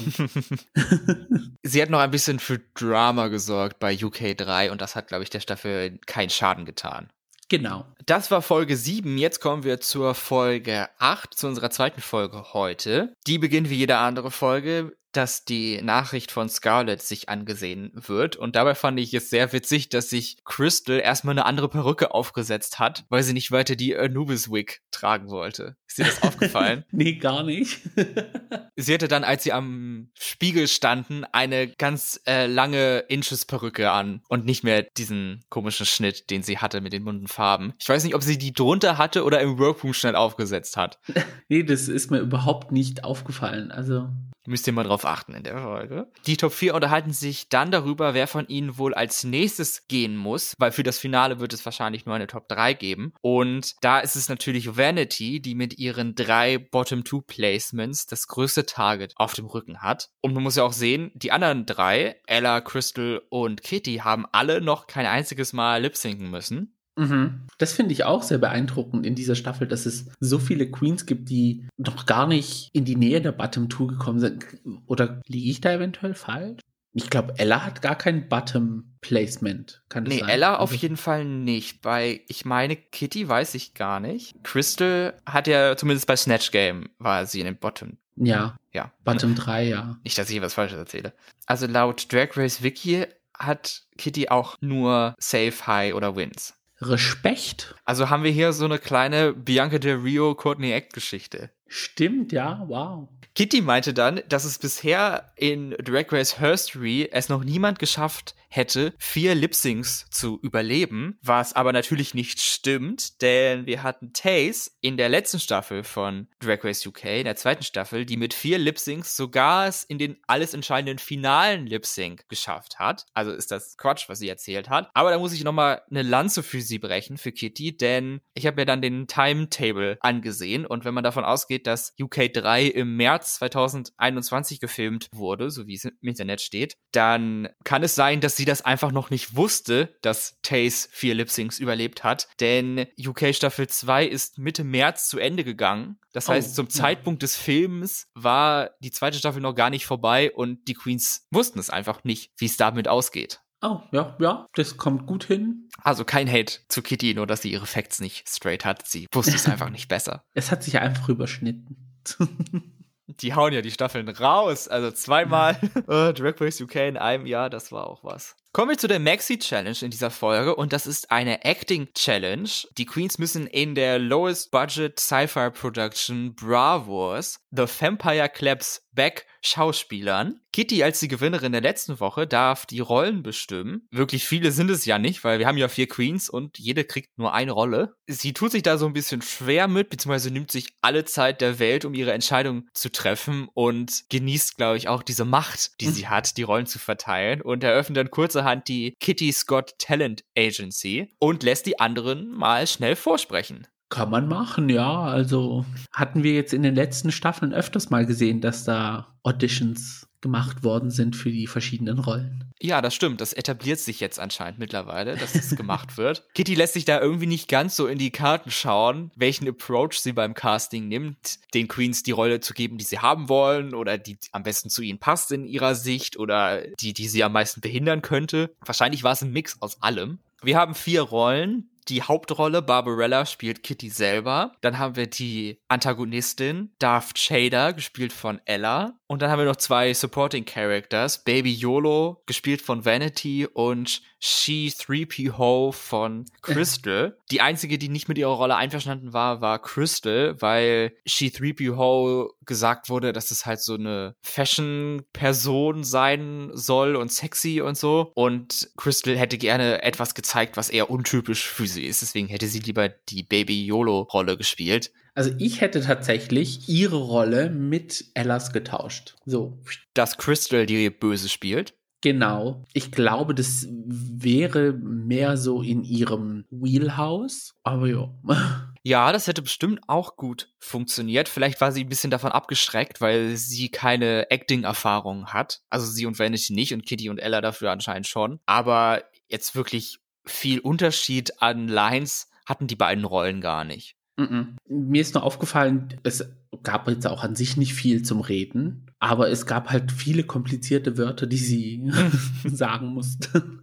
sie 1.62 1.80
hat 1.80 1.90
noch 1.90 2.00
ein 2.00 2.10
bisschen 2.10 2.40
für 2.40 2.60
Drama 2.74 3.28
gesorgt 3.28 3.78
bei 3.78 3.96
UK 3.96 4.36
3 4.36 4.72
und 4.72 4.80
das 4.80 4.96
hat, 4.96 5.06
glaube 5.06 5.22
ich, 5.22 5.30
der 5.30 5.40
Staffel 5.40 5.98
keinen 6.06 6.30
Schaden 6.30 6.64
getan. 6.64 7.08
Genau. 7.48 7.86
Das 8.04 8.30
war 8.30 8.42
Folge 8.42 8.76
7. 8.76 9.16
Jetzt 9.16 9.40
kommen 9.40 9.64
wir 9.64 9.80
zur 9.80 10.14
Folge 10.14 10.88
8, 10.98 11.34
zu 11.34 11.46
unserer 11.46 11.70
zweiten 11.70 12.02
Folge 12.02 12.52
heute. 12.52 13.14
Die 13.26 13.38
beginnt 13.38 13.70
wie 13.70 13.76
jede 13.76 13.96
andere 13.96 14.30
Folge 14.30 14.92
dass 15.12 15.44
die 15.44 15.80
Nachricht 15.82 16.30
von 16.30 16.48
Scarlett 16.48 17.02
sich 17.02 17.28
angesehen 17.28 17.90
wird. 17.94 18.36
Und 18.36 18.56
dabei 18.56 18.74
fand 18.74 19.00
ich 19.00 19.14
es 19.14 19.30
sehr 19.30 19.52
witzig, 19.52 19.88
dass 19.88 20.10
sich 20.10 20.44
Crystal 20.44 21.00
erstmal 21.00 21.32
eine 21.32 21.46
andere 21.46 21.68
Perücke 21.68 22.12
aufgesetzt 22.12 22.78
hat, 22.78 23.04
weil 23.08 23.22
sie 23.22 23.32
nicht 23.32 23.50
weiter 23.50 23.76
die 23.76 23.96
Anubis-Wig 23.96 24.82
tragen 24.90 25.28
wollte. 25.28 25.76
Ist 25.88 25.98
dir 25.98 26.04
das 26.04 26.22
aufgefallen? 26.22 26.84
nee, 26.92 27.14
gar 27.14 27.42
nicht. 27.42 27.80
sie 28.76 28.94
hatte 28.94 29.08
dann, 29.08 29.24
als 29.24 29.42
sie 29.42 29.52
am 29.52 30.10
Spiegel 30.14 30.68
standen, 30.68 31.24
eine 31.32 31.66
ganz 31.68 32.20
äh, 32.26 32.46
lange 32.46 32.98
Inches-Perücke 33.08 33.90
an 33.90 34.22
und 34.28 34.44
nicht 34.44 34.64
mehr 34.64 34.82
diesen 34.82 35.44
komischen 35.48 35.86
Schnitt, 35.86 36.30
den 36.30 36.42
sie 36.42 36.58
hatte 36.58 36.82
mit 36.82 36.92
den 36.92 37.04
bunten 37.04 37.26
Farben. 37.26 37.72
Ich 37.80 37.88
weiß 37.88 38.04
nicht, 38.04 38.14
ob 38.14 38.22
sie 38.22 38.36
die 38.36 38.52
drunter 38.52 38.98
hatte 38.98 39.24
oder 39.24 39.40
im 39.40 39.58
Workroom 39.58 39.94
schnell 39.94 40.14
aufgesetzt 40.14 40.76
hat. 40.76 40.98
nee, 41.48 41.62
das 41.62 41.88
ist 41.88 42.10
mir 42.10 42.18
überhaupt 42.18 42.70
nicht 42.70 43.04
aufgefallen. 43.04 43.70
Also 43.70 44.08
Müsst 44.48 44.66
ihr 44.66 44.72
mal 44.72 44.84
drauf 44.84 45.04
achten 45.04 45.34
in 45.34 45.42
der 45.42 45.58
Folge. 45.58 46.06
Die 46.26 46.38
Top 46.38 46.54
4 46.54 46.74
unterhalten 46.74 47.12
sich 47.12 47.50
dann 47.50 47.70
darüber, 47.70 48.14
wer 48.14 48.26
von 48.26 48.48
ihnen 48.48 48.78
wohl 48.78 48.94
als 48.94 49.22
nächstes 49.22 49.86
gehen 49.88 50.16
muss, 50.16 50.54
weil 50.58 50.72
für 50.72 50.82
das 50.82 50.98
Finale 50.98 51.38
wird 51.38 51.52
es 51.52 51.66
wahrscheinlich 51.66 52.06
nur 52.06 52.14
eine 52.14 52.28
Top 52.28 52.48
3 52.48 52.72
geben. 52.72 53.12
Und 53.20 53.74
da 53.82 53.98
ist 53.98 54.16
es 54.16 54.30
natürlich 54.30 54.78
Vanity, 54.78 55.40
die 55.40 55.54
mit 55.54 55.77
ihren 55.78 56.14
drei 56.14 56.58
Bottom 56.58 57.04
2 57.04 57.20
Placements 57.26 58.06
das 58.06 58.28
größte 58.28 58.66
Target 58.66 59.14
auf 59.16 59.34
dem 59.34 59.46
Rücken 59.46 59.82
hat. 59.82 60.10
Und 60.20 60.34
man 60.34 60.42
muss 60.42 60.56
ja 60.56 60.64
auch 60.64 60.72
sehen, 60.72 61.10
die 61.14 61.32
anderen 61.32 61.66
drei, 61.66 62.16
Ella, 62.26 62.60
Crystal 62.60 63.22
und 63.28 63.62
Kitty, 63.62 63.98
haben 63.98 64.26
alle 64.32 64.60
noch 64.60 64.86
kein 64.86 65.06
einziges 65.06 65.52
Mal 65.52 65.82
lip 65.82 65.96
sinken 65.96 66.30
müssen. 66.30 66.74
Mhm. 66.98 67.46
Das 67.58 67.72
finde 67.72 67.92
ich 67.92 68.04
auch 68.04 68.24
sehr 68.24 68.38
beeindruckend 68.38 69.06
in 69.06 69.14
dieser 69.14 69.36
Staffel, 69.36 69.68
dass 69.68 69.86
es 69.86 70.06
so 70.18 70.38
viele 70.40 70.68
Queens 70.68 71.06
gibt, 71.06 71.30
die 71.30 71.64
noch 71.76 72.06
gar 72.06 72.26
nicht 72.26 72.70
in 72.72 72.84
die 72.84 72.96
Nähe 72.96 73.20
der 73.20 73.32
Bottom 73.32 73.68
Two 73.68 73.86
gekommen 73.86 74.18
sind. 74.18 74.44
Oder 74.86 75.20
liege 75.28 75.48
ich 75.48 75.60
da 75.60 75.72
eventuell 75.72 76.14
falsch? 76.14 76.60
Ich 76.94 77.10
glaube, 77.10 77.34
Ella 77.38 77.64
hat 77.64 77.82
gar 77.82 77.96
kein 77.96 78.28
Bottom 78.28 78.96
Placement. 79.00 79.82
Kann 79.88 80.04
das 80.04 80.14
nee, 80.14 80.20
sein? 80.20 80.28
Ella 80.28 80.56
auf 80.56 80.70
also 80.70 80.80
jeden 80.80 80.96
Fall 80.96 81.24
nicht. 81.24 81.82
Bei, 81.82 82.22
ich 82.28 82.44
meine, 82.44 82.76
Kitty 82.76 83.28
weiß 83.28 83.54
ich 83.54 83.74
gar 83.74 84.00
nicht. 84.00 84.42
Crystal 84.42 85.14
hat 85.26 85.46
ja 85.46 85.76
zumindest 85.76 86.06
bei 86.06 86.16
Snatch 86.16 86.50
Game 86.50 86.88
war 86.98 87.26
sie 87.26 87.40
in 87.40 87.46
den 87.46 87.56
Bottom. 87.56 87.98
Ja. 88.16 88.56
Ja. 88.72 88.92
Bottom 89.04 89.34
3, 89.34 89.64
ja. 89.64 89.98
Nicht, 90.02 90.18
dass 90.18 90.30
ich 90.30 90.40
was 90.42 90.54
Falsches 90.54 90.78
erzähle. 90.78 91.12
Also 91.46 91.66
laut 91.66 92.12
Drag 92.12 92.36
Race 92.36 92.62
Wiki 92.62 93.06
hat 93.38 93.82
Kitty 93.96 94.28
auch 94.28 94.56
nur 94.60 95.14
Safe, 95.18 95.54
High 95.66 95.94
oder 95.94 96.16
Wins. 96.16 96.54
Respekt. 96.80 97.74
Also 97.84 98.10
haben 98.10 98.22
wir 98.22 98.30
hier 98.30 98.52
so 98.52 98.64
eine 98.64 98.78
kleine 98.78 99.32
Bianca 99.32 99.78
Del 99.78 99.96
Rio 99.96 100.34
Courtney 100.34 100.72
Act 100.72 100.92
Geschichte. 100.92 101.50
Stimmt, 101.68 102.32
ja, 102.32 102.64
wow. 102.66 103.08
Kitty 103.34 103.60
meinte 103.60 103.94
dann, 103.94 104.20
dass 104.28 104.44
es 104.44 104.58
bisher 104.58 105.30
in 105.36 105.70
Drag 105.78 106.06
Race 106.10 106.40
Herstory 106.40 107.08
es 107.12 107.28
noch 107.28 107.44
niemand 107.44 107.78
geschafft 107.78 108.34
hätte, 108.48 108.94
vier 108.98 109.34
Lip-Syncs 109.34 110.06
zu 110.10 110.40
überleben, 110.42 111.18
was 111.22 111.52
aber 111.52 111.72
natürlich 111.72 112.14
nicht 112.14 112.40
stimmt, 112.40 113.20
denn 113.22 113.66
wir 113.66 113.82
hatten 113.82 114.12
Taze 114.12 114.70
in 114.80 114.96
der 114.96 115.08
letzten 115.08 115.38
Staffel 115.38 115.84
von 115.84 116.28
Drag 116.40 116.64
Race 116.64 116.84
UK, 116.86 117.04
in 117.04 117.24
der 117.24 117.36
zweiten 117.36 117.62
Staffel, 117.62 118.06
die 118.06 118.16
mit 118.16 118.34
vier 118.34 118.58
Lip-Syncs 118.58 119.16
sogar 119.16 119.68
es 119.68 119.84
in 119.84 119.98
den 119.98 120.16
alles 120.26 120.54
entscheidenden 120.54 120.98
finalen 120.98 121.66
Lip-Sync 121.66 122.28
geschafft 122.28 122.78
hat. 122.78 123.06
Also 123.12 123.32
ist 123.32 123.50
das 123.50 123.76
Quatsch, 123.76 124.08
was 124.08 124.18
sie 124.18 124.28
erzählt 124.28 124.70
hat. 124.70 124.88
Aber 124.94 125.10
da 125.10 125.18
muss 125.18 125.34
ich 125.34 125.44
nochmal 125.44 125.82
eine 125.90 126.02
Lanze 126.02 126.42
für 126.42 126.60
sie 126.60 126.78
brechen, 126.78 127.18
für 127.18 127.32
Kitty, 127.32 127.76
denn 127.76 128.20
ich 128.34 128.46
habe 128.46 128.56
mir 128.56 128.66
dann 128.66 128.82
den 128.82 129.06
Timetable 129.06 129.98
angesehen 130.00 130.64
und 130.64 130.84
wenn 130.84 130.94
man 130.94 131.04
davon 131.04 131.24
ausgeht, 131.24 131.57
dass 131.66 131.94
UK 132.00 132.32
3 132.32 132.64
im 132.66 132.96
März 132.96 133.34
2021 133.36 134.60
gefilmt 134.60 135.08
wurde, 135.12 135.50
so 135.50 135.66
wie 135.66 135.74
es 135.74 135.84
im 135.84 135.96
Internet 136.00 136.40
steht, 136.40 136.76
dann 136.92 137.48
kann 137.64 137.82
es 137.82 137.94
sein, 137.94 138.20
dass 138.20 138.36
sie 138.36 138.44
das 138.44 138.62
einfach 138.62 138.92
noch 138.92 139.10
nicht 139.10 139.36
wusste, 139.36 139.96
dass 140.02 140.38
Taze 140.42 140.88
vier 140.90 141.14
Lip-Syncs 141.14 141.58
überlebt 141.58 142.04
hat. 142.04 142.28
Denn 142.40 142.86
UK 142.98 143.34
Staffel 143.34 143.68
2 143.68 144.06
ist 144.06 144.38
Mitte 144.38 144.64
März 144.64 145.08
zu 145.08 145.18
Ende 145.18 145.44
gegangen. 145.44 145.98
Das 146.12 146.28
oh, 146.28 146.32
heißt, 146.32 146.54
zum 146.54 146.66
ja. 146.66 146.70
Zeitpunkt 146.70 147.22
des 147.22 147.36
Films 147.36 148.08
war 148.14 148.70
die 148.80 148.90
zweite 148.90 149.18
Staffel 149.18 149.42
noch 149.42 149.54
gar 149.54 149.70
nicht 149.70 149.86
vorbei 149.86 150.32
und 150.32 150.66
die 150.68 150.74
Queens 150.74 151.26
wussten 151.30 151.58
es 151.58 151.70
einfach 151.70 152.04
nicht, 152.04 152.32
wie 152.38 152.46
es 152.46 152.56
damit 152.56 152.88
ausgeht. 152.88 153.40
Oh, 153.60 153.80
ja, 153.90 154.16
ja, 154.20 154.46
das 154.54 154.76
kommt 154.76 155.06
gut 155.06 155.24
hin. 155.24 155.68
Also 155.82 156.04
kein 156.04 156.30
Hate 156.30 156.60
zu 156.68 156.80
Kitty, 156.80 157.14
nur 157.14 157.26
dass 157.26 157.42
sie 157.42 157.50
ihre 157.50 157.66
Facts 157.66 158.00
nicht 158.00 158.28
straight 158.28 158.64
hat. 158.64 158.86
Sie 158.86 159.08
wusste 159.12 159.34
es 159.34 159.48
einfach 159.48 159.70
nicht 159.70 159.88
besser. 159.88 160.22
Es 160.34 160.50
hat 160.50 160.62
sich 160.62 160.78
einfach 160.78 161.08
überschnitten. 161.08 162.02
die 163.06 163.34
hauen 163.34 163.52
ja 163.52 163.62
die 163.62 163.70
Staffeln 163.70 164.08
raus. 164.08 164.68
Also 164.68 164.90
zweimal 164.92 165.58
uh, 165.88 166.12
Drag 166.12 166.40
Race 166.40 166.60
UK 166.60 166.76
in 166.76 166.96
einem 166.96 167.26
Jahr, 167.26 167.50
das 167.50 167.72
war 167.72 167.86
auch 167.86 168.04
was. 168.04 168.36
Kommen 168.58 168.70
wir 168.70 168.78
zu 168.78 168.88
der 168.88 168.98
Maxi-Challenge 168.98 169.76
in 169.82 169.92
dieser 169.92 170.10
Folge 170.10 170.56
und 170.56 170.72
das 170.72 170.88
ist 170.88 171.12
eine 171.12 171.44
Acting-Challenge. 171.44 172.50
Die 172.76 172.86
Queens 172.86 173.16
müssen 173.18 173.46
in 173.46 173.76
der 173.76 174.00
Lowest 174.00 174.50
Budget 174.50 174.98
Sci-Fi 174.98 175.50
Production 175.50 176.34
Bravos 176.34 177.38
The 177.52 177.66
Vampire 177.66 178.28
Claps 178.28 178.82
Back 178.92 179.26
Schauspielern. 179.42 180.40
Kitty 180.52 180.82
als 180.82 180.98
die 180.98 181.06
Gewinnerin 181.06 181.52
der 181.52 181.60
letzten 181.60 182.00
Woche 182.00 182.26
darf 182.26 182.66
die 182.66 182.80
Rollen 182.80 183.22
bestimmen. 183.22 183.86
Wirklich 183.92 184.26
viele 184.26 184.50
sind 184.50 184.70
es 184.70 184.84
ja 184.84 184.98
nicht, 184.98 185.22
weil 185.22 185.38
wir 185.38 185.46
haben 185.46 185.56
ja 185.56 185.68
vier 185.68 185.86
Queens 185.86 186.28
und 186.28 186.58
jede 186.58 186.82
kriegt 186.82 187.16
nur 187.16 187.32
eine 187.32 187.52
Rolle. 187.52 187.94
Sie 188.08 188.32
tut 188.32 188.50
sich 188.50 188.62
da 188.62 188.76
so 188.76 188.86
ein 188.86 188.92
bisschen 188.92 189.22
schwer 189.22 189.68
mit, 189.68 189.90
beziehungsweise 189.90 190.32
nimmt 190.32 190.50
sich 190.50 190.74
alle 190.80 191.04
Zeit 191.04 191.40
der 191.40 191.60
Welt, 191.60 191.84
um 191.84 191.94
ihre 191.94 192.12
Entscheidung 192.12 192.66
zu 192.74 192.90
treffen 192.90 193.48
und 193.54 194.04
genießt, 194.08 194.56
glaube 194.56 194.78
ich, 194.78 194.88
auch 194.88 195.04
diese 195.04 195.24
Macht, 195.24 195.80
die 195.80 195.86
mhm. 195.86 195.92
sie 195.92 196.08
hat, 196.08 196.36
die 196.36 196.42
Rollen 196.42 196.66
zu 196.66 196.80
verteilen 196.80 197.40
und 197.40 197.62
eröffnet 197.62 197.98
dann 197.98 198.10
kurzerhand 198.48 198.68
die 198.68 198.94
Kitty 199.00 199.32
Scott 199.32 199.74
Talent 199.78 200.24
Agency 200.36 201.08
und 201.18 201.42
lässt 201.42 201.66
die 201.66 201.78
anderen 201.78 202.32
mal 202.32 202.66
schnell 202.66 202.96
vorsprechen. 202.96 203.66
Kann 203.90 204.10
man 204.10 204.28
machen, 204.28 204.68
ja. 204.68 205.02
Also 205.02 205.64
hatten 205.92 206.22
wir 206.22 206.34
jetzt 206.34 206.52
in 206.52 206.62
den 206.62 206.74
letzten 206.74 207.10
Staffeln 207.12 207.54
öfters 207.54 207.90
mal 207.90 208.06
gesehen, 208.06 208.40
dass 208.40 208.64
da 208.64 209.18
Auditions 209.22 210.07
gemacht 210.20 210.64
worden 210.64 210.90
sind 210.90 211.16
für 211.16 211.30
die 211.30 211.46
verschiedenen 211.46 211.98
Rollen. 211.98 212.44
Ja, 212.60 212.82
das 212.82 212.94
stimmt. 212.94 213.20
Das 213.20 213.32
etabliert 213.32 213.78
sich 213.78 214.00
jetzt 214.00 214.18
anscheinend 214.18 214.58
mittlerweile, 214.58 215.16
dass 215.16 215.34
es 215.34 215.54
gemacht 215.54 215.96
wird. 215.96 216.26
Kitty 216.34 216.54
lässt 216.54 216.74
sich 216.74 216.84
da 216.84 217.00
irgendwie 217.00 217.26
nicht 217.26 217.48
ganz 217.48 217.76
so 217.76 217.86
in 217.86 217.98
die 217.98 218.10
Karten 218.10 218.50
schauen, 218.50 219.12
welchen 219.14 219.48
Approach 219.48 220.00
sie 220.00 220.12
beim 220.12 220.34
Casting 220.34 220.88
nimmt, 220.88 221.38
den 221.54 221.68
Queens 221.68 222.02
die 222.02 222.10
Rolle 222.10 222.40
zu 222.40 222.54
geben, 222.54 222.78
die 222.78 222.84
sie 222.84 222.98
haben 222.98 223.28
wollen 223.28 223.74
oder 223.74 223.96
die 223.96 224.18
am 224.32 224.42
besten 224.42 224.70
zu 224.70 224.82
ihnen 224.82 224.98
passt 224.98 225.30
in 225.30 225.44
ihrer 225.44 225.74
Sicht 225.74 226.18
oder 226.18 226.62
die, 226.80 226.92
die 226.92 227.08
sie 227.08 227.22
am 227.22 227.32
meisten 227.32 227.60
behindern 227.60 228.02
könnte. 228.02 228.54
Wahrscheinlich 228.64 229.04
war 229.04 229.12
es 229.12 229.22
ein 229.22 229.32
Mix 229.32 229.60
aus 229.60 229.80
allem. 229.82 230.18
Wir 230.42 230.56
haben 230.56 230.74
vier 230.74 231.02
Rollen, 231.02 231.70
die 231.88 232.02
Hauptrolle, 232.02 232.60
Barbarella, 232.62 233.24
spielt 233.24 233.62
Kitty 233.62 233.88
selber. 233.88 234.52
Dann 234.60 234.78
haben 234.78 234.96
wir 234.96 235.06
die 235.06 235.58
Antagonistin, 235.68 236.70
Darth 236.78 237.18
Shader, 237.18 237.72
gespielt 237.72 238.12
von 238.12 238.40
Ella. 238.44 238.97
Und 239.08 239.22
dann 239.22 239.30
haben 239.30 239.38
wir 239.38 239.46
noch 239.46 239.56
zwei 239.56 239.94
Supporting 239.94 240.44
Characters, 240.44 241.24
Baby 241.24 241.50
YOLO, 241.52 242.22
gespielt 242.26 242.60
von 242.60 242.84
Vanity 242.84 243.46
und 243.46 244.02
She 244.20 244.68
3PO 244.68 245.72
von 245.72 246.26
Crystal. 246.42 247.16
die 247.30 247.40
einzige, 247.40 247.78
die 247.78 247.88
nicht 247.88 248.08
mit 248.08 248.18
ihrer 248.18 248.32
Rolle 248.32 248.56
einverstanden 248.56 249.14
war, 249.14 249.40
war 249.40 249.62
Crystal, 249.62 250.36
weil 250.40 250.92
She 251.06 251.28
3PO 251.28 252.32
gesagt 252.44 252.90
wurde, 252.90 253.12
dass 253.14 253.30
es 253.30 253.46
halt 253.46 253.62
so 253.62 253.74
eine 253.74 254.14
Fashion-Person 254.20 255.84
sein 255.84 256.50
soll 256.52 256.94
und 256.94 257.10
sexy 257.10 257.62
und 257.62 257.78
so. 257.78 258.12
Und 258.14 258.70
Crystal 258.76 259.16
hätte 259.16 259.38
gerne 259.38 259.82
etwas 259.82 260.14
gezeigt, 260.14 260.58
was 260.58 260.68
eher 260.68 260.90
untypisch 260.90 261.48
für 261.48 261.66
sie 261.66 261.86
ist. 261.86 262.02
Deswegen 262.02 262.28
hätte 262.28 262.46
sie 262.46 262.60
lieber 262.60 262.90
die 262.90 263.22
Baby 263.22 263.64
YOLO-Rolle 263.64 264.36
gespielt. 264.36 264.92
Also 265.18 265.32
ich 265.38 265.60
hätte 265.60 265.80
tatsächlich 265.80 266.68
ihre 266.68 266.98
Rolle 266.98 267.50
mit 267.50 268.04
Ellas 268.14 268.52
getauscht. 268.52 269.16
So. 269.26 269.58
Dass 269.92 270.16
Crystal 270.16 270.64
die 270.64 270.90
Böse 270.90 271.28
spielt. 271.28 271.74
Genau. 272.02 272.64
Ich 272.72 272.92
glaube, 272.92 273.34
das 273.34 273.66
wäre 273.68 274.74
mehr 274.74 275.36
so 275.36 275.60
in 275.60 275.82
ihrem 275.82 276.44
Wheelhouse. 276.50 277.56
Aber 277.64 277.88
ja. 277.88 278.14
Ja, 278.84 279.10
das 279.10 279.26
hätte 279.26 279.42
bestimmt 279.42 279.80
auch 279.88 280.14
gut 280.14 280.54
funktioniert. 280.60 281.28
Vielleicht 281.28 281.60
war 281.60 281.72
sie 281.72 281.82
ein 281.82 281.88
bisschen 281.88 282.12
davon 282.12 282.30
abgeschreckt, 282.30 283.00
weil 283.00 283.36
sie 283.36 283.70
keine 283.70 284.30
Acting-Erfahrung 284.30 285.26
hat. 285.26 285.62
Also 285.68 285.90
sie 285.90 286.06
und 286.06 286.20
Vanity 286.20 286.54
nicht 286.54 286.72
und 286.72 286.86
Kitty 286.86 287.10
und 287.10 287.18
Ella 287.18 287.40
dafür 287.40 287.72
anscheinend 287.72 288.06
schon. 288.06 288.38
Aber 288.46 289.02
jetzt 289.26 289.56
wirklich 289.56 289.98
viel 290.24 290.60
Unterschied 290.60 291.42
an 291.42 291.66
Lines 291.66 292.30
hatten 292.46 292.68
die 292.68 292.76
beiden 292.76 293.04
Rollen 293.04 293.40
gar 293.40 293.64
nicht. 293.64 293.97
Mm 294.18 294.22
-mm. 294.22 294.46
Mir 294.68 295.00
ist 295.00 295.14
nur 295.14 295.22
aufgefallen, 295.22 295.88
es 296.02 296.28
gab 296.62 296.88
jetzt 296.88 297.06
auch 297.06 297.22
an 297.22 297.34
sich 297.34 297.56
nicht 297.56 297.72
viel 297.72 298.02
zum 298.02 298.20
Reden, 298.20 298.86
aber 298.98 299.30
es 299.30 299.46
gab 299.46 299.70
halt 299.70 299.92
viele 299.92 300.24
komplizierte 300.24 300.98
Wörter, 300.98 301.26
die 301.26 301.38
sie 301.38 301.90
sagen 302.44 302.88
musste. 302.88 303.60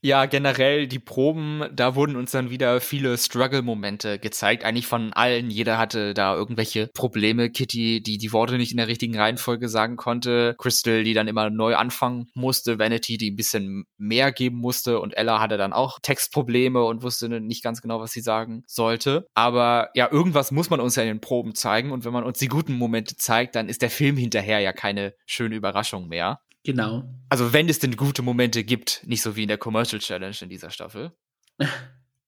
Ja, 0.00 0.26
generell 0.26 0.86
die 0.86 1.00
Proben, 1.00 1.64
da 1.72 1.96
wurden 1.96 2.14
uns 2.14 2.30
dann 2.30 2.50
wieder 2.50 2.80
viele 2.80 3.18
Struggle-Momente 3.18 4.20
gezeigt. 4.20 4.64
Eigentlich 4.64 4.86
von 4.86 5.12
allen. 5.12 5.50
Jeder 5.50 5.76
hatte 5.76 6.14
da 6.14 6.36
irgendwelche 6.36 6.86
Probleme. 6.94 7.50
Kitty, 7.50 8.00
die 8.00 8.16
die 8.16 8.32
Worte 8.32 8.58
nicht 8.58 8.70
in 8.70 8.76
der 8.76 8.86
richtigen 8.86 9.18
Reihenfolge 9.18 9.68
sagen 9.68 9.96
konnte. 9.96 10.54
Crystal, 10.58 11.02
die 11.02 11.14
dann 11.14 11.26
immer 11.26 11.50
neu 11.50 11.74
anfangen 11.74 12.28
musste. 12.34 12.78
Vanity, 12.78 13.18
die 13.18 13.32
ein 13.32 13.36
bisschen 13.36 13.86
mehr 13.96 14.30
geben 14.30 14.58
musste. 14.58 15.00
Und 15.00 15.16
Ella 15.16 15.40
hatte 15.40 15.56
dann 15.56 15.72
auch 15.72 15.98
Textprobleme 16.00 16.84
und 16.84 17.02
wusste 17.02 17.28
nicht 17.28 17.64
ganz 17.64 17.82
genau, 17.82 17.98
was 18.00 18.12
sie 18.12 18.20
sagen 18.20 18.62
sollte. 18.68 19.26
Aber 19.34 19.90
ja, 19.94 20.08
irgendwas 20.12 20.52
muss 20.52 20.70
man 20.70 20.78
uns 20.78 20.94
ja 20.94 21.02
in 21.02 21.08
den 21.08 21.20
Proben 21.20 21.56
zeigen. 21.56 21.90
Und 21.90 22.04
wenn 22.04 22.12
man 22.12 22.22
uns 22.22 22.38
die 22.38 22.46
guten 22.46 22.74
Momente 22.74 23.16
zeigt, 23.16 23.56
dann 23.56 23.68
ist 23.68 23.82
der 23.82 23.90
Film 23.90 24.16
hinterher 24.16 24.60
ja 24.60 24.72
keine 24.72 25.14
schöne 25.26 25.56
Überraschung 25.56 26.06
mehr. 26.06 26.38
Genau. 26.64 27.04
Also 27.28 27.52
wenn 27.52 27.68
es 27.68 27.78
denn 27.78 27.96
gute 27.96 28.22
Momente 28.22 28.64
gibt, 28.64 29.02
nicht 29.06 29.22
so 29.22 29.36
wie 29.36 29.42
in 29.42 29.48
der 29.48 29.58
Commercial 29.58 30.00
Challenge 30.00 30.36
in 30.40 30.48
dieser 30.48 30.70
Staffel. 30.70 31.12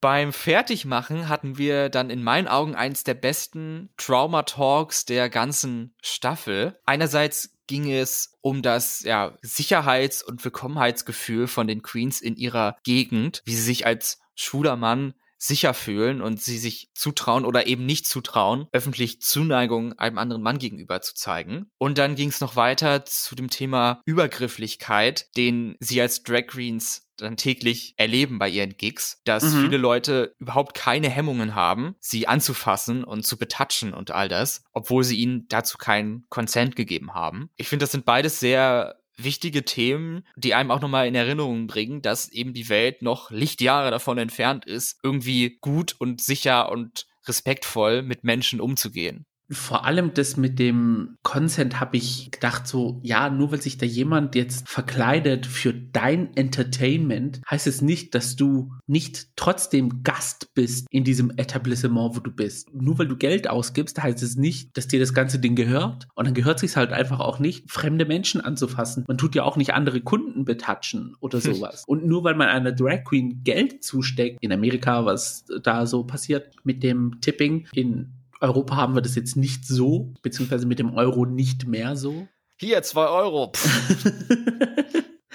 Beim 0.00 0.32
Fertigmachen 0.32 1.28
hatten 1.28 1.58
wir 1.58 1.90
dann 1.90 2.08
in 2.08 2.22
meinen 2.22 2.48
Augen 2.48 2.74
eins 2.74 3.04
der 3.04 3.12
besten 3.12 3.90
Trauma 3.98 4.44
Talks 4.44 5.04
der 5.04 5.28
ganzen 5.28 5.94
Staffel. 6.00 6.80
Einerseits 6.86 7.58
ging 7.66 7.90
es 7.90 8.32
um 8.40 8.62
das 8.62 9.00
ja, 9.02 9.36
Sicherheits- 9.42 10.22
und 10.22 10.42
Willkommenheitsgefühl 10.42 11.46
von 11.46 11.66
den 11.66 11.82
Queens 11.82 12.22
in 12.22 12.36
ihrer 12.36 12.78
Gegend, 12.82 13.42
wie 13.44 13.54
sie 13.54 13.62
sich 13.62 13.84
als 13.84 14.20
schwuler 14.34 14.76
Mann 14.76 15.12
sicher 15.40 15.74
fühlen 15.74 16.20
und 16.20 16.40
sie 16.40 16.58
sich 16.58 16.90
zutrauen 16.94 17.44
oder 17.44 17.66
eben 17.66 17.86
nicht 17.86 18.06
zutrauen, 18.06 18.66
öffentlich 18.72 19.20
Zuneigung 19.22 19.94
einem 19.94 20.18
anderen 20.18 20.42
Mann 20.42 20.58
gegenüber 20.58 21.00
zu 21.00 21.14
zeigen. 21.14 21.70
Und 21.78 21.98
dann 21.98 22.14
ging 22.14 22.28
es 22.28 22.40
noch 22.40 22.56
weiter 22.56 23.04
zu 23.04 23.34
dem 23.34 23.48
Thema 23.48 24.02
Übergrifflichkeit, 24.04 25.26
den 25.36 25.76
sie 25.80 26.00
als 26.00 26.22
Drag 26.22 26.46
Queens 26.46 27.06
dann 27.20 27.36
täglich 27.36 27.94
erleben 27.96 28.38
bei 28.38 28.48
ihren 28.48 28.76
Gigs, 28.76 29.20
dass 29.24 29.44
mhm. 29.44 29.62
viele 29.62 29.76
Leute 29.76 30.34
überhaupt 30.38 30.74
keine 30.74 31.08
Hemmungen 31.08 31.54
haben, 31.54 31.94
sie 32.00 32.26
anzufassen 32.26 33.04
und 33.04 33.26
zu 33.26 33.36
betatschen 33.38 33.92
und 33.92 34.10
all 34.10 34.28
das, 34.28 34.62
obwohl 34.72 35.04
sie 35.04 35.18
ihnen 35.18 35.46
dazu 35.48 35.78
keinen 35.78 36.24
Consent 36.28 36.76
gegeben 36.76 37.14
haben. 37.14 37.50
Ich 37.56 37.68
finde, 37.68 37.84
das 37.84 37.92
sind 37.92 38.04
beides 38.04 38.40
sehr 38.40 38.99
wichtige 39.24 39.64
Themen, 39.64 40.26
die 40.36 40.54
einem 40.54 40.70
auch 40.70 40.80
nochmal 40.80 41.06
in 41.06 41.14
Erinnerung 41.14 41.66
bringen, 41.66 42.02
dass 42.02 42.28
eben 42.30 42.54
die 42.54 42.68
Welt 42.68 43.02
noch 43.02 43.30
Lichtjahre 43.30 43.90
davon 43.90 44.18
entfernt 44.18 44.64
ist, 44.64 44.98
irgendwie 45.02 45.58
gut 45.60 45.94
und 45.98 46.20
sicher 46.20 46.70
und 46.70 47.06
respektvoll 47.26 48.02
mit 48.02 48.24
Menschen 48.24 48.60
umzugehen 48.60 49.26
vor 49.50 49.84
allem 49.84 50.14
das 50.14 50.36
mit 50.36 50.58
dem 50.58 51.16
Consent 51.22 51.80
habe 51.80 51.96
ich 51.96 52.30
gedacht 52.30 52.66
so, 52.66 53.00
ja, 53.02 53.30
nur 53.30 53.50
weil 53.50 53.60
sich 53.60 53.78
da 53.78 53.86
jemand 53.86 54.34
jetzt 54.34 54.68
verkleidet 54.68 55.46
für 55.46 55.72
dein 55.72 56.36
Entertainment, 56.36 57.40
heißt 57.50 57.66
es 57.66 57.82
nicht, 57.82 58.14
dass 58.14 58.36
du 58.36 58.72
nicht 58.86 59.36
trotzdem 59.36 60.02
Gast 60.02 60.54
bist 60.54 60.86
in 60.90 61.02
diesem 61.02 61.30
Etablissement, 61.36 62.16
wo 62.16 62.20
du 62.20 62.30
bist. 62.30 62.72
Nur 62.72 62.98
weil 62.98 63.08
du 63.08 63.16
Geld 63.16 63.50
ausgibst, 63.50 64.00
heißt 64.00 64.22
es 64.22 64.36
nicht, 64.36 64.76
dass 64.76 64.86
dir 64.86 65.00
das 65.00 65.14
ganze 65.14 65.40
Ding 65.40 65.56
gehört. 65.56 66.06
Und 66.14 66.26
dann 66.26 66.34
gehört 66.34 66.56
es 66.56 66.60
sich 66.60 66.76
halt 66.76 66.92
einfach 66.92 67.18
auch 67.18 67.40
nicht, 67.40 67.70
fremde 67.70 68.04
Menschen 68.04 68.40
anzufassen. 68.40 69.04
Man 69.08 69.18
tut 69.18 69.34
ja 69.34 69.42
auch 69.42 69.56
nicht 69.56 69.74
andere 69.74 70.00
Kunden 70.00 70.44
betatschen 70.44 71.16
oder 71.20 71.40
sowas. 71.40 71.84
Und 71.86 72.06
nur 72.06 72.22
weil 72.22 72.36
man 72.36 72.48
einer 72.48 72.72
Drag 72.72 73.04
Queen 73.04 73.42
Geld 73.42 73.82
zusteckt, 73.82 74.38
in 74.40 74.52
Amerika, 74.52 75.04
was 75.04 75.44
da 75.62 75.86
so 75.86 76.04
passiert 76.04 76.54
mit 76.62 76.82
dem 76.82 77.20
Tipping 77.20 77.66
in 77.72 78.12
Europa 78.40 78.76
haben 78.76 78.94
wir 78.94 79.02
das 79.02 79.14
jetzt 79.14 79.36
nicht 79.36 79.66
so, 79.66 80.14
beziehungsweise 80.22 80.66
mit 80.66 80.78
dem 80.78 80.94
Euro 80.94 81.26
nicht 81.26 81.66
mehr 81.66 81.96
so. 81.96 82.26
Hier, 82.58 82.82
zwei 82.82 83.06
Euro. 83.06 83.52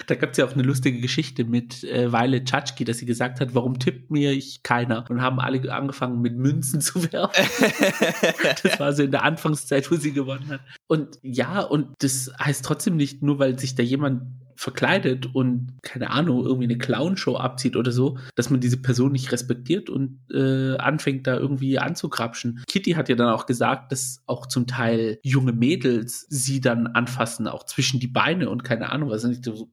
Da 0.06 0.14
gab 0.14 0.30
es 0.30 0.36
ja 0.36 0.44
auch 0.44 0.52
eine 0.52 0.62
lustige 0.62 1.00
Geschichte 1.00 1.44
mit 1.44 1.82
äh, 1.84 2.12
Weile 2.12 2.44
Tschatschki, 2.44 2.84
dass 2.84 2.98
sie 2.98 3.06
gesagt 3.06 3.40
hat, 3.40 3.54
warum 3.54 3.78
tippt 3.78 4.10
mir 4.10 4.30
ich 4.32 4.62
keiner? 4.62 5.04
Und 5.10 5.20
haben 5.20 5.40
alle 5.40 5.72
angefangen 5.72 6.20
mit 6.20 6.36
Münzen 6.36 6.80
zu 6.82 7.12
werfen. 7.12 7.44
das 8.62 8.78
war 8.78 8.92
so 8.92 9.02
in 9.02 9.10
der 9.10 9.24
Anfangszeit, 9.24 9.90
wo 9.90 9.96
sie 9.96 10.12
gewonnen 10.12 10.48
hat. 10.48 10.60
Und 10.86 11.18
ja, 11.22 11.60
und 11.60 11.88
das 11.98 12.30
heißt 12.38 12.64
trotzdem 12.64 12.96
nicht, 12.96 13.22
nur 13.22 13.38
weil 13.38 13.58
sich 13.58 13.74
da 13.74 13.82
jemand 13.82 14.22
verkleidet 14.56 15.34
und 15.34 15.78
keine 15.82 16.10
Ahnung, 16.10 16.44
irgendwie 16.44 16.64
eine 16.64 16.78
Clownshow 16.78 17.36
abzieht 17.36 17.76
oder 17.76 17.92
so, 17.92 18.18
dass 18.34 18.50
man 18.50 18.60
diese 18.60 18.78
Person 18.78 19.12
nicht 19.12 19.30
respektiert 19.32 19.90
und 19.90 20.18
äh, 20.32 20.76
anfängt 20.76 21.26
da 21.26 21.36
irgendwie 21.36 21.78
anzukrapschen. 21.78 22.64
Kitty 22.66 22.92
hat 22.92 23.08
ja 23.08 23.16
dann 23.16 23.28
auch 23.28 23.46
gesagt, 23.46 23.92
dass 23.92 24.22
auch 24.26 24.46
zum 24.46 24.66
Teil 24.66 25.18
junge 25.22 25.52
Mädels 25.52 26.26
sie 26.28 26.60
dann 26.60 26.86
anfassen, 26.88 27.46
auch 27.48 27.64
zwischen 27.64 28.00
die 28.00 28.06
Beine 28.06 28.50
und 28.50 28.64
keine 28.64 28.90
Ahnung 28.90 29.10
was. 29.10 29.24
Und 29.24 29.44
so, 29.44 29.70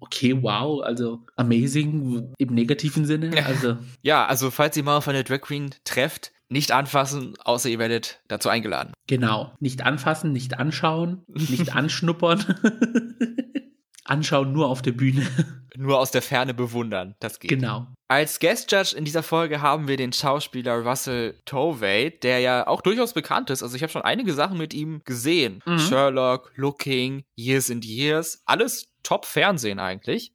okay, 0.00 0.42
wow, 0.42 0.82
also 0.82 1.24
amazing 1.36 2.32
im 2.38 2.54
negativen 2.54 3.04
Sinne. 3.04 3.30
Also. 3.46 3.76
Ja, 4.02 4.26
also 4.26 4.50
falls 4.50 4.76
ihr 4.76 4.84
mal 4.84 4.96
auf 4.96 5.08
eine 5.08 5.24
Drag 5.24 5.42
Queen 5.42 5.70
trefft, 5.84 6.32
nicht 6.48 6.72
anfassen, 6.72 7.34
außer 7.42 7.68
ihr 7.68 7.78
werdet 7.78 8.20
dazu 8.28 8.48
eingeladen. 8.48 8.92
Genau. 9.06 9.52
Nicht 9.60 9.82
anfassen, 9.84 10.32
nicht 10.32 10.58
anschauen, 10.58 11.22
nicht 11.26 11.74
anschnuppern. 11.74 12.44
anschauen 14.04 14.52
nur 14.52 14.68
auf 14.68 14.82
der 14.82 14.92
Bühne. 14.92 15.26
nur 15.76 15.98
aus 15.98 16.10
der 16.10 16.22
Ferne 16.22 16.54
bewundern. 16.54 17.14
Das 17.20 17.40
geht. 17.40 17.50
Genau. 17.50 17.86
Als 18.06 18.38
Guest 18.38 18.70
Judge 18.70 18.94
in 18.96 19.04
dieser 19.04 19.22
Folge 19.22 19.60
haben 19.60 19.88
wir 19.88 19.96
den 19.96 20.12
Schauspieler 20.12 20.84
Russell 20.84 21.34
Tovey, 21.46 22.18
der 22.22 22.38
ja 22.40 22.66
auch 22.66 22.82
durchaus 22.82 23.12
bekannt 23.12 23.50
ist. 23.50 23.62
Also 23.62 23.74
ich 23.74 23.82
habe 23.82 23.90
schon 23.90 24.02
einige 24.02 24.34
Sachen 24.34 24.58
mit 24.58 24.74
ihm 24.74 25.02
gesehen. 25.04 25.62
Mhm. 25.66 25.78
Sherlock, 25.78 26.52
Looking, 26.54 27.24
Years 27.34 27.70
and 27.70 27.84
Years. 27.84 28.42
Alles 28.44 28.86
Top-Fernsehen 29.02 29.78
eigentlich. 29.78 30.32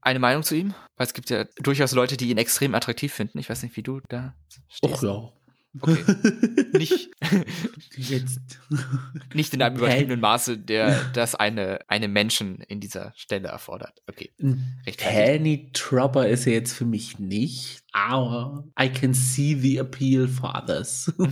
Eine 0.00 0.18
Meinung 0.18 0.42
zu 0.42 0.54
ihm? 0.54 0.74
Weil 0.96 1.06
es 1.06 1.14
gibt 1.14 1.30
ja 1.30 1.44
durchaus 1.62 1.92
Leute, 1.92 2.16
die 2.18 2.28
ihn 2.30 2.36
extrem 2.36 2.74
attraktiv 2.74 3.12
finden. 3.12 3.38
Ich 3.38 3.48
weiß 3.48 3.62
nicht, 3.62 3.76
wie 3.76 3.82
du 3.82 4.00
da 4.08 4.34
stehst. 4.68 4.82
Och 4.82 5.02
ja. 5.02 5.32
Okay. 5.80 6.04
nicht, 6.78 7.10
Jetzt. 7.96 8.40
nicht 9.34 9.54
in 9.54 9.62
einem 9.62 9.76
übertriebenen 9.76 10.20
Maße, 10.20 10.58
der 10.58 11.10
das 11.12 11.34
eine, 11.34 11.80
eine 11.88 12.08
Menschen 12.08 12.58
in 12.68 12.80
dieser 12.80 13.12
Stelle 13.16 13.48
erfordert. 13.48 14.02
Okay. 14.08 14.32
Penny 14.96 15.70
Tropper 15.72 16.28
ist 16.28 16.46
er 16.46 16.52
jetzt 16.52 16.74
für 16.74 16.84
mich 16.84 17.18
nicht, 17.18 17.82
aber 17.92 18.64
I 18.80 18.88
can 18.88 19.14
see 19.14 19.54
the 19.54 19.80
appeal 19.80 20.28
for 20.28 20.54
others. 20.54 21.12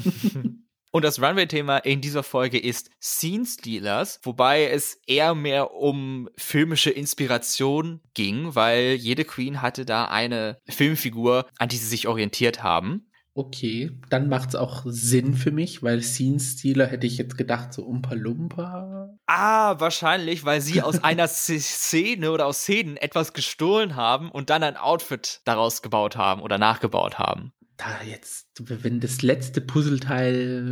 Und 0.94 1.06
das 1.06 1.22
Runway-Thema 1.22 1.78
in 1.78 2.02
dieser 2.02 2.22
Folge 2.22 2.58
ist 2.58 2.90
Scene 3.00 3.46
Stealers, 3.46 4.20
wobei 4.24 4.66
es 4.66 5.00
eher 5.06 5.34
mehr 5.34 5.72
um 5.72 6.28
filmische 6.36 6.90
Inspiration 6.90 8.00
ging, 8.12 8.54
weil 8.54 8.92
jede 8.92 9.24
Queen 9.24 9.62
hatte 9.62 9.86
da 9.86 10.04
eine 10.04 10.58
Filmfigur, 10.68 11.46
an 11.56 11.70
die 11.70 11.78
sie 11.78 11.86
sich 11.86 12.08
orientiert 12.08 12.62
haben. 12.62 13.06
Okay, 13.34 13.98
dann 14.10 14.28
macht 14.28 14.50
es 14.50 14.54
auch 14.56 14.82
Sinn 14.84 15.32
für 15.32 15.52
mich, 15.52 15.82
weil 15.82 16.02
Scene 16.02 16.38
Stealer 16.38 16.86
hätte 16.86 17.06
ich 17.06 17.16
jetzt 17.16 17.38
gedacht, 17.38 17.72
so 17.72 17.82
Umpa 17.82 18.12
Lumpa. 18.12 19.08
Ah, 19.26 19.80
wahrscheinlich, 19.80 20.44
weil 20.44 20.60
sie 20.60 20.82
aus 20.82 20.98
einer 21.04 21.28
Szene 21.28 22.30
oder 22.30 22.46
aus 22.46 22.60
Szenen 22.60 22.98
etwas 22.98 23.32
gestohlen 23.32 23.96
haben 23.96 24.30
und 24.30 24.50
dann 24.50 24.62
ein 24.62 24.76
Outfit 24.76 25.40
daraus 25.46 25.80
gebaut 25.80 26.16
haben 26.16 26.42
oder 26.42 26.58
nachgebaut 26.58 27.18
haben. 27.18 27.52
Da 27.78 28.02
jetzt, 28.06 28.48
wenn 28.58 29.00
das 29.00 29.22
letzte 29.22 29.62
Puzzleteil 29.62 30.70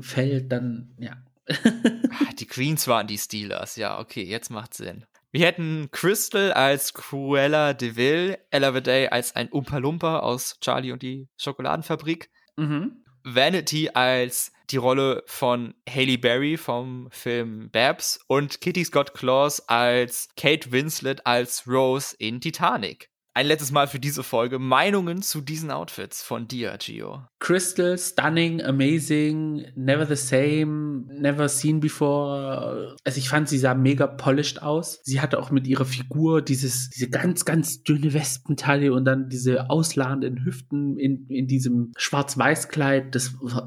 fällt, 0.00 0.50
dann 0.50 0.96
ja. 0.98 1.16
Ah, 1.48 2.32
die 2.38 2.46
Queens 2.46 2.88
waren 2.88 3.06
die 3.06 3.18
Stealers, 3.18 3.76
ja, 3.76 4.00
okay, 4.00 4.24
jetzt 4.24 4.50
macht 4.50 4.74
Sinn. 4.74 5.04
Wir 5.34 5.46
hätten 5.46 5.88
Crystal 5.90 6.52
als 6.52 6.94
Cruella 6.94 7.72
de 7.74 7.96
Vil, 7.96 8.38
Ella 8.52 8.70
Day 8.80 9.08
als 9.08 9.34
ein 9.34 9.48
Umpa 9.48 9.78
Lumpa 9.78 10.20
aus 10.20 10.60
Charlie 10.60 10.92
und 10.92 11.02
die 11.02 11.26
Schokoladenfabrik, 11.38 12.30
mhm. 12.56 13.04
Vanity 13.24 13.90
als 13.94 14.52
die 14.70 14.76
Rolle 14.76 15.24
von 15.26 15.74
Haley 15.90 16.18
Berry 16.18 16.56
vom 16.56 17.08
Film 17.10 17.68
Babs. 17.70 18.20
Und 18.28 18.60
Kitty 18.60 18.84
Scott 18.84 19.12
Claus 19.12 19.68
als 19.68 20.28
Kate 20.36 20.70
Winslet 20.70 21.26
als 21.26 21.66
Rose 21.66 22.14
in 22.16 22.40
Titanic 22.40 23.10
ein 23.34 23.46
letztes 23.46 23.72
Mal 23.72 23.88
für 23.88 23.98
diese 23.98 24.22
Folge 24.22 24.60
Meinungen 24.60 25.20
zu 25.20 25.40
diesen 25.40 25.72
Outfits 25.72 26.22
von 26.22 26.46
dir, 26.46 26.76
Gio. 26.78 27.26
Crystal, 27.40 27.98
stunning, 27.98 28.62
amazing, 28.62 29.66
never 29.74 30.06
the 30.06 30.14
same, 30.14 31.04
never 31.08 31.48
seen 31.48 31.80
before. 31.80 32.96
Also 33.04 33.18
ich 33.18 33.28
fand, 33.28 33.48
sie 33.48 33.58
sah 33.58 33.74
mega 33.74 34.06
polished 34.06 34.62
aus. 34.62 35.00
Sie 35.02 35.20
hatte 35.20 35.40
auch 35.40 35.50
mit 35.50 35.66
ihrer 35.66 35.84
Figur 35.84 36.42
dieses, 36.42 36.90
diese 36.90 37.10
ganz, 37.10 37.44
ganz 37.44 37.82
dünne 37.82 38.14
Wespenteile 38.14 38.92
und 38.92 39.04
dann 39.04 39.28
diese 39.28 39.68
ausladenden 39.68 40.44
Hüften 40.44 40.96
in, 40.96 41.26
in 41.28 41.48
diesem 41.48 41.92
Schwarz-Weiß-Kleid 41.96 43.18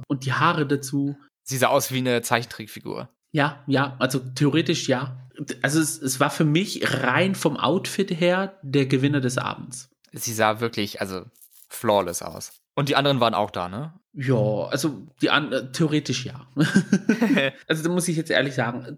und 0.07 0.25
die 0.25 0.33
Haare 0.33 0.65
dazu. 0.65 1.17
Sie 1.43 1.57
sah 1.57 1.67
aus 1.67 1.91
wie 1.91 1.97
eine 1.97 2.21
Zeichentrickfigur. 2.21 3.09
Ja, 3.31 3.63
ja, 3.67 3.95
also 3.99 4.19
theoretisch 4.19 4.87
ja 4.87 5.27
also 5.61 5.79
es, 5.79 6.01
es 6.01 6.19
war 6.19 6.29
für 6.29 6.45
mich 6.45 6.81
rein 7.03 7.35
vom 7.35 7.57
Outfit 7.57 8.11
her 8.11 8.57
der 8.61 8.85
Gewinner 8.85 9.21
des 9.21 9.37
Abends. 9.37 9.89
Sie 10.11 10.33
sah 10.33 10.59
wirklich, 10.59 11.01
also 11.01 11.25
flawless 11.69 12.21
aus. 12.21 12.53
Und 12.75 12.89
die 12.89 12.95
anderen 12.95 13.19
waren 13.19 13.33
auch 13.33 13.51
da, 13.51 13.69
ne? 13.69 13.93
Ja, 14.13 14.67
also 14.67 15.07
die 15.21 15.29
an 15.29 15.51
äh, 15.51 15.71
theoretisch 15.71 16.25
ja. 16.25 16.47
also 17.67 17.83
da 17.83 17.89
muss 17.89 18.07
ich 18.07 18.17
jetzt 18.17 18.31
ehrlich 18.31 18.55
sagen, 18.55 18.97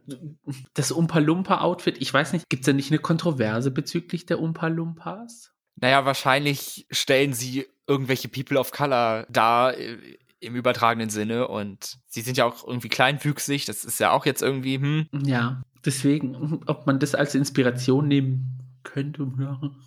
das 0.74 0.92
Umpa 0.92 1.20
Lumpa 1.20 1.62
Outfit, 1.62 1.98
ich 2.00 2.14
weiß 2.14 2.34
nicht, 2.34 2.50
gibt 2.50 2.62
es 2.62 2.66
da 2.66 2.74
nicht 2.74 2.92
eine 2.92 3.00
Kontroverse 3.00 3.72
bezüglich 3.72 4.26
der 4.26 4.40
Umpa 4.40 4.68
Lumpas? 4.68 5.52
Naja, 5.76 6.06
wahrscheinlich 6.06 6.88
stellen 6.92 7.34
sie 7.34 7.66
irgendwelche 7.88 8.28
People 8.28 8.60
of 8.60 8.72
Color 8.72 9.26
da 9.30 9.72
äh, 9.72 10.18
im 10.40 10.56
übertragenen 10.56 11.10
Sinne 11.10 11.48
und 11.48 12.00
sie 12.08 12.22
sind 12.22 12.38
ja 12.38 12.46
auch 12.46 12.66
irgendwie 12.68 12.90
kleinwüchsig, 12.90 13.66
das 13.66 13.84
ist 13.84 14.00
ja 14.00 14.12
auch 14.12 14.26
jetzt 14.26 14.42
irgendwie, 14.42 14.76
hm. 14.80 15.08
Ja, 15.26 15.62
deswegen, 15.86 16.62
ob 16.66 16.86
man 16.88 17.00
das 17.00 17.16
als 17.16 17.36
Inspiration 17.36 18.08
nehmen 18.08 18.60
könnte. 18.84 19.28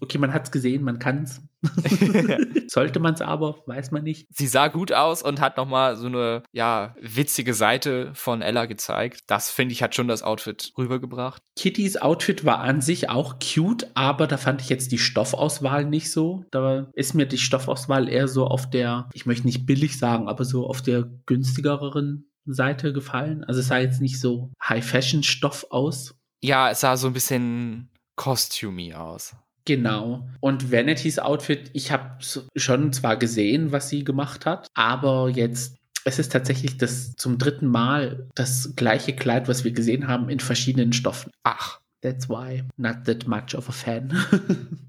Okay, 0.00 0.18
man 0.18 0.32
hat 0.32 0.44
es 0.44 0.50
gesehen, 0.50 0.82
man 0.84 0.98
kann 0.98 1.24
es. 1.24 1.40
Sollte 2.68 3.00
man 3.00 3.14
es 3.14 3.20
aber, 3.20 3.56
weiß 3.66 3.90
man 3.90 4.02
nicht. 4.02 4.26
Sie 4.30 4.46
sah 4.46 4.68
gut 4.68 4.92
aus 4.92 5.22
und 5.22 5.40
hat 5.40 5.56
nochmal 5.56 5.96
so 5.96 6.06
eine, 6.06 6.42
ja, 6.52 6.94
witzige 7.00 7.54
Seite 7.54 8.10
von 8.14 8.42
Ella 8.42 8.66
gezeigt. 8.66 9.24
Das, 9.26 9.50
finde 9.50 9.72
ich, 9.72 9.82
hat 9.82 9.94
schon 9.94 10.08
das 10.08 10.22
Outfit 10.22 10.72
rübergebracht. 10.76 11.42
Kittys 11.56 11.96
Outfit 11.96 12.44
war 12.44 12.60
an 12.60 12.80
sich 12.80 13.10
auch 13.10 13.36
cute, 13.38 13.86
aber 13.94 14.26
da 14.26 14.36
fand 14.36 14.60
ich 14.60 14.68
jetzt 14.68 14.92
die 14.92 14.98
Stoffauswahl 14.98 15.84
nicht 15.84 16.10
so. 16.10 16.44
Da 16.50 16.88
ist 16.94 17.14
mir 17.14 17.26
die 17.26 17.38
Stoffauswahl 17.38 18.08
eher 18.08 18.28
so 18.28 18.46
auf 18.46 18.68
der, 18.68 19.08
ich 19.12 19.26
möchte 19.26 19.46
nicht 19.46 19.66
billig 19.66 19.98
sagen, 19.98 20.28
aber 20.28 20.44
so 20.44 20.66
auf 20.66 20.82
der 20.82 21.08
günstigeren 21.26 22.26
Seite 22.44 22.92
gefallen. 22.92 23.44
Also 23.44 23.60
es 23.60 23.68
sah 23.68 23.78
jetzt 23.78 24.00
nicht 24.00 24.20
so 24.20 24.50
High-Fashion-Stoff 24.68 25.66
aus. 25.70 26.14
Ja, 26.42 26.70
es 26.70 26.80
sah 26.80 26.96
so 26.96 27.06
ein 27.06 27.12
bisschen 27.12 27.88
costumey 28.16 28.94
aus. 28.94 29.36
Genau. 29.64 30.28
Und 30.40 30.72
Vanity's 30.72 31.18
Outfit, 31.18 31.70
ich 31.72 31.92
habe 31.92 32.18
schon 32.56 32.92
zwar 32.92 33.16
gesehen, 33.16 33.72
was 33.72 33.88
sie 33.88 34.04
gemacht 34.04 34.46
hat, 34.46 34.68
aber 34.74 35.28
jetzt 35.28 35.76
es 36.04 36.18
ist 36.18 36.32
tatsächlich 36.32 36.78
das 36.78 37.14
zum 37.14 37.38
dritten 37.38 37.66
Mal 37.66 38.26
das 38.34 38.74
gleiche 38.74 39.14
Kleid, 39.14 39.46
was 39.46 39.62
wir 39.62 39.70
gesehen 39.70 40.08
haben, 40.08 40.28
in 40.28 40.40
verschiedenen 40.40 40.92
Stoffen. 40.92 41.30
Ach. 41.44 41.80
That's 42.02 42.28
why. 42.28 42.64
Not 42.76 43.04
that 43.04 43.28
much 43.28 43.54
of 43.56 43.68
a 43.68 43.72
fan. 43.72 44.12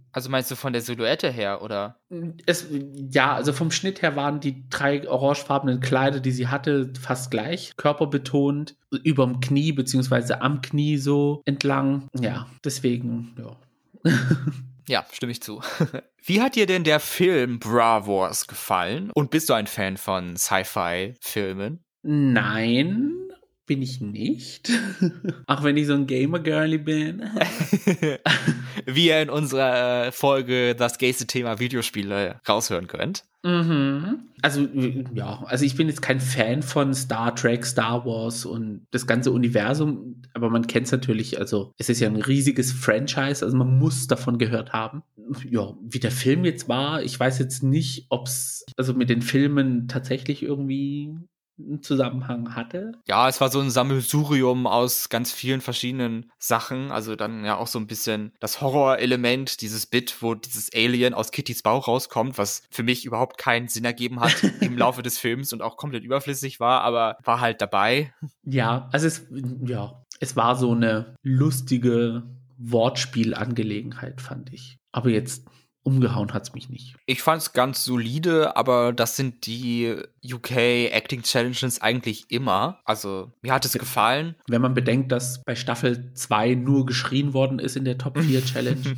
also 0.12 0.32
meinst 0.32 0.50
du 0.50 0.56
von 0.56 0.74
der 0.74 0.82
Silhouette 0.82 1.32
her, 1.32 1.62
oder? 1.62 2.00
Es, 2.48 2.66
ja, 3.12 3.36
also 3.36 3.54
vom 3.54 3.70
Schnitt 3.70 4.02
her 4.02 4.16
waren 4.16 4.40
die 4.40 4.68
drei 4.70 5.08
orangefarbenen 5.08 5.80
Kleider, 5.80 6.20
die 6.20 6.32
sie 6.32 6.48
hatte, 6.48 6.92
fast 7.00 7.30
gleich. 7.30 7.74
Körperbetont, 7.78 8.76
überm 9.04 9.42
Knie, 9.42 9.74
beziehungsweise 9.74 10.42
am 10.42 10.62
Knie 10.62 10.98
so 10.98 11.44
entlang. 11.46 12.08
Ja, 12.20 12.48
deswegen, 12.66 13.36
ja. 13.38 13.56
Ja, 14.88 15.06
stimme 15.14 15.32
ich 15.32 15.42
zu. 15.42 15.62
Wie 16.26 16.42
hat 16.42 16.56
dir 16.56 16.66
denn 16.66 16.84
der 16.84 17.00
Film 17.00 17.60
Bra 17.60 18.06
Wars 18.06 18.48
gefallen? 18.48 19.12
Und 19.14 19.32
bist 19.32 19.50
du 19.50 19.54
ein 19.54 19.68
Fan 19.68 19.96
von 19.96 20.36
Sci-Fi-Filmen? 20.36 21.86
Nein, 22.02 23.30
bin 23.66 23.82
ich 23.82 24.02
nicht. 24.02 24.72
Auch 25.48 25.64
wenn 25.64 25.78
ich 25.78 25.88
so 25.88 25.94
ein 25.94 26.08
Gamer-Girly 26.08 26.78
bin. 26.78 27.24
Wie 28.86 29.08
ihr 29.08 29.22
in 29.22 29.30
unserer 29.30 30.12
Folge 30.12 30.76
das 30.76 30.98
gayste 30.98 31.26
Thema 31.26 31.60
Videospiele 31.60 32.40
raushören 32.48 32.88
könnt. 32.88 33.24
Mhm. 33.46 34.30
Also, 34.42 34.68
ja, 35.14 35.44
also 35.46 35.66
ich 35.66 35.76
bin 35.76 35.88
jetzt 35.88 36.02
kein 36.02 36.22
Fan 36.22 36.64
von 36.64 36.94
Star 36.94 37.36
Trek, 37.36 37.66
Star 37.66 38.06
Wars 38.06 38.46
und 38.46 38.88
das 38.92 39.06
ganze 39.06 39.32
Universum, 39.32 40.22
aber 40.34 40.50
man 40.50 40.68
kennt 40.68 40.86
es 40.86 40.92
natürlich, 40.94 41.40
also 41.40 41.74
es 41.78 41.90
ist 41.90 42.00
ja 42.00 42.08
ein 42.08 42.22
riesiges 42.22 42.72
Franchise, 42.72 43.44
also 43.44 43.56
man 43.56 43.78
muss 43.80 44.08
davon 44.08 44.38
gehört 44.38 44.72
haben. 44.72 45.04
Ja, 45.50 45.74
wie 45.82 46.00
der 46.00 46.12
Film 46.12 46.46
jetzt 46.46 46.70
war, 46.70 47.04
ich 47.04 47.20
weiß 47.20 47.40
jetzt 47.40 47.64
nicht, 47.64 48.06
ob 48.10 48.28
es 48.28 48.66
also 48.78 48.94
mit 48.94 49.10
den 49.10 49.22
Filmen 49.22 49.88
tatsächlich 49.90 50.42
irgendwie 50.42 51.14
einen 51.58 51.82
Zusammenhang 51.82 52.56
hatte. 52.56 52.94
Ja, 53.08 53.30
es 53.30 53.40
war 53.40 53.50
so 53.50 53.60
ein 53.60 53.70
Sammelsurium 53.70 54.68
aus 54.68 55.10
ganz 55.10 55.32
vielen 55.32 55.62
verschiedenen 55.62 56.32
Sachen. 56.40 56.92
Also 56.92 57.16
dann 57.16 57.46
ja 57.46 57.58
auch 57.58 57.68
so 57.68 57.80
ein 57.80 57.88
bisschen 57.88 58.34
das 58.40 58.62
Horrorelement, 58.62 59.62
dieses 59.62 59.86
Bit, 59.86 60.22
wo 60.22 60.36
dieses 60.36 60.74
Alien 60.74 61.14
aus 61.14 61.32
Kittys 61.32 61.62
Bauch 61.62 61.88
rauskommt, 61.88 62.38
was 62.38 62.64
für 62.72 62.84
mich 62.84 63.06
überhaupt 63.06 63.38
keinen 63.38 63.68
Sinn 63.68 63.86
ergeben 63.86 64.20
hat 64.20 64.36
im 64.62 64.78
Laufe 64.78 65.04
des 65.04 65.18
Films 65.18 65.54
und 65.54 65.62
auch 65.62 65.78
komplett 65.78 66.04
überflüssig 66.04 66.60
war, 66.60 66.82
aber 66.82 67.18
war 67.24 67.40
halt 67.40 67.62
dabei. 67.62 68.14
Ja, 68.44 68.90
also 68.92 69.08
es, 69.08 69.28
ja, 69.66 70.04
es 70.20 70.36
war 70.36 70.56
so 70.56 70.72
eine 70.72 71.16
lustige 71.22 72.24
Wortspielangelegenheit, 72.58 74.22
fand 74.22 74.54
ich. 74.54 74.80
Aber 74.92 75.10
jetzt 75.10 75.46
umgehauen 75.84 76.34
hat 76.34 76.44
es 76.44 76.54
mich 76.54 76.70
nicht. 76.70 76.96
Ich 77.06 77.22
fand 77.22 77.42
es 77.42 77.54
ganz 77.54 77.84
solide, 77.86 78.56
aber 78.56 78.94
das 78.94 79.16
sind 79.16 79.46
die 79.46 79.96
UK 80.24 80.52
Acting 80.92 81.24
Challenges 81.24 81.82
eigentlich 81.82 82.32
immer. 82.32 82.80
Also 82.86 83.32
mir 83.42 83.54
hat 83.54 83.66
es 83.66 83.74
gefallen. 83.74 84.36
Wenn 84.48 84.62
man 84.62 84.74
bedenkt, 84.74 85.12
dass 85.12 85.44
bei 85.44 85.56
Staffel 85.56 86.14
2 86.14 86.56
nur 86.56 86.86
geschrien 86.86 87.34
worden 87.34 87.60
ist 87.60 87.76
in 87.76 87.86
der 87.86 87.98
Top 87.98 88.18
4 88.20 88.46
Challenge. 88.46 88.98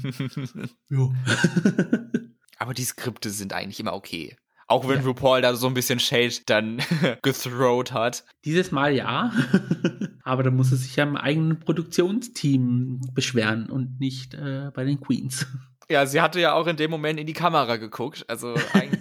aber 2.57 2.73
die 2.73 2.83
Skripte 2.83 3.29
sind 3.29 3.53
eigentlich 3.53 3.79
immer 3.79 3.93
okay. 3.93 4.35
Auch 4.67 4.87
wenn 4.87 5.01
ja. 5.01 5.05
RuPaul 5.05 5.41
da 5.41 5.55
so 5.55 5.67
ein 5.67 5.75
bisschen 5.75 5.99
Shade 5.99 6.33
dann 6.47 6.81
gethrowt 7.21 7.91
hat. 7.91 8.25
Dieses 8.45 8.71
Mal 8.71 8.95
ja. 8.95 9.31
Aber 10.23 10.41
da 10.41 10.49
muss 10.49 10.71
es 10.71 10.83
sich 10.83 10.95
ja 10.95 11.03
im 11.03 11.15
eigenen 11.15 11.59
Produktionsteam 11.59 12.99
beschweren 13.13 13.69
und 13.69 13.99
nicht 13.99 14.33
äh, 14.33 14.71
bei 14.73 14.83
den 14.83 14.99
Queens. 14.99 15.45
Ja, 15.89 16.05
sie 16.05 16.21
hatte 16.21 16.39
ja 16.39 16.53
auch 16.53 16.67
in 16.67 16.77
dem 16.77 16.91
Moment 16.91 17.19
in 17.19 17.27
die 17.27 17.33
Kamera 17.33 17.77
geguckt. 17.77 18.25
Also 18.27 18.55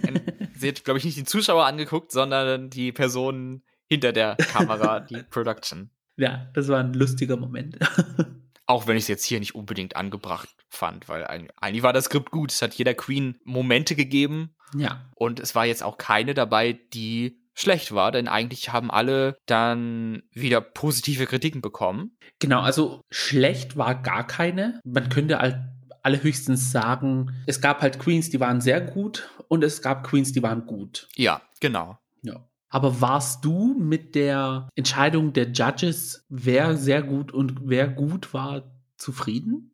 sie 0.55 0.67
hat, 0.67 0.83
glaube 0.83 0.99
ich, 0.99 1.05
nicht 1.05 1.17
die 1.17 1.23
Zuschauer 1.23 1.65
angeguckt, 1.65 2.11
sondern 2.11 2.69
die 2.69 2.91
Personen 2.91 3.63
hinter 3.87 4.11
der 4.11 4.35
Kamera, 4.35 4.99
die 4.99 5.23
Production. 5.29 5.89
Ja, 6.17 6.49
das 6.53 6.67
war 6.67 6.79
ein 6.79 6.93
lustiger 6.93 7.37
Moment. 7.37 7.77
Auch 8.67 8.87
wenn 8.87 8.97
ich 8.97 9.03
es 9.03 9.09
jetzt 9.09 9.25
hier 9.25 9.39
nicht 9.39 9.53
unbedingt 9.53 9.95
angebracht 9.95 10.49
fand, 10.69 11.07
weil 11.07 11.25
eigentlich 11.25 11.83
war 11.83 11.93
das 11.93 12.05
Skript 12.05 12.31
gut. 12.31 12.51
Es 12.51 12.61
hat 12.61 12.73
jeder 12.73 12.95
Queen 12.95 13.37
Momente 13.43 13.95
gegeben. 13.95 14.55
Ja. 14.75 15.09
Und 15.15 15.39
es 15.39 15.53
war 15.53 15.65
jetzt 15.65 15.83
auch 15.83 15.97
keine 15.97 16.33
dabei, 16.33 16.79
die 16.93 17.39
schlecht 17.53 17.93
war, 17.93 18.11
denn 18.11 18.27
eigentlich 18.27 18.73
haben 18.73 18.91
alle 18.91 19.37
dann 19.45 20.23
wieder 20.31 20.61
positive 20.61 21.25
Kritiken 21.25 21.61
bekommen. 21.61 22.17
Genau, 22.39 22.61
also 22.61 23.01
schlecht 23.09 23.77
war 23.77 23.95
gar 23.95 24.27
keine. 24.27 24.79
Man 24.83 25.09
könnte 25.09 25.39
halt 25.39 25.57
alle 26.05 26.21
höchstens 26.21 26.71
sagen, 26.71 27.31
es 27.47 27.61
gab 27.61 27.81
halt 27.81 27.97
Queens, 27.97 28.29
die 28.29 28.39
waren 28.39 28.61
sehr 28.61 28.79
gut 28.79 29.27
und 29.47 29.63
es 29.63 29.81
gab 29.81 30.03
Queens, 30.05 30.31
die 30.31 30.43
waren 30.43 30.67
gut. 30.67 31.07
Ja, 31.15 31.41
genau. 31.59 31.97
Ja. 32.21 32.47
Aber 32.69 33.01
warst 33.01 33.43
du 33.43 33.73
mit 33.73 34.13
der 34.13 34.69
Entscheidung 34.75 35.33
der 35.33 35.49
Judges, 35.49 36.23
wer 36.29 36.77
sehr 36.77 37.01
gut 37.01 37.31
und 37.31 37.67
wer 37.67 37.87
gut 37.87 38.35
war, 38.35 38.71
zufrieden? 38.97 39.71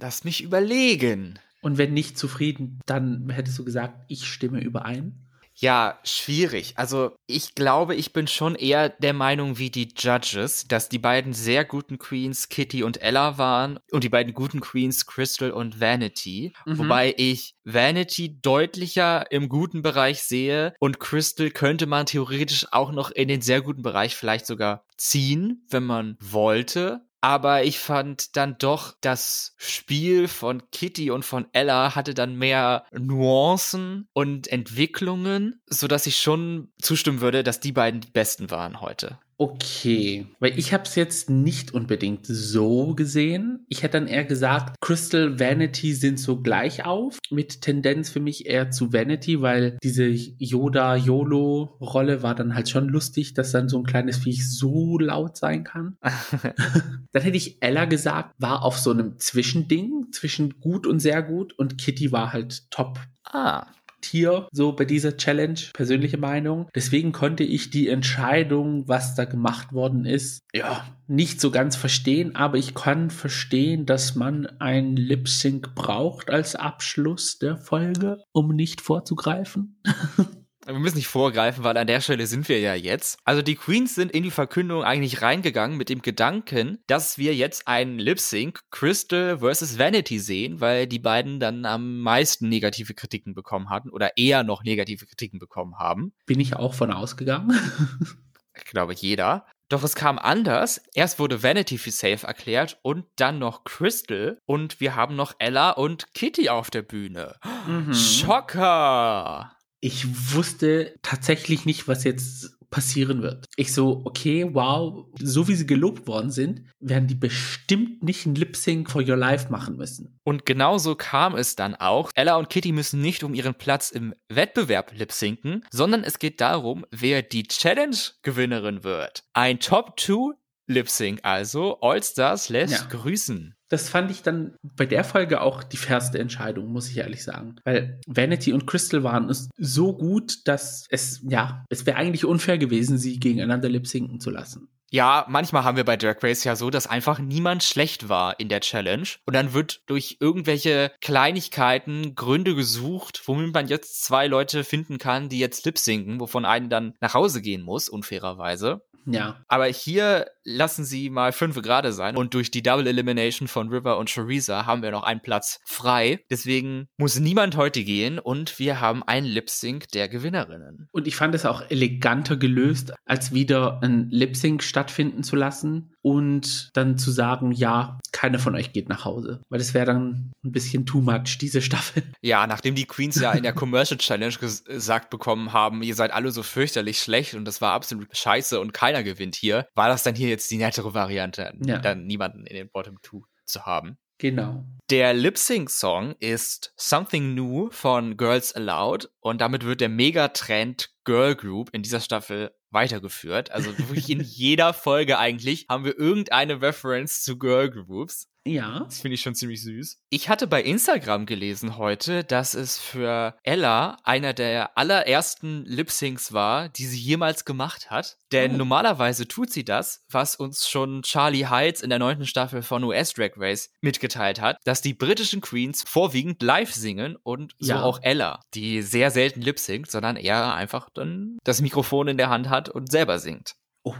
Lass 0.00 0.24
mich 0.24 0.42
überlegen. 0.42 1.38
Und 1.60 1.78
wenn 1.78 1.92
nicht 1.92 2.18
zufrieden, 2.18 2.80
dann 2.86 3.30
hättest 3.30 3.58
du 3.60 3.64
gesagt, 3.64 4.06
ich 4.08 4.26
stimme 4.26 4.60
überein? 4.60 5.27
Ja, 5.60 5.98
schwierig. 6.04 6.74
Also 6.76 7.16
ich 7.26 7.56
glaube, 7.56 7.96
ich 7.96 8.12
bin 8.12 8.28
schon 8.28 8.54
eher 8.54 8.88
der 8.88 9.12
Meinung 9.12 9.58
wie 9.58 9.70
die 9.70 9.88
Judges, 9.96 10.68
dass 10.68 10.88
die 10.88 11.00
beiden 11.00 11.32
sehr 11.32 11.64
guten 11.64 11.98
Queens 11.98 12.48
Kitty 12.48 12.84
und 12.84 13.02
Ella 13.02 13.38
waren 13.38 13.80
und 13.90 14.04
die 14.04 14.08
beiden 14.08 14.34
guten 14.34 14.60
Queens 14.60 15.06
Crystal 15.06 15.50
und 15.50 15.80
Vanity. 15.80 16.52
Mhm. 16.64 16.78
Wobei 16.78 17.12
ich 17.16 17.56
Vanity 17.64 18.40
deutlicher 18.40 19.32
im 19.32 19.48
guten 19.48 19.82
Bereich 19.82 20.22
sehe 20.22 20.74
und 20.78 21.00
Crystal 21.00 21.50
könnte 21.50 21.86
man 21.86 22.06
theoretisch 22.06 22.66
auch 22.70 22.92
noch 22.92 23.10
in 23.10 23.26
den 23.26 23.40
sehr 23.40 23.60
guten 23.60 23.82
Bereich 23.82 24.14
vielleicht 24.14 24.46
sogar 24.46 24.84
ziehen, 24.96 25.66
wenn 25.70 25.84
man 25.84 26.16
wollte. 26.20 27.07
Aber 27.20 27.64
ich 27.64 27.78
fand 27.78 28.36
dann 28.36 28.56
doch, 28.58 28.94
das 29.00 29.54
Spiel 29.56 30.28
von 30.28 30.62
Kitty 30.70 31.10
und 31.10 31.24
von 31.24 31.46
Ella 31.52 31.94
hatte 31.94 32.14
dann 32.14 32.36
mehr 32.36 32.84
Nuancen 32.92 34.08
und 34.12 34.46
Entwicklungen, 34.46 35.60
sodass 35.66 36.06
ich 36.06 36.18
schon 36.18 36.72
zustimmen 36.80 37.20
würde, 37.20 37.42
dass 37.42 37.60
die 37.60 37.72
beiden 37.72 38.00
die 38.00 38.10
besten 38.10 38.50
waren 38.50 38.80
heute. 38.80 39.18
Okay, 39.40 40.26
weil 40.40 40.58
ich 40.58 40.72
habe 40.72 40.82
es 40.82 40.96
jetzt 40.96 41.30
nicht 41.30 41.72
unbedingt 41.72 42.26
so 42.26 42.96
gesehen. 42.96 43.64
Ich 43.68 43.84
hätte 43.84 43.92
dann 43.92 44.08
eher 44.08 44.24
gesagt, 44.24 44.74
Crystal 44.80 45.38
Vanity 45.38 45.94
sind 45.94 46.18
so 46.18 46.42
gleich 46.42 46.84
auf, 46.84 47.20
mit 47.30 47.62
Tendenz 47.62 48.10
für 48.10 48.18
mich 48.18 48.46
eher 48.46 48.72
zu 48.72 48.92
Vanity, 48.92 49.40
weil 49.40 49.78
diese 49.80 50.08
Yoda-YOLO-Rolle 50.08 52.24
war 52.24 52.34
dann 52.34 52.56
halt 52.56 52.68
schon 52.68 52.88
lustig, 52.88 53.34
dass 53.34 53.52
dann 53.52 53.68
so 53.68 53.78
ein 53.78 53.84
kleines 53.84 54.18
Viech 54.18 54.50
so 54.50 54.98
laut 54.98 55.36
sein 55.36 55.62
kann. 55.62 55.96
dann 57.12 57.22
hätte 57.22 57.36
ich 57.36 57.62
Ella 57.62 57.84
gesagt, 57.84 58.34
war 58.38 58.64
auf 58.64 58.76
so 58.76 58.90
einem 58.90 59.20
Zwischending 59.20 60.06
zwischen 60.10 60.58
gut 60.58 60.84
und 60.84 60.98
sehr 60.98 61.22
gut 61.22 61.56
und 61.56 61.78
Kitty 61.78 62.10
war 62.10 62.32
halt 62.32 62.68
top. 62.72 62.98
Ah, 63.22 63.68
Tier, 64.00 64.48
so 64.52 64.72
bei 64.72 64.84
dieser 64.84 65.16
Challenge, 65.16 65.58
persönliche 65.72 66.18
Meinung. 66.18 66.68
Deswegen 66.74 67.12
konnte 67.12 67.44
ich 67.44 67.70
die 67.70 67.88
Entscheidung, 67.88 68.88
was 68.88 69.14
da 69.14 69.24
gemacht 69.24 69.72
worden 69.72 70.04
ist, 70.04 70.42
ja, 70.54 70.84
nicht 71.06 71.40
so 71.40 71.50
ganz 71.50 71.76
verstehen, 71.76 72.36
aber 72.36 72.58
ich 72.58 72.74
kann 72.74 73.10
verstehen, 73.10 73.86
dass 73.86 74.14
man 74.14 74.46
ein 74.58 74.96
Lip 74.96 75.28
Sync 75.28 75.74
braucht 75.74 76.30
als 76.30 76.54
Abschluss 76.54 77.38
der 77.38 77.56
Folge, 77.56 78.18
um 78.32 78.54
nicht 78.54 78.80
vorzugreifen. 78.80 79.80
wir 80.74 80.78
müssen 80.78 80.96
nicht 80.96 81.08
vorgreifen, 81.08 81.64
weil 81.64 81.76
an 81.76 81.86
der 81.86 82.00
Stelle 82.00 82.26
sind 82.26 82.48
wir 82.48 82.60
ja 82.60 82.74
jetzt. 82.74 83.18
Also 83.24 83.42
die 83.42 83.54
Queens 83.54 83.94
sind 83.94 84.12
in 84.12 84.22
die 84.22 84.30
Verkündung 84.30 84.84
eigentlich 84.84 85.22
reingegangen 85.22 85.76
mit 85.76 85.88
dem 85.88 86.02
Gedanken, 86.02 86.78
dass 86.86 87.18
wir 87.18 87.34
jetzt 87.34 87.66
einen 87.66 87.98
Lip 87.98 88.20
Sync 88.20 88.60
Crystal 88.70 89.38
versus 89.38 89.78
Vanity 89.78 90.18
sehen, 90.18 90.60
weil 90.60 90.86
die 90.86 90.98
beiden 90.98 91.40
dann 91.40 91.64
am 91.64 92.00
meisten 92.00 92.48
negative 92.48 92.94
Kritiken 92.94 93.34
bekommen 93.34 93.70
hatten 93.70 93.90
oder 93.90 94.16
eher 94.16 94.44
noch 94.44 94.62
negative 94.62 95.06
Kritiken 95.06 95.38
bekommen 95.38 95.78
haben. 95.78 96.12
Bin 96.26 96.40
ich 96.40 96.54
auch 96.54 96.74
von 96.74 96.92
ausgegangen. 96.92 97.50
ich 98.54 98.64
glaube 98.64 98.94
jeder. 98.94 99.46
Doch 99.70 99.82
es 99.82 99.94
kam 99.94 100.18
anders. 100.18 100.80
Erst 100.94 101.18
wurde 101.18 101.42
Vanity 101.42 101.76
für 101.76 101.90
safe 101.90 102.26
erklärt 102.26 102.78
und 102.82 103.04
dann 103.16 103.38
noch 103.38 103.64
Crystal 103.64 104.38
und 104.46 104.80
wir 104.80 104.96
haben 104.96 105.14
noch 105.14 105.34
Ella 105.38 105.70
und 105.70 106.14
Kitty 106.14 106.48
auf 106.48 106.70
der 106.70 106.82
Bühne. 106.82 107.36
Mhm. 107.66 107.92
Schocker! 107.92 109.57
Ich 109.80 110.34
wusste 110.34 110.94
tatsächlich 111.02 111.64
nicht, 111.64 111.88
was 111.88 112.04
jetzt 112.04 112.58
passieren 112.70 113.22
wird. 113.22 113.46
Ich 113.56 113.72
so, 113.72 114.02
okay, 114.04 114.46
wow, 114.52 115.06
so 115.18 115.48
wie 115.48 115.54
sie 115.54 115.66
gelobt 115.66 116.06
worden 116.06 116.30
sind, 116.30 116.64
werden 116.80 117.08
die 117.08 117.14
bestimmt 117.14 118.02
nicht 118.02 118.26
ein 118.26 118.34
Lip 118.34 118.56
Sync 118.56 118.90
for 118.90 119.02
Your 119.02 119.16
Life 119.16 119.50
machen 119.50 119.76
müssen. 119.76 120.18
Und 120.24 120.44
genauso 120.44 120.94
kam 120.94 121.34
es 121.34 121.56
dann 121.56 121.74
auch. 121.74 122.10
Ella 122.14 122.36
und 122.36 122.50
Kitty 122.50 122.72
müssen 122.72 123.00
nicht 123.00 123.24
um 123.24 123.34
ihren 123.34 123.54
Platz 123.54 123.90
im 123.90 124.14
Wettbewerb 124.28 124.92
lip 124.96 125.12
sinken, 125.12 125.64
sondern 125.70 126.04
es 126.04 126.18
geht 126.18 126.40
darum, 126.40 126.84
wer 126.90 127.22
die 127.22 127.44
Challenge-Gewinnerin 127.44 128.84
wird. 128.84 129.24
Ein 129.32 129.60
Top 129.60 129.98
2 129.98 130.34
Lip 130.66 130.90
Sync 130.90 131.20
also. 131.22 131.80
All 131.80 132.02
Stars 132.02 132.50
lässt 132.50 132.74
ja. 132.74 132.86
grüßen 132.88 133.54
das 133.68 133.88
fand 133.88 134.10
ich 134.10 134.22
dann 134.22 134.54
bei 134.62 134.86
der 134.86 135.04
Folge 135.04 135.40
auch 135.40 135.62
die 135.62 135.76
fairste 135.76 136.18
Entscheidung, 136.18 136.72
muss 136.72 136.88
ich 136.88 136.96
ehrlich 136.96 137.22
sagen. 137.22 137.56
Weil 137.64 138.00
Vanity 138.06 138.52
und 138.52 138.66
Crystal 138.66 139.02
waren 139.02 139.28
es 139.28 139.48
so 139.56 139.92
gut, 139.96 140.46
dass 140.46 140.86
es, 140.90 141.20
ja, 141.28 141.64
es 141.68 141.86
wäre 141.86 141.96
eigentlich 141.96 142.24
unfair 142.24 142.58
gewesen, 142.58 142.98
sie 142.98 143.18
gegeneinander 143.18 143.68
lip 143.68 143.86
sinken 143.86 144.20
zu 144.20 144.30
lassen. 144.30 144.68
Ja, 144.90 145.26
manchmal 145.28 145.64
haben 145.64 145.76
wir 145.76 145.84
bei 145.84 145.98
Drag 145.98 146.16
Race 146.22 146.44
ja 146.44 146.56
so, 146.56 146.70
dass 146.70 146.86
einfach 146.86 147.18
niemand 147.18 147.62
schlecht 147.62 148.08
war 148.08 148.40
in 148.40 148.48
der 148.48 148.60
Challenge 148.60 149.06
und 149.26 149.34
dann 149.34 149.52
wird 149.52 149.82
durch 149.86 150.16
irgendwelche 150.18 150.92
Kleinigkeiten 151.02 152.14
Gründe 152.14 152.54
gesucht, 152.54 153.20
womit 153.26 153.52
man 153.52 153.68
jetzt 153.68 154.02
zwei 154.02 154.26
Leute 154.26 154.64
finden 154.64 154.96
kann, 154.96 155.28
die 155.28 155.38
jetzt 155.38 155.66
lip 155.66 155.76
sinken, 155.76 156.20
wovon 156.20 156.46
einen 156.46 156.70
dann 156.70 156.94
nach 157.00 157.12
Hause 157.12 157.42
gehen 157.42 157.62
muss, 157.62 157.90
unfairerweise. 157.90 158.80
Ja. 159.10 159.40
Aber 159.48 159.66
hier 159.66 160.26
lassen 160.44 160.84
sie 160.84 161.10
mal 161.10 161.32
fünf 161.32 161.60
gerade 161.62 161.92
sein 161.92 162.16
und 162.16 162.34
durch 162.34 162.50
die 162.50 162.62
Double 162.62 162.86
Elimination 162.86 163.48
von 163.58 163.70
River 163.70 163.98
und 163.98 164.08
Choriza 164.08 164.66
haben 164.66 164.82
wir 164.82 164.92
noch 164.92 165.02
einen 165.02 165.20
Platz 165.20 165.58
frei. 165.64 166.20
Deswegen 166.30 166.86
muss 166.96 167.18
niemand 167.18 167.56
heute 167.56 167.82
gehen 167.82 168.20
und 168.20 168.60
wir 168.60 168.80
haben 168.80 169.02
einen 169.02 169.26
Lip 169.26 169.50
Sync 169.50 169.88
der 169.88 170.08
Gewinnerinnen. 170.08 170.88
Und 170.92 171.08
ich 171.08 171.16
fand 171.16 171.34
es 171.34 171.44
auch 171.44 171.68
eleganter 171.68 172.36
gelöst, 172.36 172.92
als 173.04 173.32
wieder 173.34 173.82
ein 173.82 174.10
Lip 174.10 174.36
Sync 174.36 174.62
stattfinden 174.62 175.24
zu 175.24 175.34
lassen 175.34 175.92
und 176.02 176.70
dann 176.74 176.98
zu 176.98 177.10
sagen, 177.10 177.50
ja, 177.50 177.98
keiner 178.12 178.38
von 178.38 178.54
euch 178.54 178.72
geht 178.72 178.88
nach 178.88 179.04
Hause. 179.04 179.42
Weil 179.48 179.58
das 179.58 179.74
wäre 179.74 179.86
dann 179.86 180.30
ein 180.44 180.52
bisschen 180.52 180.86
too 180.86 181.00
much, 181.00 181.38
diese 181.40 181.60
Staffel. 181.60 182.04
Ja, 182.20 182.46
nachdem 182.46 182.74
die 182.74 182.84
Queens 182.84 183.20
ja 183.20 183.32
in 183.32 183.42
der 183.42 183.52
Commercial 183.54 183.98
Challenge 183.98 184.34
gesagt 184.34 185.10
bekommen 185.10 185.52
haben, 185.52 185.82
ihr 185.82 185.94
seid 185.94 186.12
alle 186.12 186.30
so 186.30 186.42
fürchterlich 186.42 187.00
schlecht 187.00 187.34
und 187.34 187.44
das 187.44 187.60
war 187.60 187.72
absolut 187.72 188.14
scheiße 188.16 188.60
und 188.60 188.72
keiner 188.72 189.02
gewinnt 189.02 189.34
hier, 189.34 189.66
war 189.74 189.88
das 189.88 190.02
dann 190.02 190.14
hier 190.14 190.28
jetzt 190.28 190.50
die 190.50 190.58
nettere 190.58 190.94
Variante, 190.94 191.52
ja. 191.64 191.78
dann 191.78 192.06
niemanden 192.06 192.44
in 192.44 192.54
den 192.54 192.70
Bottom 192.70 193.00
Two 193.02 193.24
zu 193.48 193.66
haben. 193.66 193.98
Genau. 194.18 194.64
Der 194.90 195.12
Lip-Sync-Song 195.12 196.16
ist 196.18 196.72
Something 196.76 197.34
New 197.34 197.70
von 197.70 198.16
Girls 198.16 198.52
Aloud 198.54 199.10
und 199.20 199.40
damit 199.40 199.64
wird 199.64 199.80
der 199.80 199.88
Megatrend 199.88 200.90
Girl 201.08 201.34
Group 201.34 201.70
in 201.72 201.82
dieser 201.82 202.00
Staffel 202.00 202.50
weitergeführt. 202.70 203.50
Also 203.50 203.76
wirklich 203.78 204.10
in 204.10 204.20
jeder 204.22 204.74
Folge 204.74 205.18
eigentlich 205.18 205.64
haben 205.70 205.86
wir 205.86 205.98
irgendeine 205.98 206.60
Reference 206.60 207.22
zu 207.22 207.38
Girl 207.38 207.70
Groups. 207.70 208.28
Ja. 208.46 208.80
Das 208.80 209.00
finde 209.00 209.16
ich 209.16 209.20
schon 209.20 209.34
ziemlich 209.34 209.62
süß. 209.62 210.00
Ich 210.10 210.28
hatte 210.28 210.46
bei 210.46 210.62
Instagram 210.62 211.26
gelesen 211.26 211.76
heute, 211.76 212.24
dass 212.24 212.54
es 212.54 212.78
für 212.78 213.36
Ella 213.42 213.98
einer 214.04 214.32
der 214.32 214.78
allerersten 214.78 215.64
Lip-Syncs 215.66 216.32
war, 216.32 216.68
die 216.70 216.86
sie 216.86 216.98
jemals 216.98 217.44
gemacht 217.44 217.90
hat. 217.90 218.16
Denn 218.32 218.54
oh. 218.54 218.56
normalerweise 218.58 219.28
tut 219.28 219.50
sie 219.50 219.64
das, 219.64 220.04
was 220.10 220.36
uns 220.36 220.68
schon 220.68 221.02
Charlie 221.02 221.46
Heights 221.46 221.82
in 221.82 221.90
der 221.90 221.98
neunten 221.98 222.26
Staffel 222.26 222.62
von 222.62 222.84
US 222.84 223.12
Drag 223.12 223.32
Race 223.36 223.70
mitgeteilt 223.80 224.40
hat, 224.40 224.56
dass 224.64 224.82
die 224.82 224.94
britischen 224.94 225.40
Queens 225.40 225.84
vorwiegend 225.86 226.42
live 226.42 226.72
singen 226.72 227.16
und 227.16 227.54
so 227.58 227.72
ja. 227.72 227.82
auch 227.82 228.00
Ella, 228.02 228.40
die 228.54 228.82
sehr 228.82 229.10
selten 229.10 229.42
lip-synct, 229.42 229.90
sondern 229.90 230.16
eher 230.16 230.54
einfach 230.54 230.88
dann 230.98 231.38
das 231.44 231.62
Mikrofon 231.62 232.08
in 232.08 232.18
der 232.18 232.30
Hand 232.30 232.48
hat 232.48 232.68
und 232.68 232.90
selber 232.90 233.18
singt. 233.18 233.54
Oh, 233.84 233.94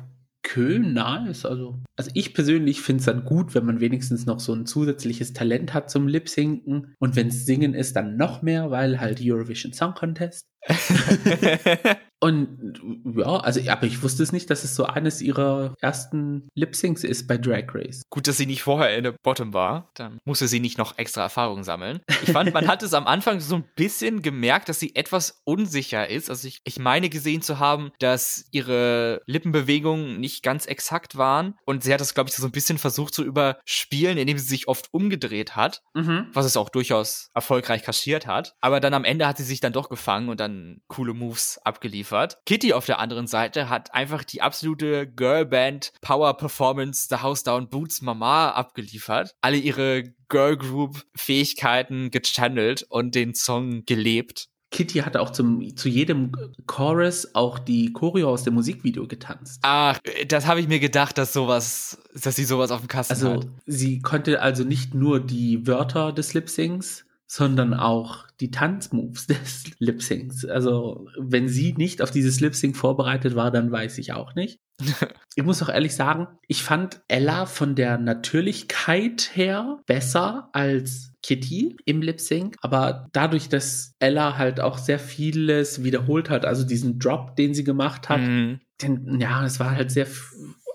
Okay, 0.45 0.79
nice. 0.79 1.45
Also, 1.45 1.83
also 1.97 2.11
ich 2.15 2.33
persönlich 2.33 2.81
finde 2.81 3.01
es 3.01 3.07
dann 3.07 3.25
gut, 3.25 3.55
wenn 3.55 3.67
man 3.67 3.81
wenigstens 3.81 4.25
noch 4.25 4.41
so 4.41 4.55
ein 4.55 4.65
zusätzliches 4.65 5.35
Talent 5.35 5.75
hat 5.75 5.91
zum 5.91 6.09
Lip-Sinken. 6.09 6.95
Und 6.99 7.17
wenn 7.17 7.29
es 7.29 7.45
Singen 7.45 7.75
ist, 7.75 7.97
dann 7.97 8.17
noch 8.17 8.41
mehr, 8.41 8.71
weil 8.71 8.99
halt 8.99 9.21
Eurovision 9.23 9.73
Song 9.75 9.95
Contest. 9.95 10.47
Und 12.21 12.81
ja, 13.17 13.37
also, 13.37 13.61
aber 13.71 13.85
ich 13.85 14.03
wusste 14.03 14.25
es 14.25 14.33
nicht, 14.33 14.51
dass 14.51 14.65
es 14.65 14.75
so 14.75 14.85
eines 14.85 15.23
ihrer 15.23 15.75
ersten 15.81 16.49
Lip-Syncs 16.55 17.05
ist 17.05 17.29
bei 17.29 17.39
Drag 17.39 17.67
Race. 17.73 18.03
Gut, 18.11 18.27
dass 18.27 18.37
sie 18.37 18.47
nicht 18.47 18.63
vorher 18.63 18.97
in 18.97 19.05
der 19.05 19.15
Bottom 19.23 19.55
war. 19.55 19.91
Dann 19.95 20.19
musste 20.25 20.49
sie 20.49 20.59
nicht 20.59 20.79
noch 20.79 20.99
extra 20.99 21.23
Erfahrung 21.23 21.63
sammeln. 21.63 22.01
Ich 22.23 22.33
fand, 22.33 22.53
man 22.53 22.67
hat 22.67 22.83
es 22.83 22.93
am 22.93 23.07
Anfang 23.07 23.39
so 23.39 23.55
ein 23.57 23.65
bisschen 23.77 24.23
gemerkt, 24.23 24.69
dass 24.69 24.81
sie 24.81 24.97
etwas 24.97 25.43
unsicher 25.45 26.09
ist. 26.09 26.29
Also 26.29 26.49
ich, 26.49 26.61
ich 26.65 26.81
meine 26.81 27.09
gesehen 27.09 27.41
zu 27.41 27.61
haben, 27.61 27.93
dass 28.01 28.47
ihre 28.51 29.23
Lippenbewegungen 29.27 30.19
nicht 30.19 30.43
ganz 30.43 30.67
exakt 30.67 31.17
waren. 31.17 31.55
Und 31.67 31.85
sie 31.85 31.93
hat 31.93 32.01
das, 32.01 32.15
glaube 32.15 32.31
ich, 32.31 32.37
so 32.37 32.45
ein 32.47 32.53
bisschen 32.53 32.79
versucht 32.79 33.15
zu 33.15 33.23
überspielen, 33.23 34.19
indem 34.19 34.39
sie 34.39 34.47
sich 34.47 34.67
oft 34.67 34.89
umgedreht 34.93 35.55
hat. 35.55 35.83
Mhm. 35.95 36.27
Was 36.33 36.47
es 36.47 36.57
auch 36.57 36.69
durchaus 36.69 37.31
erfolgreich 37.35 37.85
kaschiert 37.85 38.27
hat. 38.27 38.57
Aber 38.61 38.81
dann 38.81 38.95
am 38.95 39.05
Ende 39.05 39.29
hat 39.29 39.37
sie 39.37 39.45
sich 39.45 39.61
dann 39.61 39.73
doch 39.73 39.89
gefangen 39.89 40.29
und 40.29 40.41
dann 40.41 40.81
coole 40.89 41.15
Moves 41.15 41.61
abgeliefert 41.63 42.08
geliefert. 42.09 42.39
Kitty 42.47 42.73
auf 42.73 42.87
der 42.87 42.99
anderen 42.99 43.27
Seite 43.27 43.69
hat 43.69 43.95
einfach 43.95 44.25
die 44.25 44.41
absolute 44.43 45.07
Girlband 45.07 45.93
Power 46.01 46.37
Performance 46.37 47.09
The 47.11 47.17
House 47.17 47.43
Down 47.43 47.69
Boots 47.69 48.03
Mama 48.03 48.51
abgeliefert. 48.51 49.35
Alle 49.41 49.59
ihre 49.59 50.05
Girl 50.29 50.57
Group 50.57 51.05
Fähigkeiten 51.15 52.11
gechannelt 52.11 52.85
und 52.89 53.15
den 53.15 53.35
Song 53.35 53.85
gelebt. 53.85 54.49
Kitty 54.71 54.99
hatte 54.99 55.23
auch 55.23 55.31
zum, 55.31 55.77
zu 55.77 55.89
jedem 55.89 56.33
Chorus 56.67 57.35
auch 57.35 57.59
die 57.59 57.91
Choreo 57.95 58.29
aus 58.29 58.43
dem 58.45 58.53
Musikvideo 58.53 59.07
getanzt. 59.07 59.61
Ach, 59.63 59.99
das 60.27 60.47
habe 60.47 60.61
ich 60.61 60.69
mir 60.69 60.79
gedacht, 60.79 61.17
dass 61.17 61.33
sowas, 61.33 61.99
dass 62.15 62.37
sie 62.37 62.45
sowas 62.45 62.71
auf 62.71 62.81
dem 62.81 62.89
Kasten 62.89 63.15
also, 63.15 63.29
hat. 63.31 63.37
Also 63.37 63.49
sie 63.65 64.01
konnte 64.01 64.43
also 64.43 64.65
nicht 64.65 64.93
nur 64.93 65.21
die 65.21 65.67
Wörter 65.67 66.13
des 66.13 66.35
Lip-Syncs, 66.35 67.07
sondern 67.29 67.75
auch 67.75 68.27
die 68.41 68.51
Tanzmoves 68.51 69.27
des 69.29 69.65
Lip-Syncs. 69.79 70.47
Also, 70.47 71.07
wenn 71.19 71.49
sie 71.49 71.75
nicht 71.75 72.03
auf 72.03 72.11
dieses 72.11 72.41
Lip-Sync 72.41 72.77
vorbereitet 72.77 73.37
war, 73.37 73.51
dann 73.51 73.71
weiß 73.71 73.99
ich 73.99 74.13
auch 74.13 74.35
nicht. 74.35 74.59
ich 75.35 75.45
muss 75.45 75.63
auch 75.63 75.69
ehrlich 75.69 75.95
sagen, 75.95 76.29
ich 76.47 76.63
fand 76.63 77.03
Ella 77.09 77.47
von 77.47 77.75
der 77.75 77.99
Natürlichkeit 77.99 79.31
her 79.35 79.81
besser 79.87 80.49
als 80.53 81.13
Kitty 81.23 81.77
im 81.85 82.01
Lip 82.01 82.21
Sync, 82.21 82.57
aber 82.61 83.09
dadurch, 83.13 83.49
dass 83.49 83.95
Ella 83.99 84.39
halt 84.39 84.61
auch 84.61 84.79
sehr 84.79 85.01
vieles 85.01 85.83
wiederholt 85.83 86.31
hat, 86.31 86.45
also 86.45 86.65
diesen 86.65 86.99
Drop, 87.01 87.35
den 87.35 87.55
sie 87.55 87.65
gemacht 87.65 88.09
hat, 88.09 88.21
mhm. 88.21 88.61
denn 88.81 89.19
ja, 89.21 89.45
es 89.45 89.59
war 89.59 89.73
halt 89.73 89.91
sehr 89.91 90.07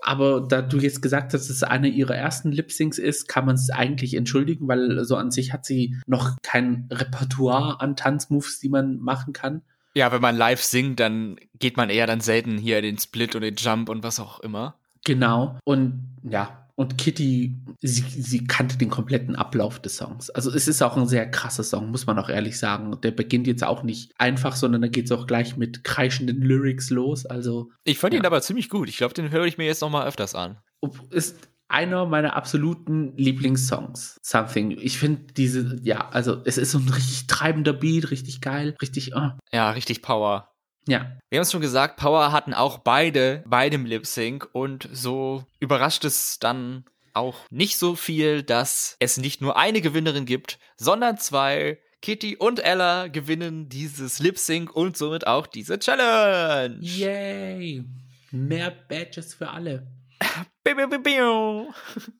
aber 0.04 0.42
da 0.42 0.62
du 0.62 0.78
jetzt 0.78 1.00
gesagt 1.00 1.32
hast, 1.32 1.48
dass 1.48 1.56
es 1.56 1.62
eine 1.62 1.88
ihrer 1.88 2.14
ersten 2.14 2.52
Lip-Syncs 2.52 2.98
ist, 2.98 3.26
kann 3.26 3.46
man 3.46 3.54
es 3.54 3.70
eigentlich 3.70 4.14
entschuldigen, 4.14 4.68
weil 4.68 5.04
so 5.04 5.16
an 5.16 5.30
sich 5.30 5.52
hat 5.52 5.64
sie 5.64 5.96
noch 6.06 6.36
kein 6.42 6.88
Repertoire 6.90 7.80
an 7.80 7.96
Tanzmoves, 7.96 8.60
die 8.60 8.68
man 8.68 8.98
machen 8.98 9.32
kann. 9.32 9.62
Ja, 9.94 10.12
wenn 10.12 10.20
man 10.20 10.36
live 10.36 10.62
singt, 10.62 11.00
dann 11.00 11.36
geht 11.58 11.76
man 11.76 11.88
eher 11.88 12.06
dann 12.06 12.20
selten 12.20 12.58
hier 12.58 12.82
den 12.82 12.98
Split 12.98 13.34
und 13.34 13.42
den 13.42 13.54
Jump 13.54 13.88
und 13.88 14.02
was 14.02 14.20
auch 14.20 14.40
immer. 14.40 14.74
Genau. 15.04 15.58
Und 15.64 16.16
ja, 16.22 16.63
und 16.76 16.98
Kitty, 16.98 17.56
sie, 17.80 18.02
sie 18.02 18.46
kannte 18.46 18.76
den 18.76 18.90
kompletten 18.90 19.36
Ablauf 19.36 19.78
des 19.78 19.96
Songs. 19.96 20.30
Also 20.30 20.50
es 20.50 20.66
ist 20.66 20.82
auch 20.82 20.96
ein 20.96 21.06
sehr 21.06 21.30
krasser 21.30 21.62
Song, 21.62 21.90
muss 21.90 22.06
man 22.06 22.18
auch 22.18 22.28
ehrlich 22.28 22.58
sagen. 22.58 23.00
Der 23.02 23.12
beginnt 23.12 23.46
jetzt 23.46 23.62
auch 23.62 23.82
nicht 23.82 24.12
einfach, 24.18 24.56
sondern 24.56 24.82
da 24.82 24.88
geht 24.88 25.04
es 25.04 25.12
auch 25.12 25.26
gleich 25.26 25.56
mit 25.56 25.84
kreischenden 25.84 26.42
Lyrics 26.42 26.90
los. 26.90 27.26
Also 27.26 27.70
ich 27.84 27.98
fand 27.98 28.14
ja. 28.14 28.20
ihn 28.20 28.26
aber 28.26 28.42
ziemlich 28.42 28.68
gut. 28.68 28.88
Ich 28.88 28.96
glaube, 28.96 29.14
den 29.14 29.30
höre 29.30 29.44
ich 29.44 29.56
mir 29.56 29.66
jetzt 29.66 29.82
noch 29.82 29.90
mal 29.90 30.06
öfters 30.06 30.34
an. 30.34 30.58
Ist 31.10 31.48
einer 31.68 32.06
meiner 32.06 32.36
absoluten 32.36 33.16
Lieblingssongs. 33.16 34.18
Something. 34.22 34.72
Ich 34.72 34.98
finde 34.98 35.32
diese, 35.32 35.78
ja, 35.82 36.08
also 36.10 36.42
es 36.44 36.58
ist 36.58 36.72
so 36.72 36.78
ein 36.78 36.88
richtig 36.88 37.26
treibender 37.26 37.72
Beat, 37.72 38.10
richtig 38.10 38.40
geil, 38.40 38.76
richtig. 38.82 39.14
Uh. 39.14 39.30
Ja, 39.52 39.70
richtig 39.70 40.02
Power. 40.02 40.53
Ja. 40.86 41.16
Wir 41.30 41.38
haben 41.38 41.42
es 41.42 41.52
schon 41.52 41.60
gesagt, 41.60 41.96
Power 41.96 42.32
hatten 42.32 42.54
auch 42.54 42.78
beide 42.78 43.42
bei 43.46 43.70
dem 43.70 43.86
Lip 43.86 44.06
Sync 44.06 44.48
und 44.52 44.88
so 44.92 45.44
überrascht 45.60 46.04
es 46.04 46.38
dann 46.38 46.84
auch 47.14 47.36
nicht 47.50 47.78
so 47.78 47.94
viel, 47.94 48.42
dass 48.42 48.96
es 48.98 49.16
nicht 49.16 49.40
nur 49.40 49.56
eine 49.56 49.80
Gewinnerin 49.80 50.26
gibt, 50.26 50.58
sondern 50.76 51.16
zwei. 51.18 51.78
Kitty 52.02 52.36
und 52.36 52.62
Ella 52.62 53.08
gewinnen 53.08 53.70
dieses 53.70 54.18
Lip 54.18 54.38
Sync 54.38 54.76
und 54.76 54.94
somit 54.94 55.26
auch 55.26 55.46
diese 55.46 55.78
Challenge. 55.78 56.76
Yay! 56.78 57.82
Mehr 58.30 58.70
Badges 58.70 59.32
für 59.32 59.48
alle. 59.48 59.86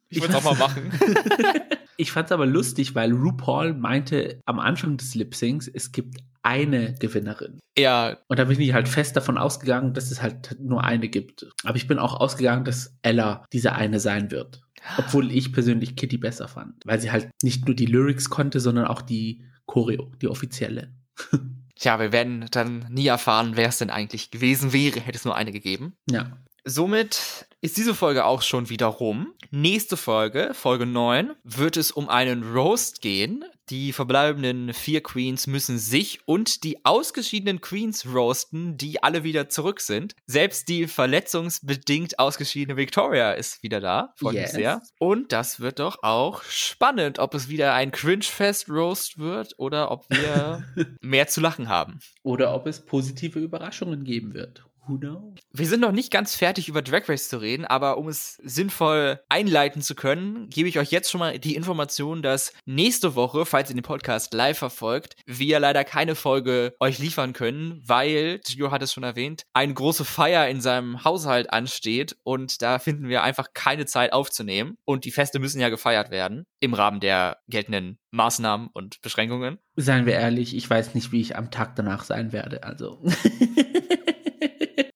Ich 0.09 0.21
würde 0.21 0.35
es 0.35 0.35
auch 0.35 0.45
mal 0.45 0.55
machen. 0.59 0.93
ich 1.97 2.13
fand 2.13 2.27
es 2.27 2.33
aber 2.33 2.47
lustig, 2.47 2.95
weil 2.95 3.13
RuPaul 3.13 3.75
meinte 3.75 4.41
am 4.47 4.59
Anfang 4.59 4.97
des 4.97 5.15
Lip 5.15 5.35
Syncs, 5.35 5.69
es 5.69 5.93
gibt 5.93 6.19
eine 6.43 6.95
Gewinnerin. 6.95 7.59
Ja. 7.77 8.19
Und 8.29 8.39
da 8.39 8.45
bin 8.45 8.61
ich 8.61 8.75
halt 8.75 8.89
fest 8.89 9.17
davon 9.17 9.39
ausgegangen, 9.39 9.95
dass 9.95 10.11
es 10.11 10.23
halt 10.23 10.57
nur 10.61 10.85
eine 10.85 11.09
gibt. 11.09 11.47
Aber 11.65 11.77
ich 11.77 11.89
bin 11.89 11.99
auch 11.99 12.21
ausgegangen, 12.21 12.65
dass 12.65 12.97
Ella 13.03 13.45
diese 13.53 13.73
eine 13.73 13.99
sein 13.99 14.31
wird. 14.31 14.61
Obwohl 14.99 15.33
ich 15.33 15.53
persönlich 15.53 15.97
Kitty 15.97 16.19
besser 16.19 16.47
fand. 16.47 16.83
Weil 16.85 17.01
sie 17.01 17.11
halt 17.11 17.31
nicht 17.43 17.67
nur 17.67 17.75
die 17.75 17.87
Lyrics 17.87 18.29
konnte, 18.29 18.61
sondern 18.61 18.87
auch 18.87 19.01
die 19.01 19.43
Choreo, 19.67 20.13
die 20.21 20.29
offizielle. 20.29 20.93
Tja, 21.77 21.99
wir 21.99 22.13
werden 22.13 22.47
dann 22.51 22.87
nie 22.91 23.07
erfahren, 23.07 23.53
wer 23.57 23.69
es 23.69 23.79
denn 23.79 23.91
eigentlich 23.91 24.31
gewesen 24.31 24.73
wäre, 24.73 25.01
hätte 25.01 25.19
es 25.19 25.25
nur 25.25 25.35
eine 25.35 25.51
gegeben. 25.51 25.97
Ja. 26.11 26.39
Somit 26.67 27.47
ist 27.61 27.77
diese 27.77 27.95
Folge 27.95 28.25
auch 28.25 28.41
schon 28.41 28.71
wieder 28.71 28.87
rum. 28.87 29.35
Nächste 29.51 29.99
Folge, 29.99 30.53
Folge 30.55 30.87
9, 30.87 31.33
wird 31.45 31.77
es 31.77 31.93
um 31.93 32.09
einen 32.09 32.43
Roast 32.43 33.03
gehen. 33.03 33.45
Die 33.69 33.93
verbleibenden 33.93 34.73
vier 34.73 35.03
Queens 35.03 35.47
müssen 35.47 35.79
sich 35.79 36.21
und 36.27 36.65
die 36.65 36.87
ausgeschiedenen 36.87 37.61
Queens 37.61 38.07
roasten, 38.07 38.79
die 38.79 39.03
alle 39.03 39.25
wieder 39.25 39.51
zurück 39.51 39.81
sind. 39.81 40.15
Selbst 40.27 40.69
die 40.69 40.87
verletzungsbedingt 40.87 42.19
ausgeschiedene 42.19 42.79
Victoria 42.79 43.33
ist 43.33 43.63
wieder 43.63 43.81
da. 43.81 44.15
Freut 44.17 44.35
yes. 44.35 44.43
mich 44.43 44.63
sehr. 44.63 44.83
Und 44.99 45.33
das 45.33 45.61
wird 45.61 45.81
doch 45.81 46.03
auch 46.03 46.43
spannend, 46.45 47.19
ob 47.19 47.35
es 47.35 47.51
wieder 47.51 47.75
ein 47.75 47.93
Cringe-Fest-Roast 47.93 49.19
wird 49.19 49.55
oder 49.59 49.91
ob 49.91 50.09
wir 50.09 50.65
mehr 51.03 51.29
zu 51.29 51.43
lachen 51.43 51.69
haben. 51.69 51.99
Oder 52.23 52.55
ob 52.55 52.67
es 52.67 52.85
positive 52.87 53.39
Überraschungen 53.39 54.05
geben 54.05 54.33
wird. 54.33 54.65
Who 54.87 54.99
knows? 54.99 55.35
Wir 55.53 55.67
sind 55.67 55.81
noch 55.81 55.93
nicht 55.93 56.13
ganz 56.13 56.37
fertig 56.37 56.69
über 56.69 56.83
Drag 56.83 57.09
Race 57.09 57.29
zu 57.29 57.39
reden, 57.39 57.65
aber 57.65 57.97
um 57.97 58.09
es 58.09 58.41
sinnvoll 58.43 59.21
einleiten 59.29 59.83
zu 59.83 59.95
können, 59.95 60.49
gebe 60.51 60.69
ich 60.69 60.79
euch 60.79 60.91
jetzt 60.91 61.11
schon 61.11 61.21
mal 61.21 61.39
die 61.39 61.55
Information, 61.55 62.23
dass 62.23 62.53
nächste 62.67 63.15
Woche, 63.15 63.47
falls 63.47 63.71
ihr 63.71 63.77
den 63.77 63.83
Podcast 63.83 64.35
live 64.35 64.59
verfolgt, 64.59 65.17
wir 65.27 65.59
leider 65.61 65.85
keine 65.85 66.15
Folge 66.15 66.75
euch 66.81 66.99
liefern 66.99 67.33
können, 67.33 67.83
weil, 67.87 68.41
Gio 68.47 68.71
hat 68.71 68.83
es 68.83 68.93
schon 68.93 69.05
erwähnt, 69.05 69.45
eine 69.55 69.73
große 69.73 70.05
Feier 70.05 70.49
in 70.49 70.61
seinem 70.61 71.05
Haushalt 71.05 71.53
ansteht 71.53 72.17
und 72.23 72.61
da 72.61 72.79
finden 72.79 73.09
wir 73.09 73.23
einfach 73.23 73.49
keine 73.55 73.87
Zeit 73.87 74.13
aufzunehmen. 74.13 74.77
Und 74.85 75.05
die 75.05 75.11
Feste 75.11 75.39
müssen 75.39 75.61
ja 75.61 75.69
gefeiert 75.69 76.11
werden 76.11 76.47
im 76.61 76.75
Rahmen 76.75 77.01
der 77.01 77.39
geltenden 77.49 77.99
Maßnahmen 78.11 78.69
und 78.73 79.01
Beschränkungen. 79.03 79.59
Seien 79.77 80.07
wir 80.07 80.15
ehrlich, 80.15 80.57
ich 80.57 80.69
weiß 80.69 80.95
nicht, 80.95 81.13
wie 81.13 81.21
ich 81.21 81.37
am 81.37 81.51
Tag 81.51 81.77
danach 81.77 82.05
sein 82.05 82.33
werde, 82.33 82.63
also. 82.63 83.03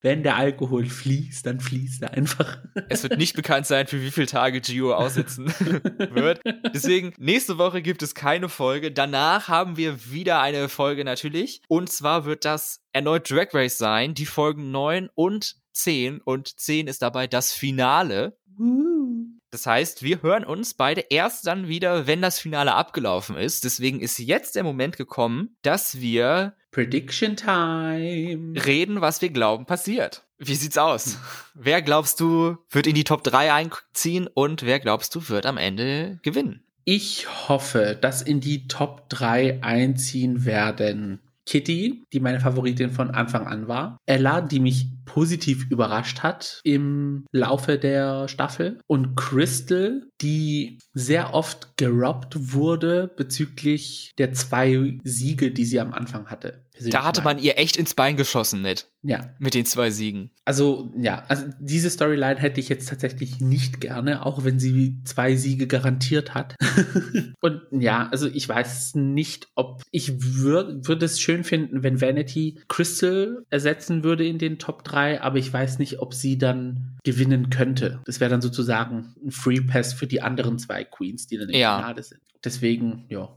Wenn 0.09 0.23
der 0.23 0.37
Alkohol 0.37 0.87
fließt, 0.87 1.45
dann 1.45 1.61
fließt 1.61 2.01
er 2.01 2.15
einfach. 2.15 2.61
Es 2.89 3.03
wird 3.03 3.19
nicht 3.19 3.37
bekannt 3.37 3.67
sein, 3.67 3.87
für 3.87 4.01
wie 4.01 4.11
viele 4.11 4.27
Tage 4.27 4.63
Gio 4.63 4.95
aussitzen 4.95 5.49
wird. 6.13 6.41
Deswegen, 6.73 7.13
nächste 7.19 7.59
Woche 7.59 7.83
gibt 7.83 8.03
es 8.03 8.15
keine 8.15 8.49
Folge. 8.49 8.91
Danach 8.91 9.49
haben 9.49 9.77
wir 9.77 10.11
wieder 10.11 10.41
eine 10.41 10.71
Folge 10.71 11.05
natürlich. 11.05 11.61
Und 11.69 11.93
zwar 11.93 12.25
wird 12.25 12.47
das 12.47 12.81
erneut 12.93 13.31
Drag 13.31 13.53
Race 13.53 13.77
sein, 13.77 14.15
die 14.15 14.25
Folgen 14.25 14.71
9 14.71 15.11
und 15.15 15.57
10. 15.73 16.23
Und 16.23 16.59
10 16.59 16.87
ist 16.87 17.03
dabei 17.03 17.27
das 17.27 17.53
Finale. 17.53 18.39
Das 19.51 19.67
heißt, 19.67 20.03
wir 20.03 20.23
hören 20.23 20.45
uns 20.45 20.73
beide 20.73 21.03
erst 21.11 21.47
dann 21.47 21.69
wieder, 21.69 22.07
wenn 22.07 22.23
das 22.23 22.39
Finale 22.39 22.75
abgelaufen 22.75 23.37
ist. 23.37 23.65
Deswegen 23.65 24.01
ist 24.01 24.19
jetzt 24.19 24.57
der 24.57 24.65
Moment 24.65 24.97
gekommen, 24.97 25.59
dass 25.61 26.01
wir 26.01 26.55
Prediction 26.79 27.35
Time 27.35 28.55
reden, 28.65 29.01
was 29.01 29.21
wir 29.21 29.31
glauben 29.31 29.67
passiert. 29.67 30.23
Wie 30.39 30.55
sieht's 30.55 30.79
aus? 30.79 31.19
Wer 31.55 31.83
glaubst 31.83 32.21
du 32.21 32.57
wird 32.71 32.87
in 32.87 32.95
die 32.95 33.03
Top 33.03 33.25
3 33.25 33.53
einziehen 33.53 34.29
und 34.33 34.63
wer 34.63 34.79
glaubst 34.79 35.13
du 35.17 35.29
wird 35.29 35.45
am 35.45 35.57
Ende 35.57 36.21
gewinnen? 36.23 36.63
Ich 36.85 37.27
hoffe, 37.49 37.99
dass 38.01 38.23
in 38.23 38.39
die 38.39 38.69
Top 38.69 39.09
3 39.09 39.61
einziehen 39.65 40.45
werden 40.45 41.19
Kitty, 41.49 42.05
die 42.13 42.21
meine 42.21 42.41
Favoritin 42.41 42.91
von 42.91 43.11
Anfang 43.11 43.47
an 43.47 43.69
war. 43.69 43.97
Ella, 44.05 44.43
die 44.43 44.61
mich 44.61 44.87
positiv 45.07 45.67
überrascht 45.71 46.21
hat 46.21 46.61
im 46.63 47.25
Laufe 47.33 47.79
der 47.79 48.29
Staffel. 48.29 48.79
Und 48.87 49.17
Crystal, 49.17 50.03
die 50.21 50.79
sehr 50.93 51.33
oft 51.33 51.79
gerobbt 51.79 52.53
wurde 52.53 53.11
bezüglich 53.17 54.13
der 54.19 54.35
zwei 54.35 54.99
Siege, 55.05 55.51
die 55.51 55.65
sie 55.65 55.81
am 55.81 55.95
Anfang 55.95 56.27
hatte. 56.27 56.67
Da 56.87 57.05
hatte 57.05 57.23
man 57.23 57.39
ihr 57.39 57.59
echt 57.59 57.77
ins 57.77 57.95
Bein 57.95 58.17
geschossen 58.17 58.63
mit. 58.63 58.89
Ja. 59.03 59.31
Mit 59.39 59.55
den 59.55 59.65
zwei 59.65 59.91
Siegen. 59.91 60.31
Also, 60.45 60.93
ja, 60.99 61.25
also 61.29 61.45
diese 61.61 61.89
Storyline 61.89 62.41
hätte 62.41 62.61
ich 62.61 62.69
jetzt 62.69 62.89
tatsächlich 62.89 63.41
nicht 63.41 63.81
gerne, 63.81 64.27
auch 64.27 64.45
wenn 64.45 64.59
sie 64.59 65.03
zwei 65.05 65.37
Siege 65.37 65.67
garantiert 65.67 66.35
hat. 66.35 66.57
Und 67.41 67.63
ja, 67.71 68.09
also 68.09 68.29
ich 68.29 68.49
weiß 68.49 68.97
nicht, 68.97 69.49
ob 69.55 69.83
ich 69.91 70.21
würde 70.21 70.87
würd 70.87 71.03
es 71.03 71.21
schön 71.21 71.45
finden, 71.45 71.83
wenn 71.83 72.01
Vanity 72.01 72.61
Crystal 72.69 73.45
ersetzen 73.51 74.03
würde 74.05 74.27
in 74.27 74.39
den 74.39 74.59
Top 74.59 74.85
3, 74.85 75.23
aber 75.23 75.39
ich 75.39 75.53
weiß 75.53 75.79
nicht, 75.79 76.01
ob 76.01 76.15
sie 76.15 76.39
dann 76.39 76.99
gewinnen 77.05 77.51
könnte. 77.51 78.01
Das 78.05 78.21
wäre 78.21 78.31
dann 78.31 78.43
sozusagen 78.43 79.15
ein 79.25 79.31
Free 79.31 79.61
Pass 79.61 79.93
für 79.93 80.07
die 80.07 80.23
anderen 80.23 80.59
zwei 80.59 80.85
Queens, 80.85 81.27
die 81.27 81.39
dann 81.39 81.49
im 81.49 81.59
Ja. 81.59 81.79
Finale 81.79 82.03
sind. 82.03 82.21
Deswegen, 82.45 83.05
ja. 83.09 83.29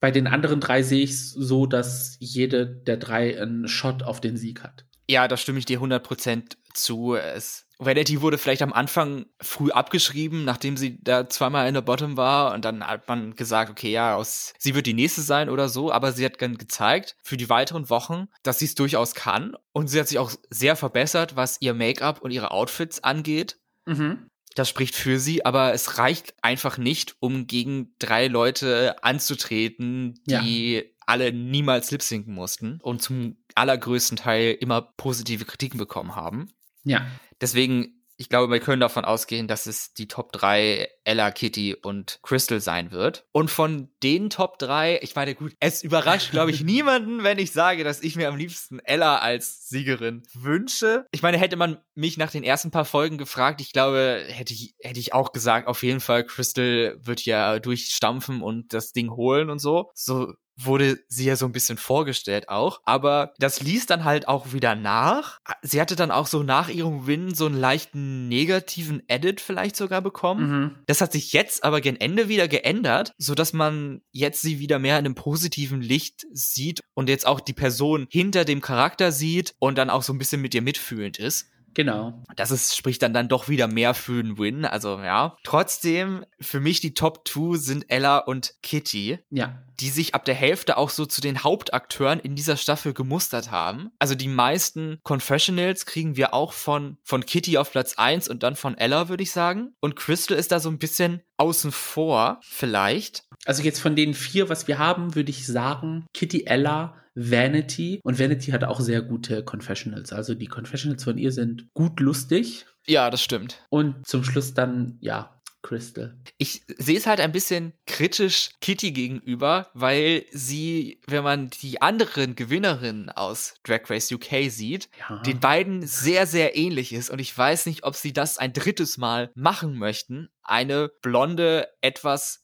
Bei 0.00 0.10
den 0.10 0.26
anderen 0.26 0.60
drei 0.60 0.82
sehe 0.82 1.02
ich 1.02 1.10
es 1.10 1.30
so, 1.30 1.66
dass 1.66 2.16
jede 2.20 2.66
der 2.66 2.96
drei 2.96 3.40
einen 3.40 3.68
Shot 3.68 4.02
auf 4.02 4.20
den 4.20 4.36
Sieg 4.36 4.62
hat. 4.62 4.86
Ja, 5.08 5.28
da 5.28 5.36
stimme 5.36 5.58
ich 5.58 5.66
dir 5.66 5.80
100% 5.80 6.56
zu. 6.72 7.16
Es, 7.16 7.66
Vanity 7.78 8.22
wurde 8.22 8.38
vielleicht 8.38 8.62
am 8.62 8.72
Anfang 8.72 9.26
früh 9.40 9.70
abgeschrieben, 9.70 10.44
nachdem 10.44 10.76
sie 10.76 11.02
da 11.02 11.28
zweimal 11.28 11.66
in 11.66 11.74
der 11.74 11.80
Bottom 11.80 12.16
war 12.16 12.54
und 12.54 12.64
dann 12.64 12.86
hat 12.86 13.08
man 13.08 13.34
gesagt, 13.34 13.70
okay, 13.70 13.90
ja, 13.90 14.14
aus, 14.14 14.54
sie 14.58 14.74
wird 14.74 14.86
die 14.86 14.94
nächste 14.94 15.22
sein 15.22 15.50
oder 15.50 15.68
so, 15.68 15.90
aber 15.90 16.12
sie 16.12 16.24
hat 16.24 16.40
dann 16.40 16.58
gezeigt 16.58 17.16
für 17.22 17.36
die 17.36 17.48
weiteren 17.48 17.90
Wochen, 17.90 18.28
dass 18.42 18.60
sie 18.60 18.66
es 18.66 18.74
durchaus 18.74 19.14
kann 19.14 19.56
und 19.72 19.88
sie 19.88 19.98
hat 19.98 20.08
sich 20.08 20.18
auch 20.18 20.30
sehr 20.48 20.76
verbessert, 20.76 21.36
was 21.36 21.56
ihr 21.60 21.74
Make-up 21.74 22.22
und 22.22 22.30
ihre 22.30 22.52
Outfits 22.52 23.02
angeht. 23.02 23.58
Mhm. 23.86 24.29
Das 24.54 24.68
spricht 24.68 24.94
für 24.94 25.18
sie, 25.18 25.44
aber 25.44 25.72
es 25.72 25.98
reicht 25.98 26.34
einfach 26.42 26.76
nicht, 26.76 27.16
um 27.20 27.46
gegen 27.46 27.94
drei 27.98 28.26
Leute 28.26 29.02
anzutreten, 29.02 30.20
die 30.26 30.84
alle 31.06 31.32
niemals 31.32 31.90
lipsinken 31.90 32.34
mussten 32.34 32.78
und 32.82 33.02
zum 33.02 33.36
allergrößten 33.54 34.16
Teil 34.16 34.56
immer 34.60 34.80
positive 34.80 35.44
Kritiken 35.44 35.78
bekommen 35.78 36.14
haben. 36.14 36.50
Ja. 36.84 37.06
Deswegen, 37.40 37.99
ich 38.20 38.28
glaube, 38.28 38.52
wir 38.52 38.60
können 38.60 38.80
davon 38.80 39.06
ausgehen, 39.06 39.48
dass 39.48 39.64
es 39.64 39.94
die 39.94 40.06
Top 40.06 40.30
3 40.32 40.90
Ella, 41.04 41.30
Kitty 41.30 41.74
und 41.74 42.20
Crystal 42.22 42.60
sein 42.60 42.90
wird. 42.90 43.24
Und 43.32 43.50
von 43.50 43.88
den 44.02 44.28
Top 44.28 44.58
3, 44.58 45.00
ich 45.00 45.16
meine, 45.16 45.34
gut, 45.34 45.54
es 45.58 45.82
überrascht, 45.82 46.30
glaube 46.30 46.50
ich, 46.50 46.60
niemanden, 46.64 47.24
wenn 47.24 47.38
ich 47.38 47.52
sage, 47.52 47.82
dass 47.82 48.02
ich 48.02 48.16
mir 48.16 48.28
am 48.28 48.36
liebsten 48.36 48.78
Ella 48.80 49.20
als 49.20 49.70
Siegerin 49.70 50.22
wünsche. 50.34 51.06
Ich 51.12 51.22
meine, 51.22 51.38
hätte 51.38 51.56
man 51.56 51.78
mich 51.94 52.18
nach 52.18 52.30
den 52.30 52.42
ersten 52.42 52.70
paar 52.70 52.84
Folgen 52.84 53.16
gefragt, 53.16 53.62
ich 53.62 53.72
glaube, 53.72 54.22
hätte 54.28 54.52
ich, 54.52 54.74
hätte 54.80 55.00
ich 55.00 55.14
auch 55.14 55.32
gesagt, 55.32 55.66
auf 55.66 55.82
jeden 55.82 56.00
Fall, 56.00 56.24
Crystal 56.24 56.98
wird 57.00 57.24
ja 57.24 57.58
durchstampfen 57.58 58.42
und 58.42 58.74
das 58.74 58.92
Ding 58.92 59.10
holen 59.12 59.48
und 59.48 59.60
so. 59.60 59.90
So 59.94 60.34
wurde 60.64 60.98
sie 61.08 61.24
ja 61.24 61.36
so 61.36 61.46
ein 61.46 61.52
bisschen 61.52 61.78
vorgestellt 61.78 62.48
auch. 62.48 62.80
Aber 62.84 63.34
das 63.38 63.60
ließ 63.60 63.86
dann 63.86 64.04
halt 64.04 64.28
auch 64.28 64.52
wieder 64.52 64.74
nach. 64.74 65.40
Sie 65.62 65.80
hatte 65.80 65.96
dann 65.96 66.10
auch 66.10 66.26
so 66.26 66.42
nach 66.42 66.68
ihrem 66.68 67.06
Win 67.06 67.34
so 67.34 67.46
einen 67.46 67.58
leichten 67.58 68.28
negativen 68.28 69.02
Edit 69.08 69.40
vielleicht 69.40 69.76
sogar 69.76 70.02
bekommen. 70.02 70.50
Mhm. 70.50 70.76
Das 70.86 71.00
hat 71.00 71.12
sich 71.12 71.32
jetzt 71.32 71.64
aber 71.64 71.80
gen 71.80 72.00
Ende 72.00 72.28
wieder 72.28 72.48
geändert, 72.48 73.14
so 73.18 73.34
dass 73.34 73.52
man 73.52 74.02
jetzt 74.12 74.42
sie 74.42 74.58
wieder 74.58 74.78
mehr 74.78 74.98
in 74.98 75.04
einem 75.04 75.14
positiven 75.14 75.80
Licht 75.80 76.26
sieht 76.32 76.80
und 76.94 77.08
jetzt 77.08 77.26
auch 77.26 77.40
die 77.40 77.52
Person 77.52 78.06
hinter 78.10 78.44
dem 78.44 78.60
Charakter 78.60 79.12
sieht 79.12 79.54
und 79.58 79.78
dann 79.78 79.90
auch 79.90 80.02
so 80.02 80.12
ein 80.12 80.18
bisschen 80.18 80.40
mit 80.40 80.54
ihr 80.54 80.62
mitfühlend 80.62 81.18
ist. 81.18 81.46
Genau. 81.74 82.22
Das 82.36 82.50
ist, 82.50 82.76
spricht 82.76 83.02
dann 83.02 83.14
dann 83.14 83.28
doch 83.28 83.48
wieder 83.48 83.68
mehr 83.68 83.94
für 83.94 84.18
einen 84.20 84.38
Win. 84.38 84.64
Also 84.64 84.98
ja. 84.98 85.36
Trotzdem, 85.44 86.24
für 86.40 86.60
mich 86.60 86.80
die 86.80 86.94
Top 86.94 87.26
2 87.28 87.56
sind 87.58 87.84
Ella 87.88 88.18
und 88.18 88.54
Kitty 88.62 89.18
Ja. 89.30 89.62
die 89.78 89.88
sich 89.88 90.14
ab 90.14 90.24
der 90.24 90.34
Hälfte 90.34 90.76
auch 90.76 90.90
so 90.90 91.06
zu 91.06 91.20
den 91.20 91.42
Hauptakteuren 91.42 92.20
in 92.20 92.34
dieser 92.34 92.56
Staffel 92.56 92.92
gemustert 92.92 93.50
haben. 93.50 93.90
Also 93.98 94.14
die 94.14 94.28
meisten 94.28 94.98
Confessionals 95.04 95.86
kriegen 95.86 96.16
wir 96.16 96.34
auch 96.34 96.52
von, 96.52 96.98
von 97.04 97.24
Kitty 97.24 97.56
auf 97.56 97.70
Platz 97.70 97.94
1 97.96 98.28
und 98.28 98.42
dann 98.42 98.56
von 98.56 98.76
Ella, 98.76 99.08
würde 99.08 99.22
ich 99.22 99.30
sagen. 99.30 99.72
Und 99.80 99.96
Crystal 99.96 100.36
ist 100.36 100.52
da 100.52 100.60
so 100.60 100.68
ein 100.68 100.78
bisschen 100.78 101.22
außen 101.36 101.72
vor, 101.72 102.40
vielleicht. 102.42 103.24
Also 103.46 103.62
jetzt 103.62 103.80
von 103.80 103.96
den 103.96 104.12
vier, 104.12 104.48
was 104.50 104.68
wir 104.68 104.78
haben, 104.78 105.14
würde 105.14 105.30
ich 105.30 105.46
sagen, 105.46 106.04
Kitty 106.12 106.44
Ella, 106.44 106.94
Vanity. 107.14 108.00
Und 108.04 108.18
Vanity 108.18 108.50
hat 108.52 108.64
auch 108.64 108.80
sehr 108.80 109.02
gute 109.02 109.44
Confessionals. 109.44 110.12
Also 110.12 110.34
die 110.34 110.46
Confessionals 110.46 111.04
von 111.04 111.18
ihr 111.18 111.32
sind 111.32 111.72
gut 111.74 112.00
lustig. 112.00 112.66
Ja, 112.86 113.10
das 113.10 113.22
stimmt. 113.22 113.64
Und 113.68 114.06
zum 114.06 114.24
Schluss 114.24 114.54
dann, 114.54 114.96
ja, 115.00 115.36
Crystal. 115.62 116.16
Ich 116.38 116.62
sehe 116.78 116.96
es 116.96 117.06
halt 117.06 117.20
ein 117.20 117.32
bisschen 117.32 117.74
kritisch 117.86 118.48
Kitty 118.62 118.92
gegenüber, 118.92 119.68
weil 119.74 120.24
sie, 120.32 121.00
wenn 121.06 121.22
man 121.22 121.50
die 121.50 121.82
anderen 121.82 122.34
Gewinnerinnen 122.34 123.10
aus 123.10 123.56
Drag 123.64 123.80
Race 123.90 124.10
UK 124.10 124.50
sieht, 124.50 124.88
Ja. 125.10 125.18
den 125.18 125.38
beiden 125.38 125.86
sehr, 125.86 126.26
sehr 126.26 126.56
ähnlich 126.56 126.94
ist. 126.94 127.10
Und 127.10 127.18
ich 127.18 127.36
weiß 127.36 127.66
nicht, 127.66 127.84
ob 127.84 127.94
sie 127.94 128.14
das 128.14 128.38
ein 128.38 128.54
drittes 128.54 128.96
Mal 128.96 129.30
machen 129.34 129.76
möchten. 129.76 130.30
Eine 130.42 130.90
blonde, 131.02 131.68
etwas, 131.82 132.42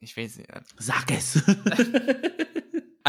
ich 0.00 0.16
weiß 0.16 0.38
nicht, 0.38 0.50
Sag 0.78 1.12
es. 1.12 1.40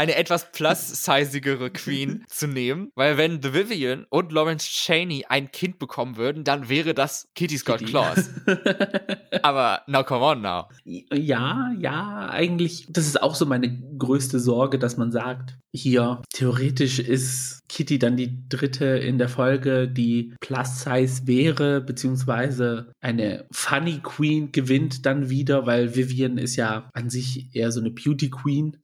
eine 0.00 0.16
etwas 0.16 0.50
plus-sizigere 0.50 1.70
Queen 1.70 2.24
zu 2.28 2.46
nehmen. 2.46 2.90
Weil 2.94 3.18
wenn 3.18 3.42
The 3.42 3.52
Vivian 3.52 4.06
und 4.08 4.32
Lawrence 4.32 4.66
Cheney 4.66 5.26
ein 5.28 5.52
Kind 5.52 5.78
bekommen 5.78 6.16
würden, 6.16 6.42
dann 6.42 6.70
wäre 6.70 6.94
das 6.94 7.28
Kitty 7.34 7.58
Scott 7.58 7.80
Kitty. 7.80 7.90
Claus. 7.90 8.30
Aber 9.42 9.82
now 9.86 10.02
come 10.02 10.24
on 10.24 10.40
now. 10.40 10.68
Ja, 10.84 11.74
ja, 11.78 12.30
eigentlich, 12.30 12.86
das 12.88 13.06
ist 13.06 13.22
auch 13.22 13.34
so 13.34 13.44
meine 13.44 13.78
größte 13.98 14.40
Sorge, 14.40 14.78
dass 14.78 14.96
man 14.96 15.12
sagt, 15.12 15.58
hier, 15.72 16.22
theoretisch 16.32 16.98
ist 16.98 17.60
Kitty 17.68 17.98
dann 18.00 18.16
die 18.16 18.48
dritte 18.48 18.86
in 18.86 19.18
der 19.18 19.28
Folge, 19.28 19.86
die 19.86 20.34
Plus 20.40 20.80
Size 20.82 21.26
wäre, 21.26 21.80
beziehungsweise 21.80 22.92
eine 23.00 23.46
Funny 23.52 24.00
Queen 24.02 24.50
gewinnt 24.50 25.06
dann 25.06 25.30
wieder, 25.30 25.66
weil 25.66 25.94
Vivian 25.94 26.38
ist 26.38 26.56
ja 26.56 26.90
an 26.92 27.08
sich 27.08 27.54
eher 27.54 27.70
so 27.70 27.78
eine 27.78 27.90
Beauty 27.90 28.30
Queen. 28.30 28.78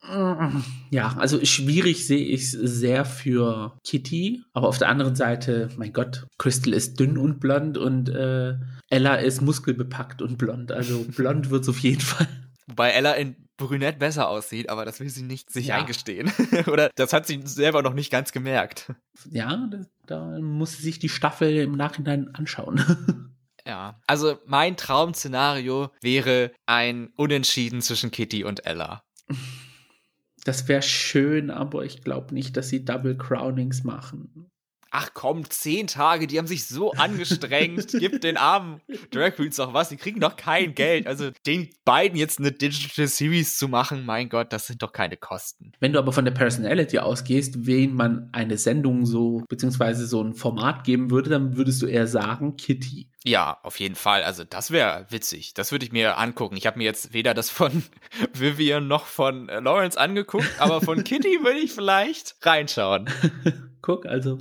Ja, 0.90 1.05
also 1.16 1.44
schwierig 1.44 2.06
sehe 2.06 2.24
ich 2.26 2.42
es 2.42 2.50
sehr 2.52 3.04
für 3.04 3.78
Kitty, 3.84 4.42
aber 4.52 4.68
auf 4.68 4.78
der 4.78 4.88
anderen 4.88 5.14
Seite, 5.14 5.68
mein 5.76 5.92
Gott, 5.92 6.26
Crystal 6.38 6.72
ist 6.72 6.98
dünn 6.98 7.18
und 7.18 7.38
blond 7.40 7.78
und 7.78 8.08
äh, 8.08 8.54
Ella 8.88 9.16
ist 9.16 9.42
muskelbepackt 9.42 10.22
und 10.22 10.38
blond. 10.38 10.72
Also 10.72 11.04
blond 11.16 11.50
wird 11.50 11.62
es 11.62 11.68
auf 11.68 11.78
jeden 11.80 12.00
Fall. 12.00 12.26
Wobei 12.66 12.90
Ella 12.90 13.12
in 13.14 13.36
Brünett 13.56 13.98
besser 13.98 14.28
aussieht, 14.28 14.68
aber 14.68 14.84
das 14.84 15.00
will 15.00 15.08
sie 15.08 15.22
nicht 15.22 15.50
sich 15.50 15.68
Ja. 15.68 15.76
eingestehen. 15.76 16.30
Oder 16.66 16.90
das 16.96 17.12
hat 17.14 17.26
sie 17.26 17.40
selber 17.44 17.82
noch 17.82 17.94
nicht 17.94 18.10
ganz 18.10 18.32
gemerkt. 18.32 18.92
Ja, 19.30 19.66
da, 19.70 19.80
da 20.06 20.38
muss 20.40 20.76
sie 20.76 20.82
sich 20.82 20.98
die 20.98 21.08
Staffel 21.08 21.56
im 21.56 21.72
Nachhinein 21.72 22.34
anschauen. 22.34 22.82
Ja. 23.68 24.00
Also 24.06 24.38
mein 24.46 24.76
Traum-Szenario 24.76 25.90
wäre 26.00 26.52
ein 26.66 27.08
Unentschieden 27.16 27.82
zwischen 27.82 28.12
Kitty 28.12 28.44
und 28.44 28.64
Ella. 28.64 29.02
Das 30.46 30.68
wäre 30.68 30.82
schön, 30.82 31.50
aber 31.50 31.84
ich 31.84 32.02
glaube 32.02 32.32
nicht, 32.32 32.56
dass 32.56 32.68
sie 32.68 32.84
Double 32.84 33.16
Crownings 33.16 33.82
machen. 33.82 34.48
Ach 34.92 35.10
komm, 35.12 35.50
zehn 35.50 35.88
Tage, 35.88 36.28
die 36.28 36.38
haben 36.38 36.46
sich 36.46 36.66
so 36.66 36.92
angestrengt. 36.96 37.88
Gib 37.88 38.20
den 38.20 38.36
armen 38.36 38.80
Drag 39.10 39.34
Queens 39.34 39.56
doch 39.56 39.74
was. 39.74 39.88
Die 39.88 39.96
kriegen 39.96 40.20
doch 40.20 40.36
kein 40.36 40.76
Geld. 40.76 41.08
Also 41.08 41.32
den 41.46 41.68
beiden 41.84 42.16
jetzt 42.16 42.38
eine 42.38 42.52
Digital 42.52 43.08
Series 43.08 43.58
zu 43.58 43.66
machen, 43.66 44.06
mein 44.06 44.28
Gott, 44.28 44.52
das 44.52 44.68
sind 44.68 44.82
doch 44.82 44.92
keine 44.92 45.16
Kosten. 45.16 45.72
Wenn 45.80 45.92
du 45.92 45.98
aber 45.98 46.12
von 46.12 46.24
der 46.24 46.32
Personality 46.32 47.00
ausgehst, 47.00 47.66
wen 47.66 47.94
man 47.94 48.28
eine 48.30 48.56
Sendung 48.56 49.04
so, 49.04 49.42
beziehungsweise 49.48 50.06
so 50.06 50.22
ein 50.22 50.34
Format 50.34 50.84
geben 50.84 51.10
würde, 51.10 51.28
dann 51.28 51.56
würdest 51.56 51.82
du 51.82 51.86
eher 51.86 52.06
sagen 52.06 52.56
Kitty. 52.56 53.10
Ja, 53.26 53.58
auf 53.64 53.80
jeden 53.80 53.96
Fall. 53.96 54.22
Also 54.22 54.44
das 54.44 54.70
wäre 54.70 55.04
witzig. 55.10 55.52
Das 55.52 55.72
würde 55.72 55.84
ich 55.84 55.90
mir 55.90 56.16
angucken. 56.16 56.56
Ich 56.56 56.64
habe 56.64 56.78
mir 56.78 56.84
jetzt 56.84 57.12
weder 57.12 57.34
das 57.34 57.50
von 57.50 57.82
Vivian 58.32 58.86
noch 58.86 59.06
von 59.06 59.48
äh, 59.48 59.58
Lawrence 59.58 59.98
angeguckt, 59.98 60.48
aber 60.58 60.80
von 60.80 61.02
Kitty 61.04 61.40
würde 61.42 61.58
ich 61.58 61.72
vielleicht 61.72 62.36
reinschauen. 62.42 63.10
Guck, 63.82 64.06
also. 64.06 64.38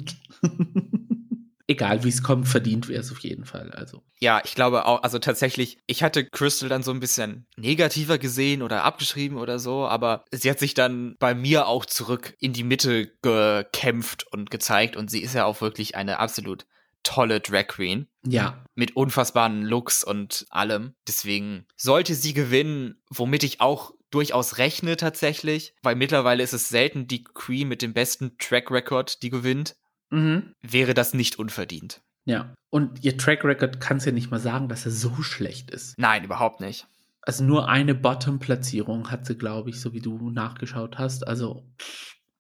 Egal 1.67 2.03
wie 2.03 2.09
es 2.09 2.21
kommt, 2.21 2.47
verdient 2.47 2.88
wäre 2.88 3.01
es 3.01 3.11
auf 3.11 3.19
jeden 3.21 3.45
Fall. 3.45 3.71
Also. 3.71 4.03
Ja, 4.19 4.39
ich 4.45 4.53
glaube 4.53 4.86
auch, 4.86 5.01
also 5.01 5.17
tatsächlich, 5.17 5.79
ich 5.88 6.03
hatte 6.03 6.23
Crystal 6.23 6.69
dann 6.69 6.83
so 6.83 6.91
ein 6.91 6.99
bisschen 6.99 7.47
negativer 7.57 8.19
gesehen 8.19 8.61
oder 8.61 8.83
abgeschrieben 8.83 9.39
oder 9.39 9.57
so, 9.57 9.88
aber 9.88 10.25
sie 10.31 10.47
hat 10.51 10.59
sich 10.59 10.75
dann 10.75 11.15
bei 11.17 11.33
mir 11.33 11.65
auch 11.67 11.88
zurück 11.88 12.36
in 12.39 12.53
die 12.53 12.63
Mitte 12.63 13.11
gekämpft 13.23 14.31
und 14.31 14.51
gezeigt 14.51 14.95
und 14.95 15.09
sie 15.09 15.23
ist 15.23 15.33
ja 15.33 15.45
auch 15.45 15.59
wirklich 15.59 15.95
eine 15.95 16.19
absolut 16.19 16.67
tolle 17.06 17.39
Drag 17.39 17.68
Queen 17.68 18.08
Ja, 18.26 18.66
mit 18.76 18.97
unfassbaren 18.97 19.64
Looks 19.64 20.03
und 20.03 20.45
allem. 20.49 20.95
Deswegen 21.08 21.66
sollte 21.78 22.14
sie 22.16 22.34
gewinnen, 22.34 23.01
womit 23.10 23.43
ich 23.43 23.62
auch 23.62 23.93
durchaus 24.12 24.58
rechne 24.58 24.97
tatsächlich, 24.97 25.74
weil 25.82 25.95
mittlerweile 25.95 26.43
ist 26.43 26.53
es 26.53 26.68
selten 26.68 27.08
die 27.08 27.24
Queen 27.24 27.68
mit 27.68 27.82
dem 27.82 27.93
besten 27.93 28.38
Track 28.38 28.72
Record, 28.72 29.22
die 29.24 29.30
gewinnt, 29.30 29.76
mhm. 30.10 30.53
wäre 30.62 30.93
das 30.93 31.14
nicht 31.14 31.39
unverdient. 31.39 32.01
ja. 32.26 32.53
Und 32.70 33.06
ihr 33.06 33.18
Track 33.18 33.45
Record 33.45 33.80
kannst 33.80 34.06
ja 34.06 34.12
nicht 34.12 34.32
mal 34.32 34.39
sagen, 34.39 34.68
dass 34.68 34.84
er 34.84 34.91
so 34.91 35.22
schlecht 35.22 35.72
ist. 35.72 35.97
Nein, 35.97 36.26
überhaupt 36.26 36.60
nicht. 36.60 36.88
Also 37.22 37.45
nur 37.45 37.70
eine 37.70 37.95
Bottom-Platzierung 37.95 39.10
hat 39.12 39.26
sie, 39.26 39.38
glaube 39.38 39.70
ich, 39.70 39.80
so 39.80 39.93
wie 39.93 40.01
du 40.01 40.30
nachgeschaut 40.30 40.97
hast. 40.97 41.26
Also 41.26 41.64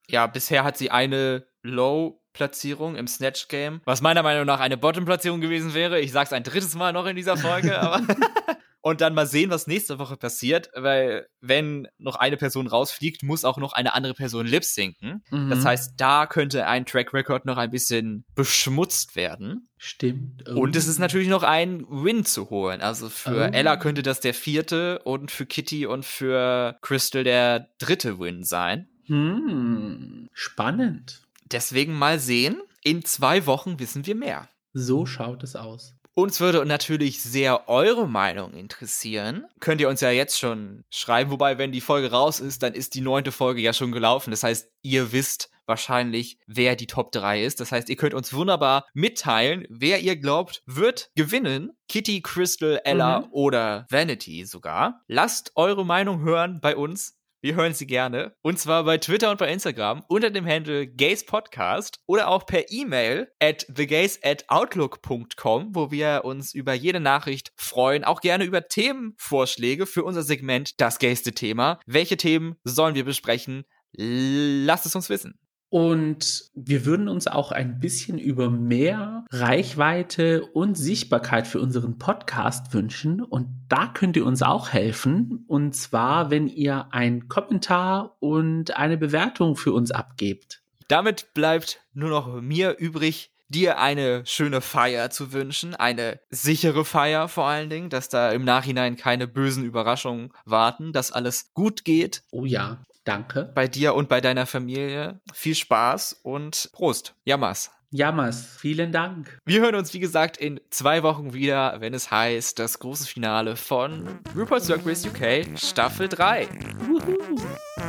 Ja, 0.09 0.27
bisher 0.27 0.65
hat 0.65 0.77
sie 0.77 0.91
eine 0.91 1.47
Low 1.63 2.21
Platzierung 2.35 2.95
im 2.95 3.07
Snatch 3.07 3.47
Game, 3.47 3.81
was 3.85 4.01
meiner 4.01 4.21
Meinung 4.21 4.45
nach 4.45 4.59
eine 4.59 4.77
Bottom 4.77 5.05
Platzierung 5.05 5.41
gewesen 5.41 5.73
wäre. 5.73 6.01
Ich 6.01 6.11
sag's 6.11 6.33
ein 6.33 6.43
drittes 6.43 6.75
Mal 6.75 6.91
noch 6.91 7.05
in 7.05 7.15
dieser 7.15 7.37
Folge, 7.37 7.79
aber 7.79 8.01
und 8.81 9.01
dann 9.01 9.15
mal 9.15 9.25
sehen, 9.25 9.49
was 9.49 9.67
nächste 9.67 9.97
Woche 9.99 10.17
passiert, 10.17 10.69
weil 10.75 11.27
wenn 11.41 11.87
noch 11.97 12.17
eine 12.17 12.37
Person 12.37 12.67
rausfliegt, 12.67 13.23
muss 13.23 13.45
auch 13.45 13.57
noch 13.57 13.73
eine 13.73 13.95
andere 13.95 14.13
Person 14.13 14.45
lip 14.45 14.65
sinken. 14.65 15.23
Mhm. 15.31 15.49
Das 15.49 15.65
heißt, 15.65 15.93
da 15.97 16.27
könnte 16.27 16.67
ein 16.67 16.85
Track 16.85 17.13
Record 17.13 17.45
noch 17.45 17.57
ein 17.57 17.71
bisschen 17.71 18.25
beschmutzt 18.35 19.15
werden. 19.15 19.69
Stimmt. 19.77 20.43
Oh. 20.47 20.59
Und 20.59 20.75
es 20.75 20.87
ist 20.87 20.99
natürlich 20.99 21.29
noch 21.29 21.43
ein 21.43 21.85
Win 21.89 22.25
zu 22.25 22.49
holen. 22.49 22.81
Also 22.81 23.09
für 23.09 23.49
oh. 23.49 23.55
Ella 23.55 23.77
könnte 23.77 24.03
das 24.03 24.19
der 24.19 24.33
vierte 24.33 24.99
und 24.99 25.31
für 25.31 25.45
Kitty 25.45 25.85
und 25.85 26.05
für 26.05 26.77
Crystal 26.81 27.23
der 27.23 27.69
dritte 27.79 28.19
Win 28.19 28.43
sein. 28.43 28.89
Hm, 29.07 30.27
spannend. 30.33 31.24
Deswegen 31.45 31.93
mal 31.93 32.19
sehen. 32.19 32.61
In 32.83 33.03
zwei 33.03 33.45
Wochen 33.45 33.79
wissen 33.79 34.05
wir 34.05 34.15
mehr. 34.15 34.49
So 34.73 35.05
schaut 35.05 35.43
es 35.43 35.55
aus. 35.55 35.95
Uns 36.17 36.39
würde 36.39 36.65
natürlich 36.65 37.21
sehr 37.21 37.67
eure 37.67 38.07
Meinung 38.07 38.53
interessieren. 38.53 39.45
Könnt 39.59 39.81
ihr 39.81 39.89
uns 39.89 39.99
ja 39.99 40.11
jetzt 40.11 40.39
schon 40.39 40.85
schreiben. 40.89 41.29
Wobei, 41.29 41.57
wenn 41.57 41.73
die 41.73 41.81
Folge 41.81 42.09
raus 42.09 42.39
ist, 42.39 42.63
dann 42.63 42.73
ist 42.73 42.95
die 42.95 43.01
neunte 43.01 43.33
Folge 43.33 43.61
ja 43.61 43.73
schon 43.73 43.91
gelaufen. 43.91 44.31
Das 44.31 44.43
heißt, 44.43 44.71
ihr 44.81 45.11
wisst 45.11 45.49
wahrscheinlich, 45.65 46.37
wer 46.47 46.77
die 46.77 46.87
Top 46.87 47.11
3 47.11 47.43
ist. 47.43 47.59
Das 47.59 47.73
heißt, 47.73 47.89
ihr 47.89 47.97
könnt 47.97 48.13
uns 48.13 48.33
wunderbar 48.33 48.85
mitteilen, 48.93 49.65
wer 49.69 49.99
ihr 49.99 50.15
glaubt, 50.15 50.63
wird 50.65 51.11
gewinnen. 51.15 51.71
Kitty, 51.89 52.21
Crystal, 52.21 52.79
Ella 52.85 53.21
mhm. 53.21 53.27
oder 53.31 53.85
Vanity 53.89 54.45
sogar. 54.45 55.01
Lasst 55.07 55.51
eure 55.55 55.85
Meinung 55.85 56.21
hören 56.21 56.59
bei 56.61 56.77
uns. 56.77 57.17
Wir 57.45 57.53
hören 57.53 57.75
sie 57.75 57.85
gerne. 57.85 58.35
Und 58.41 58.57
zwar 58.57 58.85
bei 58.85 58.97
Twitter 58.97 59.29
und 59.29 59.37
bei 59.37 59.53
Instagram 59.53 60.03
unter 60.07 60.31
dem 60.31 60.47
Handle 60.47 60.87
Gays 60.87 61.27
Podcast 61.27 61.99
oder 62.07 62.27
auch 62.27 62.47
per 62.47 62.71
E-Mail 62.71 63.31
at 63.39 63.67
thegays 63.71 64.19
at 64.23 64.45
outlook.com, 64.47 65.75
wo 65.75 65.91
wir 65.91 66.21
uns 66.23 66.55
über 66.55 66.73
jede 66.73 66.99
Nachricht 66.99 67.53
freuen. 67.55 68.03
Auch 68.03 68.21
gerne 68.21 68.45
über 68.45 68.67
Themenvorschläge 68.67 69.85
für 69.85 70.03
unser 70.03 70.23
Segment 70.23 70.81
Das 70.81 70.97
Gayste 70.97 71.33
Thema. 71.33 71.79
Welche 71.85 72.17
Themen 72.17 72.55
sollen 72.63 72.95
wir 72.95 73.05
besprechen? 73.05 73.65
Lasst 73.95 74.87
es 74.87 74.95
uns 74.95 75.09
wissen. 75.11 75.37
Und 75.75 76.51
wir 76.55 76.85
würden 76.85 77.09
uns 77.09 77.27
auch 77.27 77.51
ein 77.51 77.81
bisschen 77.81 78.17
über 78.17 78.49
mehr 78.49 79.25
Reichweite 79.29 80.45
und 80.53 80.75
Sichtbarkeit 80.75 81.47
für 81.47 81.59
unseren 81.59 81.97
Podcast 81.97 82.73
wünschen. 82.73 83.21
Und 83.21 83.49
da 83.67 83.87
könnt 83.87 84.15
ihr 84.15 84.25
uns 84.25 84.41
auch 84.41 84.69
helfen. 84.69 85.43
Und 85.49 85.75
zwar, 85.75 86.31
wenn 86.31 86.47
ihr 86.47 86.93
einen 86.93 87.27
Kommentar 87.27 88.15
und 88.21 88.77
eine 88.77 88.95
Bewertung 88.95 89.57
für 89.57 89.73
uns 89.73 89.91
abgebt. 89.91 90.61
Damit 90.87 91.33
bleibt 91.33 91.81
nur 91.93 92.09
noch 92.09 92.41
mir 92.41 92.77
übrig, 92.77 93.33
dir 93.49 93.77
eine 93.77 94.25
schöne 94.25 94.61
Feier 94.61 95.09
zu 95.09 95.33
wünschen, 95.33 95.75
eine 95.75 96.21
sichere 96.29 96.85
Feier 96.85 97.27
vor 97.27 97.47
allen 97.47 97.69
Dingen, 97.69 97.89
dass 97.89 98.07
da 98.07 98.31
im 98.31 98.45
Nachhinein 98.45 98.95
keine 98.95 99.27
bösen 99.27 99.65
Überraschungen 99.65 100.31
warten, 100.45 100.93
dass 100.93 101.11
alles 101.11 101.51
gut 101.53 101.83
geht. 101.83 102.23
Oh 102.31 102.45
ja. 102.45 102.79
Danke. 103.05 103.51
Bei 103.53 103.67
dir 103.67 103.93
und 103.93 104.09
bei 104.09 104.19
deiner 104.19 104.45
Familie. 104.45 105.19
Viel 105.33 105.55
Spaß 105.55 106.21
und 106.23 106.69
Prost. 106.73 107.15
Jammers. 107.23 107.71
Jammers, 107.91 108.45
vielen 108.59 108.91
Dank. 108.91 109.37
Wir 109.45 109.61
hören 109.61 109.75
uns, 109.75 109.93
wie 109.93 109.99
gesagt, 109.99 110.35
in 110.35 110.59
zwei 110.69 111.01
Wochen 111.03 111.33
wieder, 111.33 111.79
wenn 111.79 111.93
es 111.93 112.11
heißt, 112.11 112.59
das 112.59 112.79
große 112.79 113.07
Finale 113.07 113.55
von 113.55 114.19
RuPaul's 114.35 114.67
Drag 114.67 114.85
Race 114.85 115.05
UK 115.05 115.57
Staffel 115.57 116.09
3. 116.09 116.49
Uhuhu. 116.89 117.39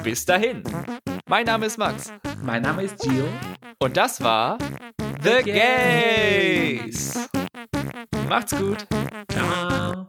Bis 0.05 0.25
dahin. 0.25 0.63
Mein 1.29 1.47
Name 1.47 1.67
ist 1.67 1.77
Max. 1.77 2.13
Mein 2.43 2.63
Name 2.63 2.85
ist 2.85 3.01
Gio. 3.01 3.27
Und 3.81 3.97
das 3.97 4.23
war 4.23 4.59
The, 5.23 5.43
The 5.43 5.51
Gays. 5.51 7.29
Macht's 8.29 8.57
gut. 8.57 8.87
Ciao. 9.33 10.07